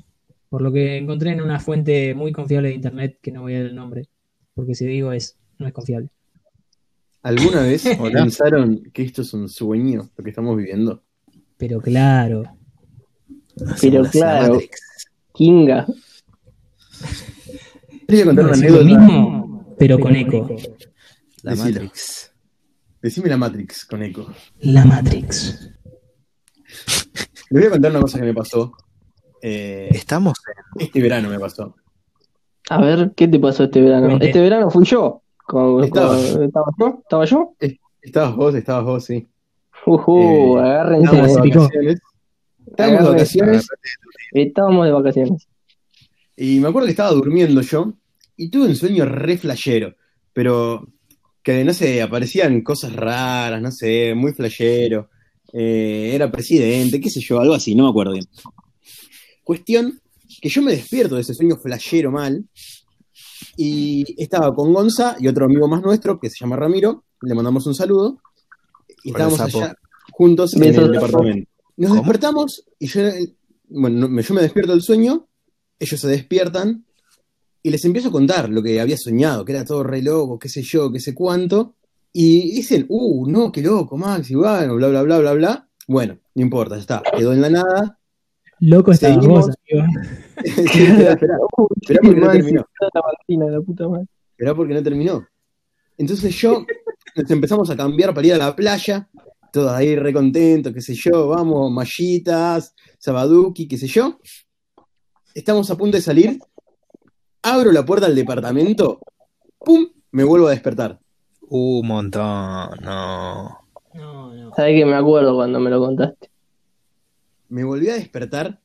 Por 0.57 0.63
lo 0.63 0.73
que 0.73 0.97
encontré 0.97 1.33
en 1.33 1.43
una 1.43 1.61
fuente 1.61 2.15
muy 2.15 2.33
confiable 2.33 2.69
de 2.71 2.77
internet, 2.77 3.19
que 3.21 3.31
no 3.31 3.43
voy 3.43 3.53
a 3.53 3.59
dar 3.59 3.67
el 3.67 3.77
nombre, 3.77 4.09
porque 4.55 4.75
si 4.75 4.87
digo 4.87 5.13
es, 5.13 5.37
no 5.59 5.67
es 5.67 5.73
confiable. 5.75 6.09
¿Alguna 7.21 7.61
vez 7.61 7.85
pensaron 8.15 8.85
que 8.91 9.03
esto 9.03 9.21
es 9.21 9.35
un 9.35 9.51
sueño, 9.51 10.09
lo 10.17 10.25
que 10.25 10.31
estamos 10.31 10.57
viviendo? 10.57 11.03
Pero 11.59 11.79
claro, 11.79 12.45
Pero 13.55 13.71
Hacemos 13.71 14.09
claro. 14.09 14.59
Kinga. 15.35 15.87
Les 18.09 18.09
voy 18.09 18.21
a 18.21 18.25
contar 18.25 18.45
una 18.47 18.55
es 18.55 18.61
lo 18.63 18.81
anécdota. 18.81 18.85
mismo, 18.85 19.77
pero 19.79 19.99
con 19.99 20.17
eco. 20.17 20.57
La 21.43 21.51
Decilo. 21.51 21.83
Matrix. 21.83 22.33
Decime 23.03 23.29
la 23.29 23.37
Matrix 23.37 23.85
con 23.85 24.03
eco. 24.03 24.33
La 24.61 24.87
Matrix. 24.87 25.69
Les 27.51 27.61
voy 27.61 27.65
a 27.65 27.71
contar 27.73 27.91
una 27.91 28.01
cosa 28.01 28.19
que 28.19 28.25
me 28.25 28.33
pasó. 28.33 28.73
Eh, 29.43 29.91
Estamos 29.93 30.35
este 30.79 31.01
verano 31.01 31.29
me 31.29 31.39
pasó. 31.39 31.75
A 32.69 32.81
ver, 32.81 33.13
¿qué 33.15 33.29
te 33.29 33.39
pasó 33.39 33.65
este 33.65 33.81
verano? 33.81 34.19
Este 34.21 34.41
verano 34.41 34.71
fui 34.71 34.85
yo. 34.85 35.23
Con- 35.37 35.85
Estaba. 35.85 36.17
con- 36.17 36.43
¿Estaba 36.43 36.67
yo? 36.79 36.99
¿Estaba 37.03 37.25
yo? 37.25 37.55
Estabas 38.03 38.37
vos, 38.37 38.55
estabas 38.55 38.85
vos, 38.85 39.05
sí. 39.05 39.27
Ujú, 39.87 40.59
Eh, 40.59 40.61
agárrense. 40.61 41.05
Estábamos 41.07 41.31
se 41.33 41.43
de 41.43 41.51
vacaciones. 41.51 42.01
Estábamos 42.67 43.05
de 43.05 43.11
vacaciones 43.11 43.69
Estábamos 44.33 44.87
de 44.87 44.93
vacaciones. 44.93 45.49
y 46.37 46.61
me 46.61 46.69
acuerdo 46.69 46.87
que 46.87 46.91
estaba 46.93 47.11
durmiendo 47.11 47.61
yo 47.63 47.93
y 48.37 48.51
tuve 48.51 48.67
un 48.67 48.77
sueño 48.77 49.05
re 49.07 49.39
flashero, 49.39 49.95
pero 50.33 50.87
que 51.43 51.65
no 51.65 51.73
sé, 51.73 52.03
aparecían 52.03 52.61
cosas 52.63 52.93
raras, 52.95 53.63
no 53.63 53.71
sé, 53.71 54.15
muy 54.17 54.33
flashero. 54.33 55.09
Eh, 55.53 56.11
era 56.13 56.31
presidente, 56.31 57.01
qué 57.01 57.09
sé 57.09 57.21
yo, 57.21 57.39
algo 57.41 57.55
así, 57.55 57.75
no 57.77 57.85
me 57.85 57.91
acuerdo 57.91 58.13
bien. 58.13 58.25
Cuestión 59.47 60.01
que 60.43 60.49
yo 60.49 60.61
me 60.61 60.73
despierto 60.73 61.15
de 61.15 61.21
ese 61.21 61.33
sueño 61.33 61.57
flashero 61.57 62.11
mal 62.11 62.45
y 63.57 64.05
estaba 64.21 64.53
con 64.53 64.75
Gonza 64.75 65.15
y 65.21 65.29
otro 65.29 65.45
amigo 65.45 65.69
más 65.69 65.83
nuestro 65.83 66.19
que 66.19 66.29
se 66.29 66.39
llama 66.41 66.57
Ramiro, 66.57 67.05
le 67.23 67.33
mandamos 67.33 67.65
un 67.69 67.75
saludo 67.77 68.19
y 69.05 69.11
Hola, 69.11 69.29
estábamos 69.29 69.39
sapo. 69.39 69.59
allá 69.65 69.77
juntos 70.11 70.53
en 70.57 70.65
el 70.65 70.91
departamento. 70.91 71.49
Nos 71.77 71.91
¿Cómo? 71.91 72.01
despertamos 72.03 72.65
y 72.81 72.89
yo, 72.89 73.03
bueno, 73.69 74.21
yo 74.21 74.35
me 74.35 74.43
despierto 74.43 74.73
del 74.73 74.83
sueño, 74.83 75.29
ellos 75.79 76.01
se 76.01 76.09
despiertan 76.09 76.85
y 77.63 77.71
les 77.71 77.85
empiezo 77.85 78.09
a 78.09 78.13
contar 78.13 78.49
lo 78.51 78.65
que 78.65 78.81
había 78.81 78.97
soñado, 78.97 79.45
que 79.45 79.53
era 79.53 79.65
todo 79.65 79.85
re 79.85 80.03
loco, 80.03 80.41
qué 80.41 80.49
sé 80.49 80.63
yo, 80.65 80.91
qué 80.91 80.99
sé 80.99 81.15
cuánto. 81.15 81.77
Y 82.13 82.53
dicen, 82.53 82.87
uh, 82.89 83.31
no, 83.31 83.53
qué 83.53 83.63
loco, 83.63 83.97
Max, 83.97 84.29
y 84.29 84.35
bueno, 84.35 84.75
bla, 84.75 84.89
bla, 84.89 85.03
bla, 85.03 85.19
bla, 85.21 85.33
bla. 85.35 85.69
Bueno, 85.87 86.19
no 86.35 86.43
importa, 86.43 86.75
ya 86.75 86.81
está, 86.81 87.03
quedó 87.17 87.33
en 87.33 87.43
la 87.43 87.51
nada. 87.51 88.01
Loco 88.61 88.93
Seguimos. 88.95 89.47
vos, 89.47 89.57
amigo. 89.71 89.87
Sí, 90.45 90.83
esperá, 90.85 91.39
porque 91.51 92.21
no 92.21 92.31
terminó. 92.31 92.61
si 92.61 92.85
está 92.85 92.89
la 92.95 93.03
Martina, 93.03 93.47
la 93.47 93.61
puta 93.61 93.89
madre. 93.89 94.07
esperá 94.33 94.55
porque 94.55 94.75
no 94.75 94.83
terminó. 94.83 95.27
Entonces 95.99 96.35
yo, 96.37 96.65
nos 97.15 97.31
empezamos 97.31 97.71
a 97.71 97.77
cambiar 97.77 98.13
para 98.15 98.27
ir 98.27 98.35
a 98.35 98.39
la 98.39 98.55
playa, 98.55 99.09
todos 99.53 99.73
ahí 99.73 99.97
re 99.97 100.13
contentos, 100.13 100.73
qué 100.75 100.81
sé 100.83 100.95
yo, 100.95 101.29
vamos, 101.29 101.71
mallitas, 101.71 102.75
sabaduki, 102.99 103.67
qué 103.67 103.79
sé 103.79 103.87
yo. 103.87 104.19
Estamos 105.35 105.71
a 105.71 105.77
punto 105.77 105.97
de 105.97 106.03
salir, 106.03 106.39
abro 107.43 107.73
la 107.73 107.85
puerta 107.85 108.07
del 108.07 108.17
departamento, 108.17 109.01
¡pum! 109.59 109.87
Me 110.13 110.25
vuelvo 110.25 110.49
a 110.49 110.51
despertar. 110.51 110.99
un 111.49 111.87
montón. 111.87 112.23
No. 112.83 113.59
No, 113.95 114.35
no. 114.35 114.55
Sabes 114.55 114.79
que 114.79 114.85
me 114.85 114.95
acuerdo 114.95 115.35
cuando 115.35 115.61
me 115.61 115.71
lo 115.71 115.81
contaste. 115.81 116.31
Me 117.49 117.65
volví 117.65 117.89
a 117.89 117.95
despertar 117.95 118.61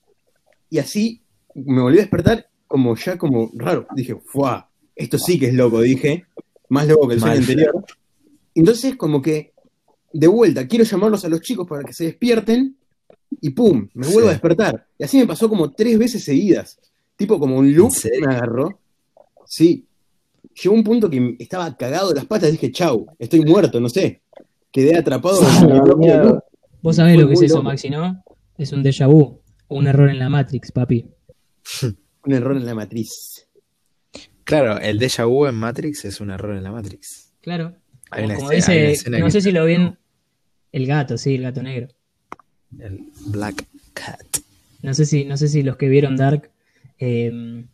y 0.69 0.79
así 0.79 1.21
me 1.55 1.82
volví 1.82 1.97
a 1.97 2.01
despertar 2.01 2.47
como 2.67 2.95
ya 2.95 3.17
como 3.17 3.51
raro. 3.55 3.86
Dije, 3.95 4.15
¡fuah! 4.25 4.67
Esto 4.95 5.17
sí 5.17 5.38
que 5.39 5.47
es 5.47 5.53
loco, 5.53 5.82
dije. 5.82 6.25
Más 6.69 6.88
loco 6.88 7.07
que 7.07 7.15
el 7.15 7.19
sueño 7.19 7.34
Mal. 7.36 7.41
anterior. 7.43 7.86
Entonces, 8.55 8.95
como 8.95 9.21
que, 9.21 9.53
de 10.13 10.27
vuelta, 10.27 10.67
quiero 10.67 10.86
llamarlos 10.86 11.25
a 11.25 11.29
los 11.29 11.41
chicos 11.41 11.67
para 11.67 11.84
que 11.84 11.93
se 11.93 12.05
despierten 12.05 12.75
y 13.41 13.49
¡pum! 13.51 13.88
Me 13.93 14.05
vuelvo 14.07 14.21
Sí. 14.21 14.27
a 14.27 14.32
despertar. 14.32 14.88
Y 14.97 15.03
así 15.03 15.17
me 15.17 15.27
pasó 15.27 15.49
como 15.49 15.71
tres 15.71 15.97
veces 15.97 16.23
seguidas. 16.23 16.79
Tipo 17.15 17.39
como 17.39 17.57
un 17.57 17.73
loop 17.75 17.91
me 18.25 18.34
agarró. 18.34 18.79
Sí. 19.45 19.86
Llegó 20.61 20.75
un 20.75 20.84
punto 20.84 21.09
que 21.09 21.36
estaba 21.39 21.75
cagado 21.77 22.09
de 22.09 22.15
las 22.15 22.25
patas. 22.25 22.51
Dije, 22.51 22.71
chau, 22.71 23.05
estoy 23.19 23.41
muerto, 23.41 23.79
no 23.79 23.89
sé. 23.89 24.21
Quedé 24.71 24.95
atrapado 24.97 25.41
en 25.41 25.65
mi 25.73 25.79
propio 25.82 25.97
mierda. 25.97 26.23
loop. 26.23 26.43
Vos 26.82 26.95
sabés 26.95 27.17
lo 27.19 27.27
que 27.27 27.34
es 27.34 27.41
eso, 27.43 27.55
loco. 27.57 27.65
Maxi, 27.69 27.89
¿no? 27.89 28.23
Es 28.62 28.72
un 28.74 28.84
déjà 28.84 29.07
vu. 29.07 29.39
Un 29.70 29.88
error 29.88 30.09
en 30.09 30.20
la 30.20 30.30
Matrix, 30.30 30.72
papi. 30.72 31.09
Un 32.26 32.34
error 32.34 32.55
en 32.55 32.66
la 32.66 32.76
matriz. 32.76 33.47
Claro, 34.43 34.78
el 34.80 34.99
déjà 34.99 35.26
vu 35.26 35.47
en 35.47 35.55
Matrix 35.55 36.05
es 36.05 36.22
un 36.22 36.30
error 36.30 36.55
en 36.55 36.62
la 36.64 36.72
Matrix. 36.72 37.34
Claro. 37.41 37.76
Hay 38.12 38.26
una 38.26 38.36
Como 38.36 38.51
escena- 38.51 38.74
hay 38.76 38.82
una 38.84 38.89
dice, 38.91 39.09
no 39.09 39.26
que- 39.26 39.32
sé 39.32 39.41
si 39.41 39.51
lo 39.51 39.66
ven. 39.66 39.97
El 40.72 40.86
gato, 40.86 41.18
sí, 41.18 41.36
el 41.36 41.41
gato 41.41 41.64
negro. 41.64 41.88
El 42.78 43.09
Black 43.28 43.66
Cat. 43.93 44.22
No 44.84 44.93
sé 44.93 45.05
si, 45.05 45.26
no 45.26 45.36
sé 45.38 45.47
si 45.47 45.64
los 45.64 45.78
que 45.78 45.89
vieron 45.89 46.16
Dark 46.16 46.51
eh, 46.99 47.66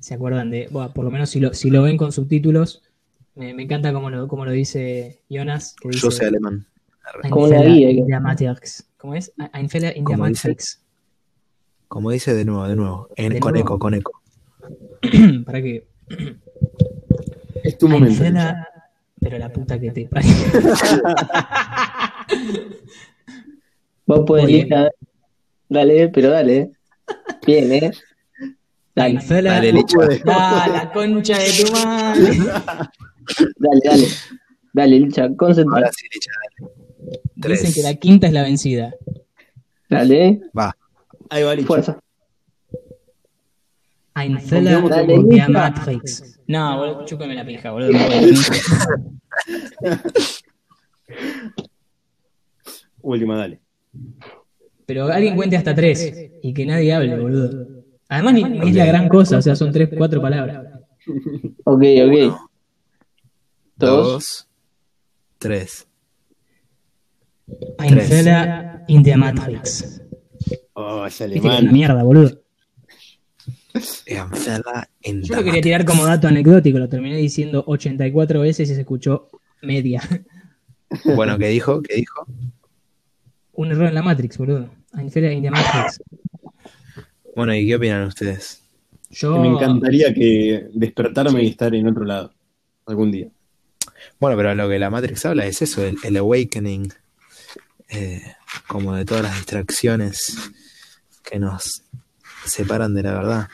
se 0.00 0.14
acuerdan 0.14 0.50
de. 0.50 0.66
Bueno, 0.72 0.92
por 0.92 1.04
lo 1.04 1.10
menos 1.12 1.30
si 1.30 1.38
lo, 1.38 1.54
si 1.54 1.70
lo 1.70 1.82
ven 1.82 1.96
con 1.96 2.10
subtítulos. 2.10 2.82
Me, 3.36 3.54
me 3.54 3.62
encanta 3.62 3.92
como 3.92 4.10
lo, 4.10 4.26
como 4.26 4.44
lo 4.44 4.50
dice 4.50 5.20
Jonas. 5.28 5.76
Que 5.80 5.88
dice, 5.90 6.00
Yo 6.00 6.10
soy 6.10 6.26
alemán. 6.26 6.66
Como 7.30 7.46
in 7.46 7.52
que- 7.52 8.04
der 8.08 8.20
Matrix. 8.20 8.84
¿Cómo 8.98 9.14
es? 9.14 9.32
Ein 9.52 9.68
Fehler 9.70 9.96
in 9.96 10.04
¿Cómo 10.04 10.26
dice? 10.26 10.48
Matrix. 10.48 10.80
Como 11.88 12.10
dice 12.10 12.34
de 12.34 12.44
nuevo, 12.44 12.66
de 12.68 12.76
nuevo. 12.76 13.08
En- 13.16 13.32
De 13.34 13.40
con 13.40 13.52
nuevo. 13.52 13.66
eco, 13.66 13.78
con 13.78 13.94
eco. 13.94 14.20
Para 15.46 15.62
que. 15.62 15.86
Es 17.64 17.78
tu 17.78 17.88
momento. 17.88 18.22
Fehler- 18.22 18.54
Pero 19.20 19.38
la 19.38 19.50
puta 19.52 19.78
que 19.80 19.90
te 19.90 20.06
parió. 20.06 20.30
Vos 24.06 24.20
podés 24.26 24.46
bien. 24.46 24.64
Licha. 24.64 24.90
Dale, 25.68 26.08
pero 26.08 26.30
dale. 26.30 26.70
Bien, 27.46 27.72
¿eh? 27.72 27.90
Dale, 28.94 29.20
Fehler- 29.20 29.50
Dale, 29.52 29.72
Licha. 29.72 29.98
Ah, 30.26 30.68
la 30.72 30.92
concha 30.92 31.38
de 31.38 31.50
tu 31.64 31.72
madre. 31.72 32.36
dale, 33.58 33.80
dale. 33.84 34.06
Dale, 34.72 35.00
Licha, 35.00 35.28
concentrate. 35.36 35.84
Ahora 35.84 35.92
sí, 35.92 36.06
Licha, 36.12 36.30
dale. 36.60 36.87
Dicen 37.34 37.72
que 37.72 37.82
la 37.82 37.94
quinta 37.94 38.26
es 38.26 38.32
la 38.32 38.42
vencida. 38.42 38.94
Dale. 39.88 40.40
Va. 40.56 40.76
Ahí 41.30 41.42
va, 41.42 41.54
Licha. 41.54 41.66
fuerza. 41.66 41.98
Ein 44.14 44.34
vos. 44.34 44.50
der 44.50 45.48
Matrix. 45.48 46.38
No, 46.48 46.78
boludo, 46.78 47.04
chúpame 47.04 47.34
la 47.34 47.44
pija, 47.44 47.70
boludo. 47.70 47.92
no. 47.92 47.98
Última, 53.02 53.36
dale. 53.38 53.60
Pero 54.86 55.06
alguien 55.06 55.36
cuente 55.36 55.56
hasta 55.56 55.74
tres 55.74 56.12
y 56.42 56.52
que 56.52 56.66
nadie 56.66 56.92
hable, 56.92 57.16
boludo. 57.18 57.66
Además, 58.08 58.34
ni, 58.34 58.44
ni 58.44 58.68
es 58.70 58.74
la 58.74 58.86
gran 58.86 59.08
cosa, 59.08 59.38
o 59.38 59.42
sea, 59.42 59.54
son 59.54 59.70
tres, 59.70 59.90
cuatro 59.96 60.20
palabras. 60.20 60.66
Ok, 61.64 61.82
ok. 62.04 62.12
Uno, 62.12 62.50
Dos. 63.76 64.06
dos, 64.06 64.48
tres. 65.38 65.86
Ein 67.78 67.90
Tres. 67.90 68.08
Fehler 68.08 68.84
in 68.88 69.02
der 69.02 69.16
Matrix. 69.16 70.00
Oh, 70.74 71.04
es 71.06 71.20
es 71.20 71.40
una 71.40 71.56
alemán. 71.56 71.72
mierda, 71.72 72.02
boludo. 72.02 72.40
Enfela 74.06 74.88
en 75.02 75.22
Yo 75.22 75.36
lo 75.36 75.44
quería 75.44 75.60
tirar 75.60 75.84
como 75.84 76.04
dato 76.06 76.26
anecdótico, 76.28 76.78
lo 76.78 76.88
terminé 76.88 77.16
diciendo 77.16 77.64
84 77.66 78.40
veces 78.40 78.70
y 78.70 78.74
se 78.74 78.80
escuchó 78.80 79.28
media. 79.62 80.02
Bueno, 81.04 81.36
¿qué 81.36 81.48
dijo? 81.48 81.82
¿Qué 81.82 81.96
dijo? 81.96 82.26
Un 83.52 83.70
error 83.72 83.88
en 83.88 83.94
la 83.94 84.02
Matrix, 84.02 84.38
boludo. 84.38 84.70
Ein 84.94 85.10
Fehler 85.10 85.32
in 85.32 85.42
der 85.42 85.52
Matrix. 85.52 86.00
Bueno, 87.36 87.54
¿y 87.54 87.66
qué 87.66 87.76
opinan 87.76 88.04
ustedes? 88.06 88.62
Yo. 89.10 89.38
Me 89.38 89.48
encantaría 89.48 90.14
que 90.14 90.68
despertarme 90.72 91.42
y 91.42 91.48
estar 91.48 91.74
en 91.74 91.88
otro 91.88 92.06
lado. 92.06 92.32
Algún 92.86 93.12
día. 93.12 93.28
Bueno, 94.18 94.34
pero 94.38 94.54
lo 94.54 94.66
que 94.66 94.78
la 94.78 94.88
Matrix 94.88 95.26
habla 95.26 95.44
es 95.44 95.60
eso, 95.60 95.84
el, 95.84 95.98
el 96.04 96.16
awakening, 96.16 96.88
eh, 97.88 98.22
como 98.66 98.94
de 98.94 99.04
todas 99.04 99.22
las 99.24 99.34
distracciones 99.36 100.36
que 101.22 101.38
nos 101.38 101.82
separan 102.44 102.94
de 102.94 103.02
la 103.02 103.12
verdad. 103.14 103.48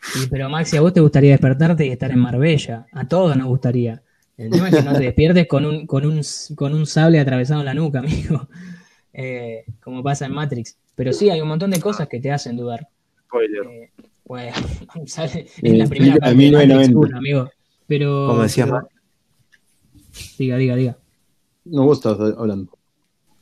Sí, 0.00 0.26
pero 0.30 0.48
Maxi, 0.48 0.76
a 0.76 0.80
vos 0.80 0.92
te 0.92 1.00
gustaría 1.00 1.30
despertarte 1.32 1.86
y 1.86 1.90
estar 1.90 2.10
en 2.10 2.18
Marbella. 2.18 2.86
A 2.92 3.06
todos 3.06 3.36
nos 3.36 3.46
gustaría. 3.46 4.02
El 4.36 4.50
tema 4.50 4.68
es 4.68 4.74
que 4.76 4.82
no 4.82 4.92
te 4.94 5.04
despiertes 5.04 5.46
con 5.46 5.64
un, 5.64 5.86
con 5.86 6.04
un, 6.04 6.20
con 6.56 6.74
un 6.74 6.86
sable 6.86 7.20
atravesado 7.20 7.60
en 7.60 7.66
la 7.66 7.74
nuca, 7.74 7.98
amigo. 8.00 8.48
Eh, 9.12 9.64
como 9.80 10.02
pasa 10.02 10.26
en 10.26 10.32
Matrix. 10.32 10.76
Pero 10.94 11.12
sí, 11.12 11.30
hay 11.30 11.40
un 11.40 11.48
montón 11.48 11.70
de 11.70 11.80
cosas 11.80 12.08
que 12.08 12.18
te 12.20 12.32
hacen 12.32 12.56
dudar. 12.56 12.88
Spoiler. 13.26 13.66
Eh, 13.66 13.92
bueno, 14.24 14.52
sale 15.06 15.46
en 15.58 15.78
la 15.78 15.86
primera 15.86 16.16
parte 16.16 16.34
de 16.36 16.50
Matrix 16.50 16.68
1990. 16.68 17.08
1, 17.08 17.16
amigo. 17.18 17.50
Pero. 17.86 18.26
Como 18.28 18.42
decías, 18.42 18.68
pero- 18.68 18.88
Diga, 20.38 20.56
diga, 20.56 20.76
diga. 20.76 20.98
No, 21.64 21.84
vos 21.84 21.98
estás 21.98 22.18
hablando. 22.36 22.76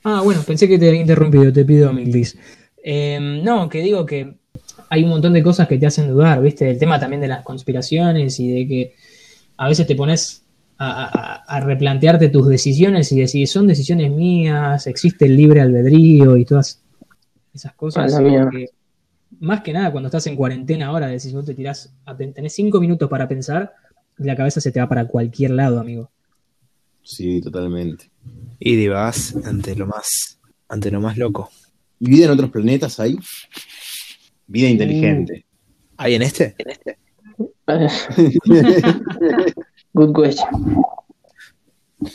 Ah, 0.05 0.23
bueno, 0.23 0.43
pensé 0.47 0.67
que 0.69 0.79
te 0.79 0.89
había 0.89 1.01
interrumpido, 1.01 1.53
te 1.53 1.65
pido 1.65 1.93
mil. 1.93 2.27
Eh, 2.83 3.19
no, 3.45 3.69
que 3.69 3.83
digo 3.83 4.07
que 4.07 4.35
hay 4.89 5.05
un 5.05 5.11
montón 5.11 5.33
de 5.35 5.43
cosas 5.43 5.69
que 5.69 5.79
te 5.79 5.87
hacen 5.87 6.09
dudar, 6.09 6.41
¿viste? 6.43 6.71
El 6.71 6.79
tema 6.79 6.99
también 6.99 7.21
de 7.21 7.29
las 7.29 7.45
conspiraciones 7.45 8.41
y 8.41 8.51
de 8.51 8.67
que 8.69 8.95
a 9.57 9.69
veces 9.69 9.87
te 9.87 9.95
pones 9.97 10.45
a, 10.79 11.05
a- 11.05 11.57
a 11.57 11.61
replantearte 11.61 12.29
tus 12.31 12.49
decisiones 12.49 13.13
y 13.13 13.21
decir, 13.21 13.47
son 13.49 13.67
decisiones 13.67 14.11
mías, 14.13 14.87
existe 14.87 15.27
el 15.27 15.37
libre 15.37 15.61
albedrío 15.61 16.37
y 16.37 16.45
todas 16.45 16.83
esas 17.55 17.75
cosas. 17.75 18.23
Que, 18.49 18.67
más 19.41 19.63
que 19.63 19.73
nada, 19.73 19.93
cuando 19.93 20.09
estás 20.09 20.27
en 20.29 20.37
cuarentena 20.37 20.87
ahora, 20.89 21.09
decís, 21.09 21.33
vos 21.35 21.47
te 21.47 21.55
tirás, 21.55 21.93
a- 22.07 22.17
tenés 22.17 22.55
cinco 22.55 22.81
minutos 22.81 23.09
para 23.11 23.29
pensar 23.29 23.75
y 24.19 24.25
la 24.25 24.37
cabeza 24.37 24.61
se 24.61 24.73
te 24.73 24.81
va 24.81 24.89
para 24.89 25.07
cualquier 25.07 25.53
lado, 25.53 25.81
amigo. 25.81 26.11
Sí, 27.03 27.41
totalmente. 27.41 28.11
Y 28.59 28.77
divagás 28.77 29.35
ante 29.45 29.75
lo 29.75 29.87
más, 29.87 30.39
ante 30.69 30.91
lo 30.91 31.01
más 31.01 31.17
loco. 31.17 31.51
¿Y 31.99 32.11
vida 32.11 32.27
en 32.27 32.33
otros 32.33 32.51
planetas 32.51 33.01
hay? 33.01 33.19
Vida 34.47 34.69
inteligente. 34.69 35.47
¿Hay 35.97 36.15
en 36.15 36.23
este? 36.23 36.55
Good 39.93 40.15
question. 40.15 40.83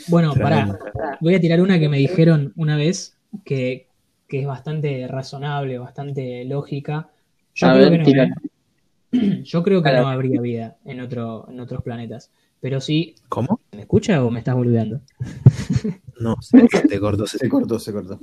Bueno, 0.08 0.34
pará. 0.34 0.78
Voy 1.20 1.34
a 1.34 1.40
tirar 1.40 1.60
una 1.60 1.78
que 1.78 1.88
me 1.88 1.98
dijeron 1.98 2.52
una 2.56 2.76
vez 2.76 3.16
que, 3.44 3.88
que 4.28 4.40
es 4.40 4.46
bastante 4.46 5.06
razonable, 5.06 5.78
bastante 5.78 6.44
lógica. 6.44 7.10
Yo 7.54 7.68
A 7.68 7.74
creo 7.74 7.90
ver, 7.90 7.92
que 7.92 7.98
no, 7.98 8.04
tira. 8.04 8.24
¿eh? 8.24 9.42
Yo 9.44 9.62
creo 9.62 9.82
que 9.82 9.92
no 9.92 10.08
habría 10.08 10.40
vida 10.40 10.76
en, 10.84 11.00
otro, 11.00 11.46
en 11.48 11.60
otros 11.60 11.82
planetas. 11.82 12.30
Pero 12.66 12.80
sí, 12.80 13.14
¿Cómo? 13.28 13.60
¿me 13.70 13.82
escucha 13.82 14.24
o 14.24 14.30
me 14.32 14.40
estás 14.40 14.56
boludeando? 14.56 15.00
No, 16.18 16.34
se 16.40 16.58
te 16.88 16.98
cortó. 16.98 17.24
se- 17.24 17.38
Se 17.38 17.48
cortó, 17.48 17.78
se 17.78 17.92
cortó. 17.92 18.18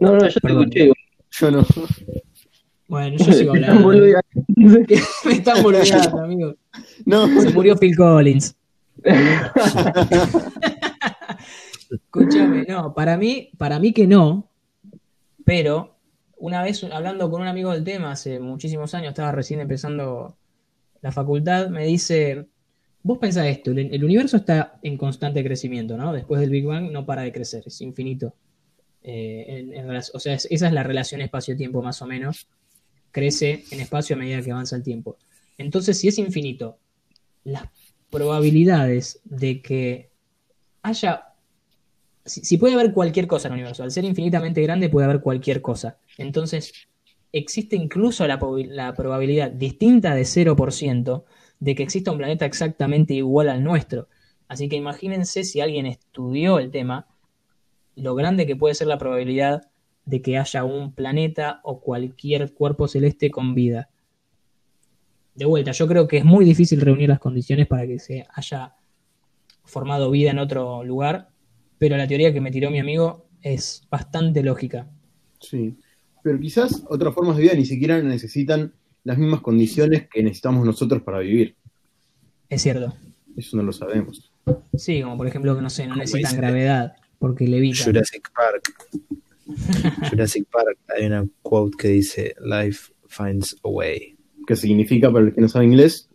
No, 0.00 0.14
no, 0.16 0.26
yo 0.26 0.34
te 0.34 0.40
Perdón. 0.40 0.62
escuché. 0.64 0.92
Yo 1.30 1.50
no. 1.52 1.64
Bueno, 2.88 3.16
yo 3.18 3.32
sigo 3.32 3.52
Te 3.52 3.64
hablando. 3.66 3.88
me 5.26 5.32
están 5.32 5.62
boludeando, 5.62 6.18
amigo. 6.24 6.54
No. 7.04 7.28
Se 7.40 7.50
murió 7.50 7.76
Phil 7.76 7.96
Collins. 7.96 8.56
Escúchame, 11.90 12.64
no, 12.68 12.92
para 12.94 13.16
mí, 13.16 13.50
para 13.58 13.78
mí 13.78 13.92
que 13.92 14.08
no, 14.08 14.50
pero 15.44 15.94
una 16.36 16.64
vez 16.64 16.82
hablando 16.82 17.30
con 17.30 17.42
un 17.42 17.46
amigo 17.46 17.70
del 17.72 17.84
tema, 17.84 18.10
hace 18.10 18.40
muchísimos 18.40 18.92
años, 18.94 19.10
estaba 19.10 19.30
recién 19.30 19.60
empezando 19.60 20.36
la 21.00 21.12
facultad, 21.12 21.68
me 21.68 21.84
dice, 21.86 22.48
vos 23.06 23.18
pensás 23.18 23.46
esto, 23.46 23.70
el, 23.70 24.04
universo 24.04 24.36
está 24.36 24.80
en 24.82 24.96
constante 24.96 25.44
crecimiento, 25.44 25.96
¿no? 25.96 26.12
Después 26.12 26.40
del 26.40 26.50
Big 26.50 26.64
Bang 26.64 26.90
no 26.90 27.06
para 27.06 27.22
de 27.22 27.30
crecer, 27.32 27.62
es 27.64 27.80
infinito. 27.80 28.34
Eh, 29.04 29.72
en- 29.74 29.96
o 29.96 30.18
sea, 30.18 30.34
es- 30.34 30.48
esa 30.50 30.66
es 30.66 30.72
la 30.72 30.82
relación 30.82 31.20
espacio-tiempo 31.20 31.80
más 31.82 32.02
o 32.02 32.06
menos, 32.06 32.48
crece 33.12 33.64
en 33.70 33.80
espacio 33.80 34.16
a 34.16 34.18
medida 34.18 34.42
que 34.42 34.50
avanza 34.50 34.74
el 34.74 34.82
tiempo. 34.82 35.16
Entonces, 35.56 35.98
si 35.98 36.08
es 36.08 36.18
infinito, 36.18 36.78
las 37.44 37.68
probabilidades 38.10 39.20
de 39.24 39.62
que 39.62 40.10
haya 40.82 41.26
si, 42.24 42.56
puede 42.58 42.74
haber 42.74 42.92
cualquier 42.92 43.28
cosa 43.28 43.46
en 43.46 43.54
el 43.54 43.60
universo, 43.60 43.84
al 43.84 43.92
ser 43.92 44.04
infinitamente 44.04 44.60
grande 44.62 44.88
puede 44.88 45.04
haber 45.04 45.20
cualquier 45.20 45.62
cosa. 45.62 45.98
Entonces, 46.18 46.72
existe 47.30 47.76
incluso 47.76 48.26
la, 48.26 48.40
la 48.68 48.94
probabilidad 48.94 49.52
distinta 49.52 50.12
de 50.16 50.24
0% 50.24 51.24
de 51.60 51.74
que 51.74 51.82
exista 51.82 52.10
un 52.10 52.18
planeta 52.18 52.44
exactamente 52.44 53.14
igual 53.14 53.48
al 53.48 53.64
nuestro. 53.64 54.08
Así 54.48 54.68
que 54.68 54.76
imagínense 54.76 55.44
si 55.44 55.60
alguien 55.60 55.86
estudió 55.86 56.58
el 56.58 56.70
tema, 56.70 57.06
lo 57.96 58.14
grande 58.14 58.46
que 58.46 58.56
puede 58.56 58.74
ser 58.74 58.86
la 58.86 58.98
probabilidad 58.98 59.70
de 60.04 60.22
que 60.22 60.38
haya 60.38 60.64
un 60.64 60.92
planeta 60.94 61.60
o 61.64 61.80
cualquier 61.80 62.52
cuerpo 62.54 62.86
celeste 62.86 63.30
con 63.30 63.54
vida. 63.54 63.90
De 65.34 65.44
vuelta, 65.44 65.72
yo 65.72 65.86
creo 65.86 66.06
que 66.06 66.18
es 66.18 66.24
muy 66.24 66.44
difícil 66.44 66.80
reunir 66.80 67.08
las 67.08 67.18
condiciones 67.18 67.66
para 67.66 67.86
que 67.86 67.98
se 67.98 68.26
haya 68.32 68.74
formado 69.64 70.10
vida 70.10 70.30
en 70.30 70.38
otro 70.38 70.84
lugar, 70.84 71.28
pero 71.78 71.96
la 71.96 72.06
teoría 72.06 72.32
que 72.32 72.40
me 72.40 72.50
tiró 72.50 72.70
mi 72.70 72.78
amigo 72.78 73.26
es 73.42 73.86
bastante 73.90 74.42
lógica. 74.42 74.88
Sí. 75.40 75.76
Pero 76.22 76.40
quizás 76.40 76.84
otras 76.88 77.14
formas 77.14 77.36
de 77.36 77.42
vida 77.42 77.54
ni 77.54 77.66
siquiera 77.66 78.00
necesitan 78.00 78.72
las 79.06 79.18
mismas 79.18 79.40
condiciones 79.40 80.08
que 80.12 80.22
necesitamos 80.22 80.66
nosotros 80.66 81.00
para 81.02 81.20
vivir. 81.20 81.54
Es 82.48 82.62
cierto. 82.62 82.92
Eso 83.36 83.56
no 83.56 83.62
lo 83.62 83.72
sabemos. 83.72 84.30
Sí, 84.76 85.00
como 85.02 85.16
por 85.16 85.26
ejemplo 85.28 85.54
que 85.54 85.62
no 85.62 85.70
sé, 85.70 85.86
no 85.86 85.94
necesitan 85.96 86.32
dice- 86.32 86.36
gravedad 86.36 86.92
porque 87.18 87.46
levitan. 87.46 87.84
Jurassic 87.86 88.30
Park. 88.34 88.74
Jurassic 90.10 90.44
Park, 90.50 90.78
hay 90.96 91.06
una 91.06 91.24
quote 91.42 91.76
que 91.78 91.88
dice, 91.88 92.34
Life 92.44 92.92
finds 93.08 93.56
a 93.62 93.68
way. 93.68 94.16
¿Qué 94.46 94.56
significa 94.56 95.10
para 95.12 95.26
el 95.26 95.34
que 95.34 95.40
no 95.40 95.48
sabe 95.48 95.66
inglés? 95.66 96.08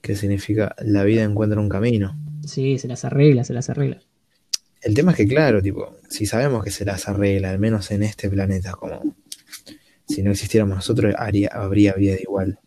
Que 0.00 0.14
significa 0.14 0.74
la 0.80 1.02
vida 1.04 1.24
encuentra 1.24 1.60
un 1.60 1.68
camino. 1.68 2.16
Sí, 2.46 2.78
se 2.78 2.88
las 2.88 3.04
arregla, 3.04 3.44
se 3.44 3.54
las 3.54 3.68
arregla. 3.70 4.00
El 4.80 4.94
tema 4.94 5.10
es 5.10 5.16
que, 5.16 5.26
claro, 5.26 5.60
tipo, 5.60 5.96
si 6.08 6.26
sabemos 6.26 6.62
que 6.62 6.70
se 6.70 6.84
las 6.84 7.08
arregla, 7.08 7.50
al 7.50 7.58
menos 7.58 7.90
en 7.90 8.04
este 8.04 8.30
planeta, 8.30 8.72
como 8.72 9.16
si 10.08 10.22
no 10.22 10.30
existiéramos 10.32 10.76
nosotros, 10.76 11.14
haría, 11.18 11.48
habría 11.52 11.92
vida 11.94 12.16
igual. 12.20 12.58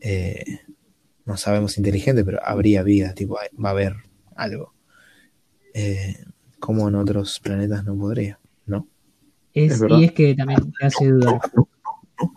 Eh, 0.00 0.60
no 1.24 1.36
sabemos 1.38 1.78
inteligente, 1.78 2.24
pero 2.24 2.38
habría 2.44 2.82
vida, 2.82 3.14
tipo, 3.14 3.38
hay- 3.40 3.48
va 3.56 3.70
a 3.70 3.72
haber 3.72 3.94
algo. 4.36 4.74
Eh, 5.72 6.16
como 6.60 6.88
en 6.88 6.94
otros 6.96 7.40
planetas 7.40 7.84
no 7.84 7.96
podría, 7.96 8.38
¿no? 8.66 8.86
Es, 9.52 9.72
Es 9.72 9.80
verdad. 9.80 9.98
y 9.98 10.04
es 10.04 10.12
que 10.12 10.34
también 10.34 10.72
te 10.78 10.86
hace 10.86 11.06
dudar. 11.08 11.40
No, 11.54 11.68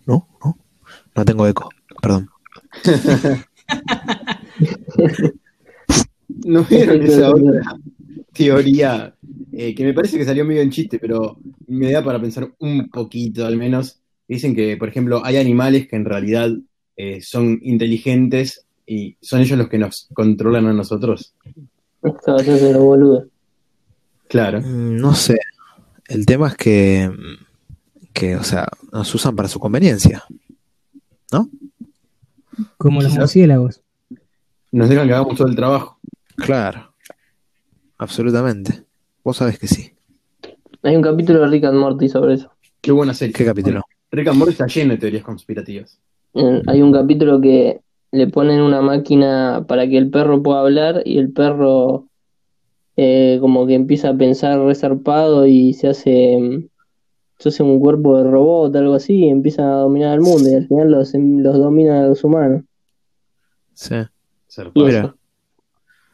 no, 0.06 0.28
no. 0.44 0.58
No 1.16 1.26
tengo 1.26 1.48
eco, 1.48 1.70
perdón. 2.02 2.30
¿No 6.46 6.64
vieron 6.64 7.02
esa 7.04 7.30
otra 7.32 7.62
teoría 8.34 9.16
eh, 9.60 9.74
que 9.74 9.84
me 9.84 9.94
parece 9.96 10.20
que 10.20 10.26
salió 10.26 10.46
medio 10.46 10.62
en 10.62 10.70
chiste, 10.70 11.00
pero 11.00 11.40
me 11.66 11.92
da 11.92 12.04
para 12.04 12.22
pensar 12.22 12.54
un 12.60 12.90
poquito 12.90 13.44
al 13.44 13.58
menos? 13.58 14.00
Dicen 14.28 14.56
que, 14.56 14.78
por 14.78 14.88
ejemplo, 14.88 15.20
hay 15.26 15.38
animales 15.38 15.88
que 15.88 15.96
en 15.96 16.06
realidad 16.06 16.52
eh, 16.96 17.22
son 17.24 17.60
inteligentes 17.64 18.68
y 18.86 19.18
son 19.20 19.42
ellos 19.42 19.58
los 19.58 19.68
que 19.68 19.80
nos 19.80 20.10
controlan 20.14 20.68
a 20.68 20.74
nosotros. 20.74 21.34
Estaba 22.04 22.44
boludo. 22.78 23.26
Claro. 24.28 24.62
Mm, 24.62 24.98
No 24.98 25.16
sé. 25.16 25.40
El 26.08 26.28
tema 26.28 26.50
es 26.50 26.56
que, 26.56 27.12
que, 28.14 28.36
o 28.36 28.44
sea, 28.44 28.68
nos 28.92 29.14
usan 29.16 29.36
para 29.36 29.50
su 29.50 29.60
conveniencia. 29.60 30.24
Como 32.78 33.02
los 33.02 33.16
murciélagos. 33.16 33.82
Nos 34.72 34.88
dejan 34.88 35.08
que 35.08 35.14
hagamos 35.16 35.36
todo 35.36 35.48
el 35.48 35.56
trabajo. 35.56 36.00
Claro. 36.36 36.94
Absolutamente. 37.98 38.87
Vos 39.28 39.36
sabés 39.36 39.60
que 39.60 39.68
sí. 39.68 39.92
Hay 40.84 40.96
un 40.96 41.02
capítulo 41.02 41.42
de 41.42 41.48
Rick 41.48 41.66
and 41.66 41.78
Morty 41.78 42.08
sobre 42.08 42.36
eso. 42.36 42.50
Qué 42.80 42.94
buena 42.94 43.14
serie. 43.14 43.34
¿Qué 43.34 43.44
capítulo? 43.44 43.82
Rick 44.10 44.30
and 44.30 44.38
Morty 44.38 44.54
está 44.54 44.68
lleno 44.68 44.94
de 44.94 45.00
teorías 45.00 45.24
conspirativas. 45.26 46.00
Hay 46.66 46.82
un 46.82 46.94
capítulo 46.94 47.42
que 47.42 47.82
le 48.14 48.28
ponen 48.28 48.62
una 48.62 48.80
máquina 48.80 49.66
para 49.68 49.86
que 49.86 49.98
el 49.98 50.10
perro 50.10 50.42
pueda 50.42 50.62
hablar 50.62 51.02
y 51.04 51.18
el 51.18 51.34
perro 51.34 52.08
eh, 52.96 53.38
como 53.42 53.68
que 53.68 53.74
empieza 53.74 54.12
a 54.12 54.18
pensar 54.18 54.62
resarpado 54.62 55.46
y 55.46 55.74
se 55.74 55.90
hace, 55.90 56.38
mm, 56.40 56.70
se 57.38 57.50
hace 57.50 57.64
un 57.64 57.82
cuerpo 57.82 58.18
de 58.18 58.32
robot, 58.32 58.74
algo 58.78 58.94
así, 58.94 59.26
y 59.26 59.30
empieza 59.30 59.64
a 59.64 59.80
dominar 59.80 60.14
el 60.14 60.22
mundo 60.22 60.50
y 60.50 60.54
al 60.54 60.70
final 60.70 60.90
los, 60.90 61.14
los 61.14 61.58
domina 61.58 62.00
a 62.00 62.08
los 62.08 62.24
humanos. 62.24 62.64
Sí. 63.74 63.96
Mira. 64.74 65.14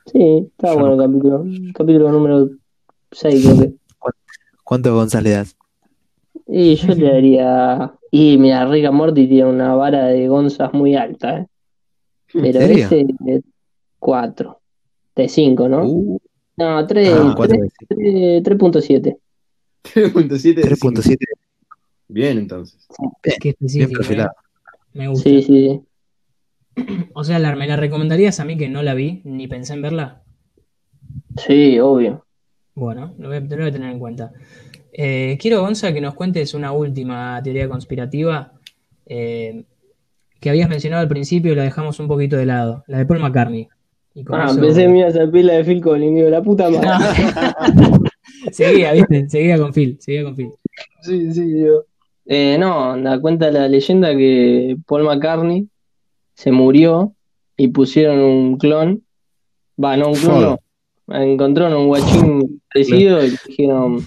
Sí, 0.08 0.50
está 0.50 0.74
Yo 0.74 0.80
bueno 0.80 0.94
el 0.96 1.08
capítulo. 1.08 1.46
Capítulo 1.76 2.12
número 2.12 2.50
6 3.14 3.46
creo 3.46 3.60
que. 3.60 3.74
¿Cuántos 4.64 4.94
González 4.94 5.24
le 5.32 5.38
das? 5.38 5.58
Y 6.48 6.76
yo 6.76 6.94
le 6.96 7.06
daría... 7.14 7.94
Y 8.12 8.38
mira, 8.38 8.66
Rick 8.66 8.86
and 8.86 8.96
Morty 8.96 9.28
tiene 9.28 9.50
una 9.50 9.74
vara 9.76 10.06
de 10.08 10.28
gonzas 10.28 10.72
muy 10.74 10.96
alta, 10.96 11.40
¿eh? 11.40 11.48
Pero 12.32 12.60
serio? 12.60 12.86
ese 12.86 13.06
de 13.20 13.42
4. 14.00 14.60
De 15.16 15.28
5, 15.30 15.68
¿no? 15.68 15.84
Uh, 15.86 16.20
No, 16.58 16.86
3, 16.88 17.10
ah, 17.14 17.34
cuatro 17.36 17.58
de 17.62 17.70
cinco. 17.80 17.96
3.7. 18.44 19.18
3.7 19.84 20.54
de 20.56 20.64
3.7. 20.64 21.18
Bien, 22.08 22.38
entonces. 22.38 22.88
Qué 23.22 23.32
Bien 23.42 23.54
específico. 23.56 23.92
¿eh? 23.92 23.98
perfilado. 23.98 24.32
Me 24.94 25.08
gusta. 25.08 25.30
Sí, 25.30 25.42
sí, 25.44 25.82
sí. 26.76 26.86
O 27.14 27.24
sea, 27.24 27.40
la- 27.40 27.56
¿me 27.56 27.68
la 27.68 27.76
recomendarías 27.76 28.40
a 28.40 28.46
mí 28.46 28.58
que 28.58 28.70
no 28.70 28.84
la 28.84 28.94
vi 28.94 29.22
ni 29.26 29.48
pensé 29.48 29.74
en 29.74 29.82
verla? 29.82 30.22
Sí, 31.38 31.80
obvio. 31.80 32.23
Bueno, 32.76 33.14
lo 33.20 33.28
voy 33.28 33.38
a, 33.38 33.40
lo 33.42 33.58
voy 33.58 33.68
a 33.68 33.72
tener 33.72 33.92
en 33.92 34.00
cuenta. 34.00 34.32
Eh, 34.92 35.38
quiero, 35.40 35.62
Gonza, 35.62 35.94
que 35.94 36.02
nos 36.02 36.14
cuentes 36.16 36.54
una 36.54 36.72
última 36.72 37.40
teoría 37.44 37.68
conspirativa 37.70 38.54
eh, 39.06 39.64
que 40.40 40.50
habías 40.50 40.70
mencionado 40.70 41.02
al 41.02 41.08
principio 41.08 41.54
y 41.54 41.56
la 41.56 41.64
dejamos 41.64 42.00
un 42.00 42.08
poquito 42.08 42.36
de 42.38 42.46
lado, 42.46 42.84
la 42.88 42.98
de 43.00 43.06
Paul 43.06 43.20
McCartney. 43.20 43.68
Y 44.16 44.24
con 44.24 44.40
Ah, 44.40 44.46
eso- 44.52 44.62
pensé 44.62 44.82
que 44.84 44.88
me 44.90 45.00
ibas 45.00 45.16
a 45.16 45.26
pedir 45.32 45.46
la 45.46 45.54
de 45.54 45.64
Phil 45.64 45.82
Collins, 45.82 46.16
digo, 46.16 46.30
la 46.30 46.42
puta 46.44 46.70
madre. 46.70 46.88
seguía, 48.52 48.92
viste, 48.94 49.30
seguía 49.30 49.58
con 49.58 49.74
Phil, 49.74 49.98
seguía 50.00 50.24
con 50.24 50.36
Phil. 50.36 50.50
Sí, 51.02 51.34
sí, 51.34 51.46
digo. 51.46 51.86
Eh, 52.26 52.58
no, 52.60 52.98
da 53.02 53.20
cuenta 53.20 53.52
la 53.52 53.68
leyenda 53.68 54.16
que 54.16 54.78
Paul 54.88 55.04
McCartney 55.04 55.68
se 56.36 56.52
murió 56.52 57.14
y 57.58 57.68
pusieron 57.70 58.20
un 58.20 58.58
clon. 58.58 59.04
Va, 59.84 59.98
no 59.98 60.10
un 60.10 60.16
clon, 60.16 60.42
no. 60.42 60.60
Encontraron 61.08 61.74
un 61.82 61.88
guachín 61.88 62.62
parecido 62.74 63.24
y 63.26 63.32
dijeron, 63.48 64.00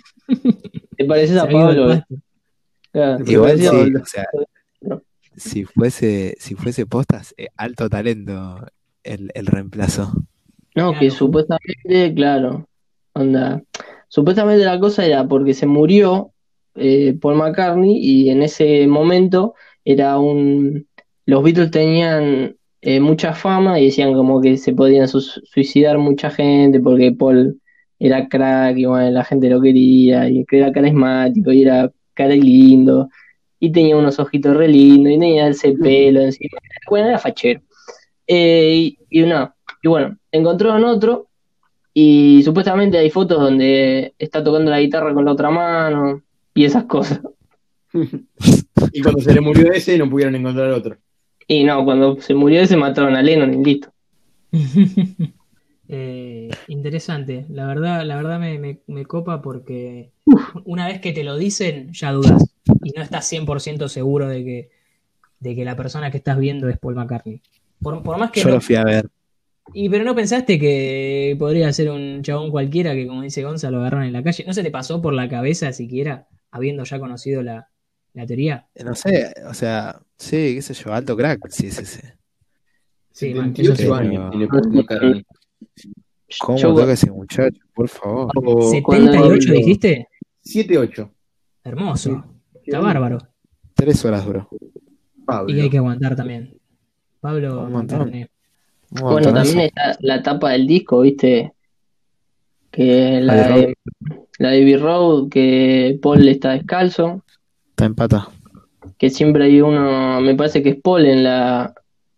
¿te 0.97 1.05
pareces 1.05 1.37
a 1.39 1.49
Pablo? 1.49 2.03
Claro, 2.93 3.25
¿te 3.25 3.33
Igual 3.33 3.59
sí, 3.61 3.67
Pablo? 3.69 4.01
o 4.03 4.07
sea, 4.07 4.27
si 5.37 5.65
fuese, 5.65 6.35
si 6.39 6.55
fuese 6.55 6.87
postas, 6.87 7.35
eh, 7.37 7.49
alto 7.57 7.89
talento 7.91 8.67
el, 9.05 9.31
el 9.35 9.47
reemplazo. 9.47 10.13
No, 10.75 10.91
Claro. 10.91 10.99
que 10.99 11.11
supuestamente, 11.11 12.15
claro, 12.15 12.69
onda, 13.15 13.63
supuestamente 14.09 14.65
la 14.65 14.79
cosa 14.81 15.05
era 15.07 15.27
porque 15.27 15.55
se 15.55 15.67
murió 15.67 16.33
eh, 16.75 17.17
Paul 17.21 17.37
McCartney 17.37 17.97
y 17.99 18.31
en 18.31 18.43
ese 18.43 18.87
momento 18.87 19.55
era 19.85 20.19
un, 20.19 20.87
los 21.27 21.43
Beatles 21.43 21.71
tenían 21.71 22.56
eh, 22.89 23.01
mucha 23.01 23.33
fama 23.35 23.79
y 23.81 23.87
decían 23.87 24.15
como 24.15 24.41
que 24.41 24.57
se 24.57 24.73
podían 24.73 25.09
su- 25.09 25.21
suicidar 25.21 25.99
mucha 25.99 26.31
gente 26.31 26.79
porque 26.81 27.13
Paul 27.13 27.61
era 27.99 28.29
crack 28.29 28.77
y 28.79 28.85
bueno, 28.87 29.11
la 29.11 29.25
gente 29.25 29.49
lo 29.51 29.61
quería 29.61 30.29
y 30.29 30.45
que 30.47 30.59
era 30.59 30.71
carismático 30.73 31.51
y 31.53 31.63
era 31.63 31.91
cara 32.15 32.35
y 32.35 32.41
lindo 32.43 33.09
y 33.59 33.73
tenía 33.73 33.97
unos 33.97 34.19
ojitos 34.19 34.57
re 34.57 34.69
lindos 34.69 35.13
y 35.13 35.19
tenía 35.19 35.49
ese 35.49 35.73
pelo 35.73 36.21
encima, 36.21 36.59
bueno, 36.89 37.09
era 37.09 37.19
fachero. 37.19 37.61
Eh, 38.27 38.75
y, 38.77 39.21
y 39.21 39.23
no, 39.23 39.55
y 39.83 39.89
bueno, 39.89 40.17
encontraron 40.31 40.85
otro 40.85 41.29
y 41.95 42.43
supuestamente 42.45 42.99
hay 42.99 43.11
fotos 43.11 43.41
donde 43.41 44.15
está 44.19 44.45
tocando 44.45 44.71
la 44.71 44.81
guitarra 44.81 45.15
con 45.15 45.25
la 45.25 45.33
otra 45.33 45.51
mano 45.51 46.23
y 46.55 46.65
esas 46.65 46.85
cosas. 46.85 47.21
Y 48.93 49.01
cuando 49.01 49.21
se 49.21 49.33
le 49.33 49.41
murió 49.41 49.73
ese, 49.73 49.97
no 49.99 50.09
pudieron 50.09 50.35
encontrar 50.35 50.71
otro. 50.71 50.97
Y 51.49 51.65
no, 51.65 51.85
cuando 51.85 52.21
se 52.21 52.35
murió 52.35 52.61
ese 52.63 52.77
mataron 52.77 53.17
a 53.17 53.23
Lennon 53.23 53.55
y 53.55 53.65
listo. 53.65 53.93
Eh, 55.89 56.51
interesante, 56.67 57.47
la 57.49 57.65
verdad, 57.67 58.05
la 58.05 58.17
verdad 58.17 58.41
me, 58.41 58.59
me- 58.59 58.81
me 58.89 59.07
copa 59.07 59.41
porque 59.41 60.11
una 60.65 60.89
vez 60.89 61.01
que 61.01 61.13
te 61.13 61.23
lo 61.23 61.37
dicen, 61.37 61.93
ya 61.93 62.11
dudas 62.11 62.45
y 62.83 62.91
no 62.91 63.03
estás 63.03 63.25
100% 63.29 63.89
seguro 63.89 64.27
de 64.29 64.45
que, 64.45 64.71
de 65.41 65.55
que 65.57 65.65
la 65.65 65.77
persona 65.77 66.11
que 66.11 66.19
estás 66.19 66.39
viendo 66.39 66.69
es 66.69 66.79
Paul 66.79 66.97
McCartney. 66.97 67.41
Por, 67.81 68.03
por 68.03 68.19
más 68.19 68.33
que 68.33 68.41
Yo 68.41 68.49
no, 68.49 68.55
lo 68.57 68.61
fui 68.61 68.77
a 68.77 68.85
ver. 68.85 69.09
y 69.75 69.89
pero 69.89 70.05
no 70.05 70.15
pensaste 70.15 70.59
que 70.59 71.37
podría 71.39 71.73
ser 71.73 71.91
un 71.91 72.23
chabón 72.23 72.51
cualquiera 72.51 72.95
que 72.95 73.07
como 73.07 73.23
dice 73.23 73.43
Gonza 73.45 73.71
lo 73.71 73.79
agarraron 73.79 74.07
en 74.07 74.13
la 74.13 74.23
calle. 74.23 74.45
¿No 74.47 74.55
se 74.55 74.63
te 74.65 74.71
pasó 74.73 75.01
por 75.03 75.15
la 75.15 75.29
cabeza 75.29 75.73
siquiera, 75.73 76.29
habiendo 76.51 76.85
ya 76.85 76.99
conocido 76.99 77.43
la, 77.43 77.69
la 78.17 78.27
teoría? 78.27 78.67
No 78.85 78.95
sé, 78.95 79.33
o 79.49 79.55
sea, 79.55 80.01
sí, 80.17 80.55
qué 80.57 80.63
sé 80.63 80.75
yo, 80.75 80.93
alto 80.93 81.17
crack, 81.17 81.49
sí, 81.51 81.71
sí, 81.71 81.85
sí. 81.85 82.01
Sí, 83.13 83.35
man, 83.35 83.55
eso 83.57 83.75
78 83.75 83.77
sí. 83.77 83.93
años. 83.93 85.23
¿Cómo 86.41 86.59
Yo- 86.59 86.75
toca 86.75 86.93
ese 86.93 87.11
muchacho? 87.11 87.61
Por 87.75 87.89
favor. 87.89 88.31
O 88.37 88.43
cuando- 88.43 88.71
78 88.71 89.53
dijiste. 89.53 90.09
7-8. 90.43 91.11
Hermoso. 91.65 92.25
Está 92.65 92.81
bárbaro. 92.81 93.19
Tres 93.75 94.05
horas 94.05 94.25
duró. 94.25 94.49
Pablo. 95.25 95.55
Y 95.55 95.61
hay 95.61 95.71
que 95.71 95.79
aguantar 95.79 96.17
también. 96.17 96.59
Pablo 97.21 97.65
Un 97.65 97.73
montón. 97.73 98.29
Bueno, 98.91 99.33
también 99.33 99.61
está 99.61 99.97
la 100.01 100.23
tapa 100.23 100.53
del 100.53 100.67
disco, 100.67 101.01
¿viste? 101.01 101.53
Que 102.71 103.21
la 103.21 103.35
de 103.49 103.75
la 104.39 104.51
de 104.51 104.63
Abbey 104.63 104.77
Road, 104.77 105.29
que 105.31 105.99
Paul 106.03 106.29
está 106.29 106.53
descalzo, 106.53 107.25
Está 107.77 107.85
en 107.85 107.95
pata. 107.95 108.29
que 108.97 109.11
siempre 109.11 109.45
hay 109.45 109.61
uno, 109.61 110.19
me 110.23 110.35
parece 110.35 110.63
que 110.63 110.71
es 110.71 110.81
Paul 110.81 111.05
en 111.05 111.25
la 111.25 111.75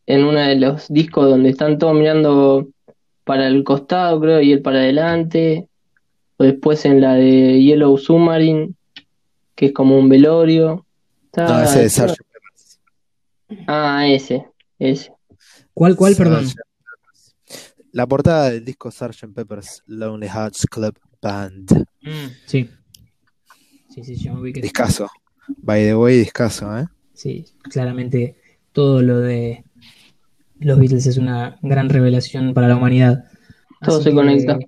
en 0.07 0.23
uno 0.23 0.39
de 0.39 0.55
los 0.55 0.87
discos 0.89 1.29
donde 1.29 1.51
están 1.51 1.79
todos 1.79 1.95
mirando 1.95 2.69
para 3.25 3.49
el 3.49 3.65
costado, 3.65 4.21
creo, 4.21 4.41
y 4.41 4.53
él 4.53 4.63
para 4.63 4.79
adelante. 4.79 5.67
O 6.37 6.45
después 6.45 6.85
en 6.85 7.01
la 7.01 7.15
de 7.15 7.61
Yellow 7.61 7.99
Submarine, 7.99 8.73
que 9.57 9.67
es 9.67 9.73
como 9.73 9.99
un 9.99 10.09
velorio. 10.09 10.87
Está- 11.25 11.49
No, 11.49 11.63
ese 11.65 11.87
es 11.87 11.93
Sgt. 11.95 12.23
Ah, 13.67 14.07
ese, 14.07 14.47
ese. 14.79 15.11
¿Cuál, 15.75 15.97
cuál, 15.97 16.15
perdón? 16.15 16.47
La 17.91 18.07
portada 18.07 18.51
del 18.51 18.65
disco 18.65 18.93
Sgt. 18.93 19.35
Pepper's 19.35 19.83
Lonely 19.87 20.29
Hearts 20.29 20.67
Club 20.71 20.97
Band. 21.21 21.85
Mm, 22.03 22.29
sí. 22.47 22.71
Sí, 23.91 24.05
sí, 24.05 24.15
yo 24.15 24.35
me 24.35 24.41
ubiqué. 24.43 24.61
Discaso. 24.61 25.09
By 25.63 25.85
the 25.85 25.97
way, 25.97 26.19
discaso, 26.19 26.77
¿eh? 26.79 26.87
Sí, 27.15 27.45
claramente 27.71 28.37
todo 28.73 29.03
lo 29.03 29.19
de 29.21 29.65
los 30.61 30.79
Beatles 30.79 31.07
es 31.07 31.17
una 31.17 31.59
gran 31.63 31.89
revelación 31.89 32.55
para 32.55 32.69
la 32.69 32.77
humanidad. 32.77 33.25
Todo 33.81 33.97
Así 33.97 34.05
se 34.11 34.15
conecta. 34.15 34.59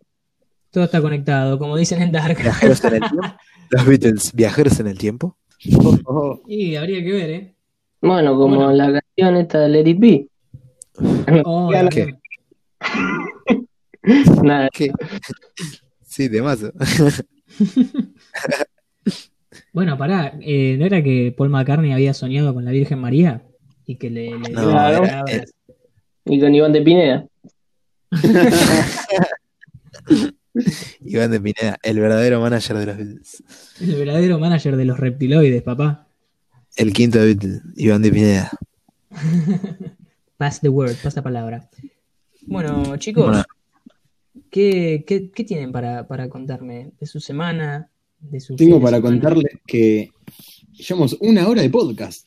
Todo 0.70 0.84
está 0.84 1.00
conectado, 1.02 1.58
como 1.58 1.76
dicen 1.76 2.00
en 2.02 2.12
Dark. 2.12 2.38
Viajeros 2.40 2.84
en 2.84 2.94
el 2.94 3.00
tiempo. 3.00 3.36
Los 3.70 3.86
Beatles, 3.86 4.32
viajeros 4.32 4.80
en 4.80 4.86
el 4.88 4.98
tiempo. 4.98 5.36
Oh, 6.06 6.40
Y 6.48 6.74
habría 6.76 7.02
que 7.04 7.12
ver, 7.12 7.30
¿eh? 7.30 7.54
Bueno, 8.00 8.32
como 8.36 8.56
Bueno. 8.56 8.72
la 8.72 9.00
canción 9.00 9.36
esta 9.36 9.60
de 9.60 9.68
Let 9.68 9.88
It 9.90 9.98
Be. 10.00 10.26
Oh. 11.44 11.70
¿Qué? 11.90 12.14
Nada, 14.42 14.68
¿Qué? 14.72 14.90
Sí, 16.02 16.28
de 16.28 16.42
mazo. 16.42 16.72
Bueno, 19.72 19.96
pará, 19.98 20.34
eh, 20.40 20.76
¿no 20.78 20.86
era 20.86 21.02
que 21.02 21.34
Paul 21.36 21.50
McCartney 21.50 21.92
había 21.92 22.14
soñado 22.14 22.54
con 22.54 22.64
la 22.64 22.70
Virgen 22.70 22.98
María? 22.98 23.42
Y 23.86 23.96
que 23.96 24.10
le, 24.10 24.30
le 24.30 24.38
No, 24.50 24.60
dio 24.60 24.70
era- 24.70 25.00
palabras? 25.24 25.54
y 26.24 26.40
con 26.40 26.54
Iván 26.54 26.72
de 26.72 26.82
Pineda. 26.82 27.26
Iván 31.04 31.30
de 31.30 31.40
Pineda, 31.40 31.78
el 31.82 32.00
verdadero 32.00 32.40
manager 32.40 32.76
de 32.78 32.86
los 32.86 32.96
Beatles. 32.96 33.42
El 33.80 33.94
verdadero 33.96 34.38
manager 34.38 34.76
de 34.76 34.84
los 34.84 34.98
reptiloides, 34.98 35.62
papá. 35.62 36.06
El 36.76 36.92
quinto 36.92 37.18
Beatle, 37.20 37.60
Iván 37.76 38.02
de 38.02 38.10
Pineda. 38.10 38.50
Pass 40.36 40.60
the 40.60 40.68
word, 40.68 40.94
pasa 41.02 41.22
palabra. 41.22 41.68
Bueno, 42.46 42.96
chicos, 42.96 43.26
Bueno. 43.26 43.44
¿qué, 44.50 45.04
qué- 45.06 45.30
qué 45.30 45.44
tienen 45.44 45.72
para, 45.72 46.06
para 46.08 46.28
contarme 46.28 46.92
de 46.98 47.06
su 47.06 47.20
semana? 47.20 47.88
De 48.20 48.40
su 48.40 48.56
Tengo 48.56 48.80
para 48.80 49.00
contarles 49.00 49.58
que 49.66 50.10
llevamos 50.72 51.16
una 51.20 51.48
hora 51.48 51.62
de 51.62 51.70
podcast. 51.70 52.26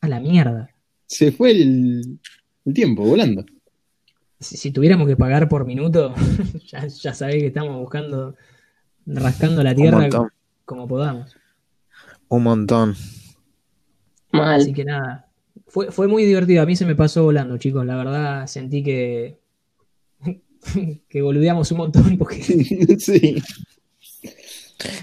A 0.00 0.08
la 0.08 0.20
mierda. 0.20 0.70
Se 1.06 1.32
fue 1.32 1.52
el, 1.52 2.18
el 2.64 2.74
tiempo 2.74 3.04
volando. 3.04 3.44
Si, 4.40 4.56
si 4.56 4.72
tuviéramos 4.72 5.06
que 5.06 5.16
pagar 5.16 5.48
por 5.48 5.64
minuto, 5.64 6.14
ya, 6.66 6.86
ya 6.86 7.14
sabés 7.14 7.36
que 7.36 7.46
estamos 7.46 7.78
buscando, 7.78 8.34
rascando 9.06 9.62
la 9.62 9.74
tierra 9.74 10.08
como 10.64 10.88
podamos. 10.88 11.36
Un 12.28 12.42
montón. 12.42 12.94
Mal. 14.32 14.60
Así 14.60 14.72
que 14.72 14.84
nada, 14.84 15.28
fue, 15.66 15.90
fue 15.90 16.08
muy 16.08 16.24
divertido. 16.24 16.62
A 16.62 16.66
mí 16.66 16.76
se 16.76 16.86
me 16.86 16.94
pasó 16.94 17.24
volando, 17.24 17.58
chicos. 17.58 17.84
La 17.86 17.96
verdad 17.96 18.46
sentí 18.46 18.82
que, 18.82 19.38
que 21.08 21.22
boludeamos 21.22 21.70
un 21.72 21.78
montón 21.78 22.18
porque, 22.18 22.42
sí. 22.98 23.42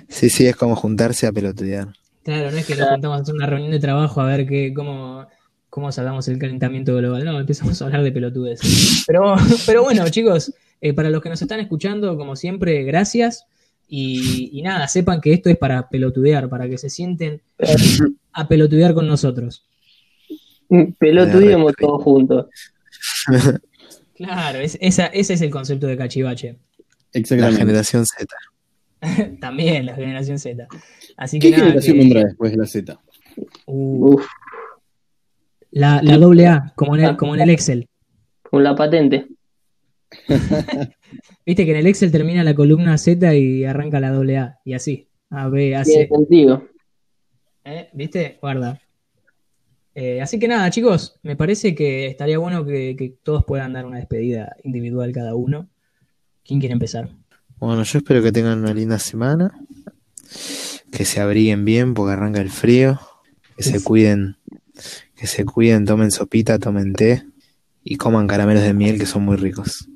Sí, 0.08 0.30
sí, 0.30 0.46
es 0.48 0.56
como 0.56 0.76
juntarse 0.76 1.28
a 1.28 1.32
pelotudear. 1.32 1.90
claro, 2.24 2.52
no 2.52 2.58
es 2.58 2.66
que 2.66 2.76
nos 2.76 2.90
juntamos 2.90 3.18
a 3.20 3.22
hacer 3.22 3.36
una 3.36 3.46
reunión 3.48 3.72
de 3.72 3.80
trabajo 3.80 4.22
a 4.22 4.26
ver 4.26 4.46
qué, 4.48 4.74
cómo, 4.76 5.28
cómo 5.70 5.92
salvamos 5.92 6.28
el 6.28 6.38
calentamiento 6.40 6.96
global. 6.96 7.24
No, 7.26 7.40
empezamos 7.40 7.82
a 7.82 7.86
hablar 7.86 8.04
de 8.04 8.12
pelotudes. 8.12 8.60
Pero, 9.08 9.36
pero 9.66 9.84
bueno, 9.84 10.08
chicos, 10.10 10.54
eh, 10.82 10.94
para 10.94 11.10
los 11.10 11.22
que 11.22 11.30
nos 11.30 11.42
están 11.42 11.60
escuchando, 11.60 12.18
como 12.18 12.36
siempre, 12.36 12.84
gracias. 12.84 13.46
Y, 13.88 14.52
y 14.54 14.62
nada, 14.62 14.88
sepan 14.88 15.20
que 15.20 15.34
esto 15.34 15.50
es 15.50 15.58
para 15.58 15.90
pelotudear, 15.90 16.48
para 16.50 16.70
que 16.70 16.78
se 16.78 16.90
sienten 16.92 17.42
a 18.34 18.48
pelotudear 18.48 18.94
con 18.94 19.08
nosotros. 19.08 19.66
Pelotudeamos 21.00 21.74
todos 21.76 22.04
juntos. 22.04 22.46
Claro, 24.16 24.60
es- 24.60 24.78
esa, 24.82 25.08
ese 25.08 25.34
es 25.34 25.42
el 25.42 25.50
concepto 25.50 25.88
de 25.88 25.98
cachivache. 25.98 26.58
La 27.14 27.20
Exactamente. 27.20 27.60
generación 27.60 28.06
Z. 28.06 28.28
También 29.39 29.86
la 29.86 29.95
generación 29.95 30.39
Z. 30.39 30.68
Así 31.18 31.39
que 31.39 31.47
¿Qué 31.47 31.52
nada, 31.52 31.64
generación 31.66 31.93
que- 31.97 32.00
vendrá 32.04 32.24
después 32.26 32.52
de 32.52 32.58
la 32.58 32.66
Z? 32.66 33.00
uh, 33.66 34.14
Uf, 34.16 34.26
la, 35.72 36.02
la 36.02 36.18
doble 36.18 36.47
A, 36.47 36.74
como 36.76 36.95
en, 36.95 37.04
el, 37.06 37.16
como 37.18 37.36
en 37.36 37.41
el 37.41 37.50
Excel. 37.52 37.88
con 38.43 38.64
la 38.64 38.76
patente. 38.76 39.28
Viste 41.45 41.66
que 41.66 41.72
en 41.72 41.78
el 41.78 41.88
Excel 41.88 42.12
termina 42.12 42.43
la 42.43 42.56
columna 42.56 42.97
Z 42.97 43.36
y 43.36 43.64
arranca 43.66 44.00
la 44.00 44.12
doble 44.12 44.38
A. 44.38 44.60
Y 44.66 44.74
así. 44.74 45.08
A, 45.30 45.47
B, 45.47 45.76
A, 45.76 45.84
Tiene 45.84 46.04
C. 46.04 46.10
sentido. 46.16 46.68
¿Eh? 47.64 47.89
¿Viste? 47.93 48.38
Guarda. 48.41 48.82
Eh, 49.93 50.22
así 50.22 50.39
que 50.39 50.47
nada, 50.47 50.70
chicos, 50.72 51.20
me 51.24 51.36
parece 51.36 51.76
que 51.76 52.08
estaría 52.08 52.38
bueno 52.39 52.66
que, 52.66 52.95
que 52.95 53.10
todos 53.22 53.43
puedan 53.45 53.74
dar 53.74 53.86
una 53.86 53.97
despedida 53.97 54.56
individual 54.64 55.12
cada 55.12 55.36
uno. 55.36 55.70
¿Quién 56.43 56.60
quiere 56.60 56.74
empezar? 56.74 57.10
Bueno, 57.60 57.84
yo 57.84 57.99
espero 57.99 58.24
que 58.24 58.32
tengan 58.32 58.60
una 58.60 58.74
linda 58.74 58.99
semana. 58.99 59.51
Que 60.91 61.05
se 61.05 61.20
abriguen 61.20 61.66
bien 61.66 61.93
porque 61.93 62.14
arranca 62.14 62.39
el 62.39 62.49
frío. 62.49 62.99
Que 63.57 63.64
se 63.64 63.84
cuiden. 63.84 64.38
Que 65.16 65.28
se 65.28 65.43
cuiden, 65.43 65.86
tomen 65.86 66.12
sopita, 66.12 66.57
tomen 66.57 66.93
té. 66.93 67.26
Y 67.84 67.97
coman 67.97 68.28
caramelos 68.28 68.64
de 68.64 68.74
miel 68.74 68.97
que 68.97 69.05
son 69.05 69.24
muy 69.24 69.36
ricos. 69.38 69.89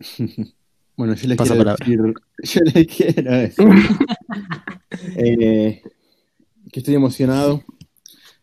Bueno, 0.98 1.14
yo 1.14 1.28
les 1.28 1.38
quiero 1.38 1.56
palabra. 1.56 1.76
decir, 1.78 2.00
yo 2.42 2.60
les 2.74 2.86
quiero 2.88 3.30
decir 3.30 3.64
eh, 5.16 5.82
que 6.72 6.80
estoy 6.80 6.96
emocionado. 6.96 7.62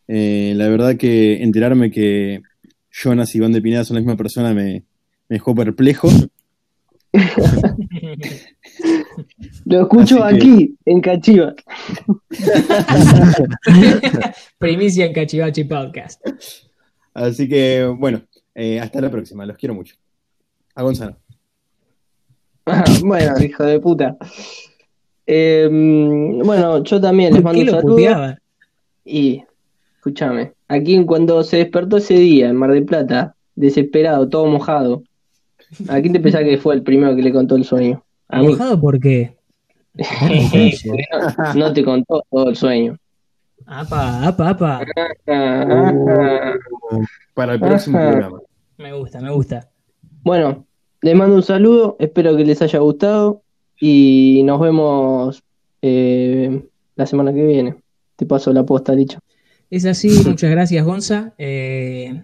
Eh, 0.08 0.54
la 0.56 0.66
verdad 0.68 0.96
que 0.96 1.42
enterarme 1.42 1.90
que 1.90 2.40
Jonas 2.90 3.34
y 3.34 3.38
Iván 3.38 3.52
de 3.52 3.60
Pineda 3.60 3.84
son 3.84 3.96
la 3.96 4.00
misma 4.00 4.16
persona 4.16 4.54
me, 4.54 4.84
me 5.28 5.36
dejó 5.36 5.54
perplejo. 5.54 6.08
Lo 9.64 9.82
escucho 9.82 10.22
Así 10.22 10.38
que- 10.38 10.44
aquí, 10.44 10.76
en 10.84 11.00
Cachiva. 11.00 11.54
Primicia 14.58 15.06
en 15.06 15.12
Cachivachi 15.12 15.64
Podcast. 15.64 16.20
Así 17.14 17.48
que, 17.48 17.84
bueno, 17.98 18.22
eh, 18.54 18.80
hasta 18.80 19.00
la 19.00 19.10
próxima. 19.10 19.46
Los 19.46 19.56
quiero 19.56 19.74
mucho. 19.74 19.96
A 20.74 20.82
Gonzalo. 20.82 21.16
Ah, 22.66 22.84
bueno, 23.02 23.32
hijo 23.42 23.64
de 23.64 23.80
puta. 23.80 24.16
Eh, 25.26 25.68
bueno, 26.44 26.82
yo 26.84 27.00
también 27.00 27.32
les 27.32 27.42
¿Por 27.42 27.54
mando 27.54 27.72
un 27.72 27.80
saludo. 27.80 28.36
Y, 29.04 29.42
escúchame, 29.96 30.52
aquí 30.68 31.04
cuando 31.04 31.42
se 31.42 31.58
despertó 31.58 31.96
ese 31.98 32.14
día 32.14 32.48
en 32.48 32.56
Mar 32.56 32.72
del 32.72 32.84
Plata, 32.84 33.34
desesperado, 33.54 34.28
todo 34.28 34.46
mojado, 34.46 35.02
¿a 35.88 36.00
quién 36.00 36.12
te 36.12 36.20
pensás 36.20 36.42
que 36.42 36.58
fue 36.58 36.74
el 36.74 36.82
primero 36.82 37.14
que 37.16 37.22
le 37.22 37.32
contó 37.32 37.56
el 37.56 37.64
sueño? 37.64 38.04
A 38.28 38.40
mí. 38.40 38.46
¿Enojado 38.46 38.80
por 38.80 38.98
qué? 39.00 39.36
Porque 39.92 40.74
no, 41.54 41.54
no 41.54 41.72
te 41.72 41.84
contó 41.84 42.22
todo 42.30 42.50
el 42.50 42.56
sueño. 42.56 42.98
Apa, 43.66 44.26
apa, 44.26 44.50
apa. 44.50 44.80
Ah. 45.26 46.54
Para 47.34 47.54
el 47.54 47.60
próximo 47.60 47.98
Ajá. 47.98 48.10
programa. 48.10 48.40
Me 48.78 48.92
gusta, 48.92 49.20
me 49.20 49.30
gusta. 49.32 49.68
Bueno, 50.22 50.66
les 51.02 51.14
mando 51.14 51.36
un 51.36 51.42
saludo, 51.42 51.96
espero 51.98 52.36
que 52.36 52.44
les 52.44 52.60
haya 52.62 52.78
gustado 52.78 53.42
y 53.80 54.42
nos 54.44 54.60
vemos 54.60 55.42
eh, 55.82 56.68
la 56.94 57.06
semana 57.06 57.32
que 57.32 57.44
viene. 57.44 57.76
Te 58.16 58.26
paso 58.26 58.52
la 58.52 58.64
posta, 58.64 58.92
dicho. 58.94 59.18
Es 59.70 59.84
así, 59.84 60.22
muchas 60.24 60.50
gracias, 60.50 60.84
Gonza. 60.84 61.34
Eh, 61.38 62.22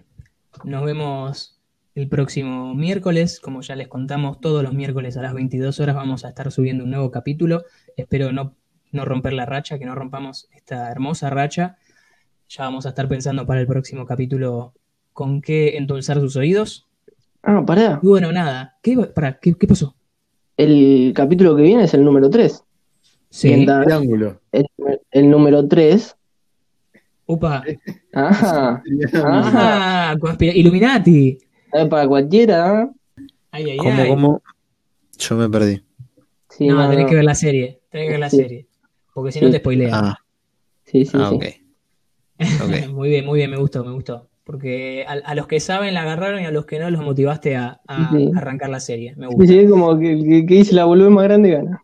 nos 0.63 0.85
vemos 0.85 1.52
el 1.95 2.07
próximo 2.07 2.73
miércoles. 2.75 3.39
Como 3.39 3.61
ya 3.61 3.75
les 3.75 3.87
contamos, 3.87 4.39
todos 4.39 4.63
los 4.63 4.73
miércoles 4.73 5.17
a 5.17 5.21
las 5.21 5.33
22 5.33 5.79
horas 5.79 5.95
vamos 5.95 6.25
a 6.25 6.29
estar 6.29 6.51
subiendo 6.51 6.83
un 6.83 6.91
nuevo 6.91 7.11
capítulo. 7.11 7.63
Espero 7.95 8.31
no, 8.31 8.55
no 8.91 9.05
romper 9.05 9.33
la 9.33 9.45
racha, 9.45 9.77
que 9.79 9.85
no 9.85 9.95
rompamos 9.95 10.47
esta 10.53 10.89
hermosa 10.91 11.29
racha. 11.29 11.77
Ya 12.49 12.63
vamos 12.65 12.85
a 12.85 12.89
estar 12.89 13.07
pensando 13.07 13.45
para 13.45 13.61
el 13.61 13.67
próximo 13.67 14.05
capítulo 14.05 14.73
con 15.13 15.41
qué 15.41 15.77
endulzar 15.77 16.19
sus 16.19 16.35
oídos. 16.35 16.87
Ah, 17.43 17.63
pará. 17.65 17.99
Y 18.01 18.07
bueno, 18.07 18.31
nada. 18.31 18.77
¿Qué, 18.81 18.97
pará, 18.97 19.37
¿qué, 19.39 19.53
qué 19.55 19.67
pasó? 19.67 19.95
El 20.57 21.13
capítulo 21.15 21.55
que 21.55 21.63
viene 21.63 21.83
es 21.83 21.93
el 21.93 22.03
número 22.03 22.29
3. 22.29 22.63
Sí. 23.29 23.65
Triángulo. 23.65 24.39
El, 24.51 24.65
el 25.11 25.29
número 25.29 25.67
3. 25.67 26.15
Upa. 27.25 27.63
Ajá. 28.13 28.83
Ajá, 29.13 30.17
conspira- 30.19 30.53
Illuminati. 30.55 31.37
Es 31.73 31.87
para 31.87 32.07
cualquiera. 32.07 32.83
¿eh? 32.83 32.89
Ay, 33.51 33.71
ay, 33.71 33.77
¿Cómo, 33.77 34.01
ay. 34.01 34.09
cómo? 34.09 34.41
Yo 35.17 35.35
me 35.35 35.49
perdí. 35.49 35.83
Sí, 36.49 36.67
no, 36.67 36.75
no, 36.75 36.89
tenés 36.89 37.03
no. 37.05 37.09
que 37.09 37.15
ver 37.15 37.23
la 37.25 37.35
serie. 37.35 37.81
Tenés 37.89 38.07
que 38.07 38.11
ver 38.11 38.19
la 38.19 38.29
Sí. 38.29 38.37
serie. 38.37 38.67
Porque 39.13 39.31
si 39.31 39.39
no 39.41 39.47
Sí. 39.47 39.51
te 39.53 39.57
spoilea. 39.59 39.89
Ah, 39.93 40.17
Sí, 40.85 41.05
sí, 41.05 41.17
ah, 41.19 41.31
sí. 41.31 41.37
muy 42.93 43.09
bien, 43.09 43.25
muy 43.25 43.39
bien, 43.39 43.49
me 43.51 43.57
gustó, 43.57 43.83
me 43.83 43.91
gustó. 43.91 44.27
Porque 44.43 45.05
a, 45.07 45.13
a 45.13 45.35
los 45.35 45.47
que 45.47 45.59
saben 45.59 45.93
la 45.93 46.01
agarraron 46.01 46.41
y 46.41 46.45
a 46.45 46.51
los 46.51 46.65
que 46.65 46.77
no 46.77 46.89
los 46.89 47.01
motivaste 47.01 47.55
a, 47.55 47.79
a 47.87 48.11
Sí. 48.11 48.31
arrancar 48.35 48.69
la 48.69 48.79
serie. 48.79 49.15
Me 49.15 49.27
Sí, 49.27 49.33
gusta. 49.33 49.51
sí, 49.53 49.59
es 49.59 49.69
como 49.69 49.97
que 49.97 50.11
el 50.11 50.23
que, 50.23 50.45
que 50.45 50.53
dice 50.55 50.75
la 50.75 50.85
volumen 50.85 51.13
más 51.13 51.23
grande 51.23 51.51
gana. 51.51 51.83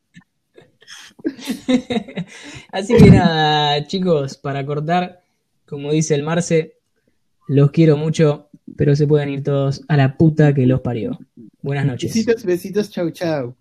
Así 2.71 2.95
que 2.97 3.09
nada, 3.11 3.85
chicos, 3.87 4.37
para 4.37 4.65
cortar, 4.65 5.21
como 5.67 5.91
dice 5.91 6.15
el 6.15 6.23
Marce, 6.23 6.76
los 7.47 7.71
quiero 7.71 7.97
mucho, 7.97 8.49
pero 8.75 8.95
se 8.95 9.07
pueden 9.07 9.29
ir 9.29 9.43
todos 9.43 9.83
a 9.87 9.97
la 9.97 10.17
puta 10.17 10.53
que 10.53 10.67
los 10.67 10.81
parió. 10.81 11.19
Buenas 11.61 11.85
noches. 11.85 12.13
Besitos, 12.13 12.43
besitos, 12.43 12.89
chau, 12.89 13.09
chau. 13.11 13.55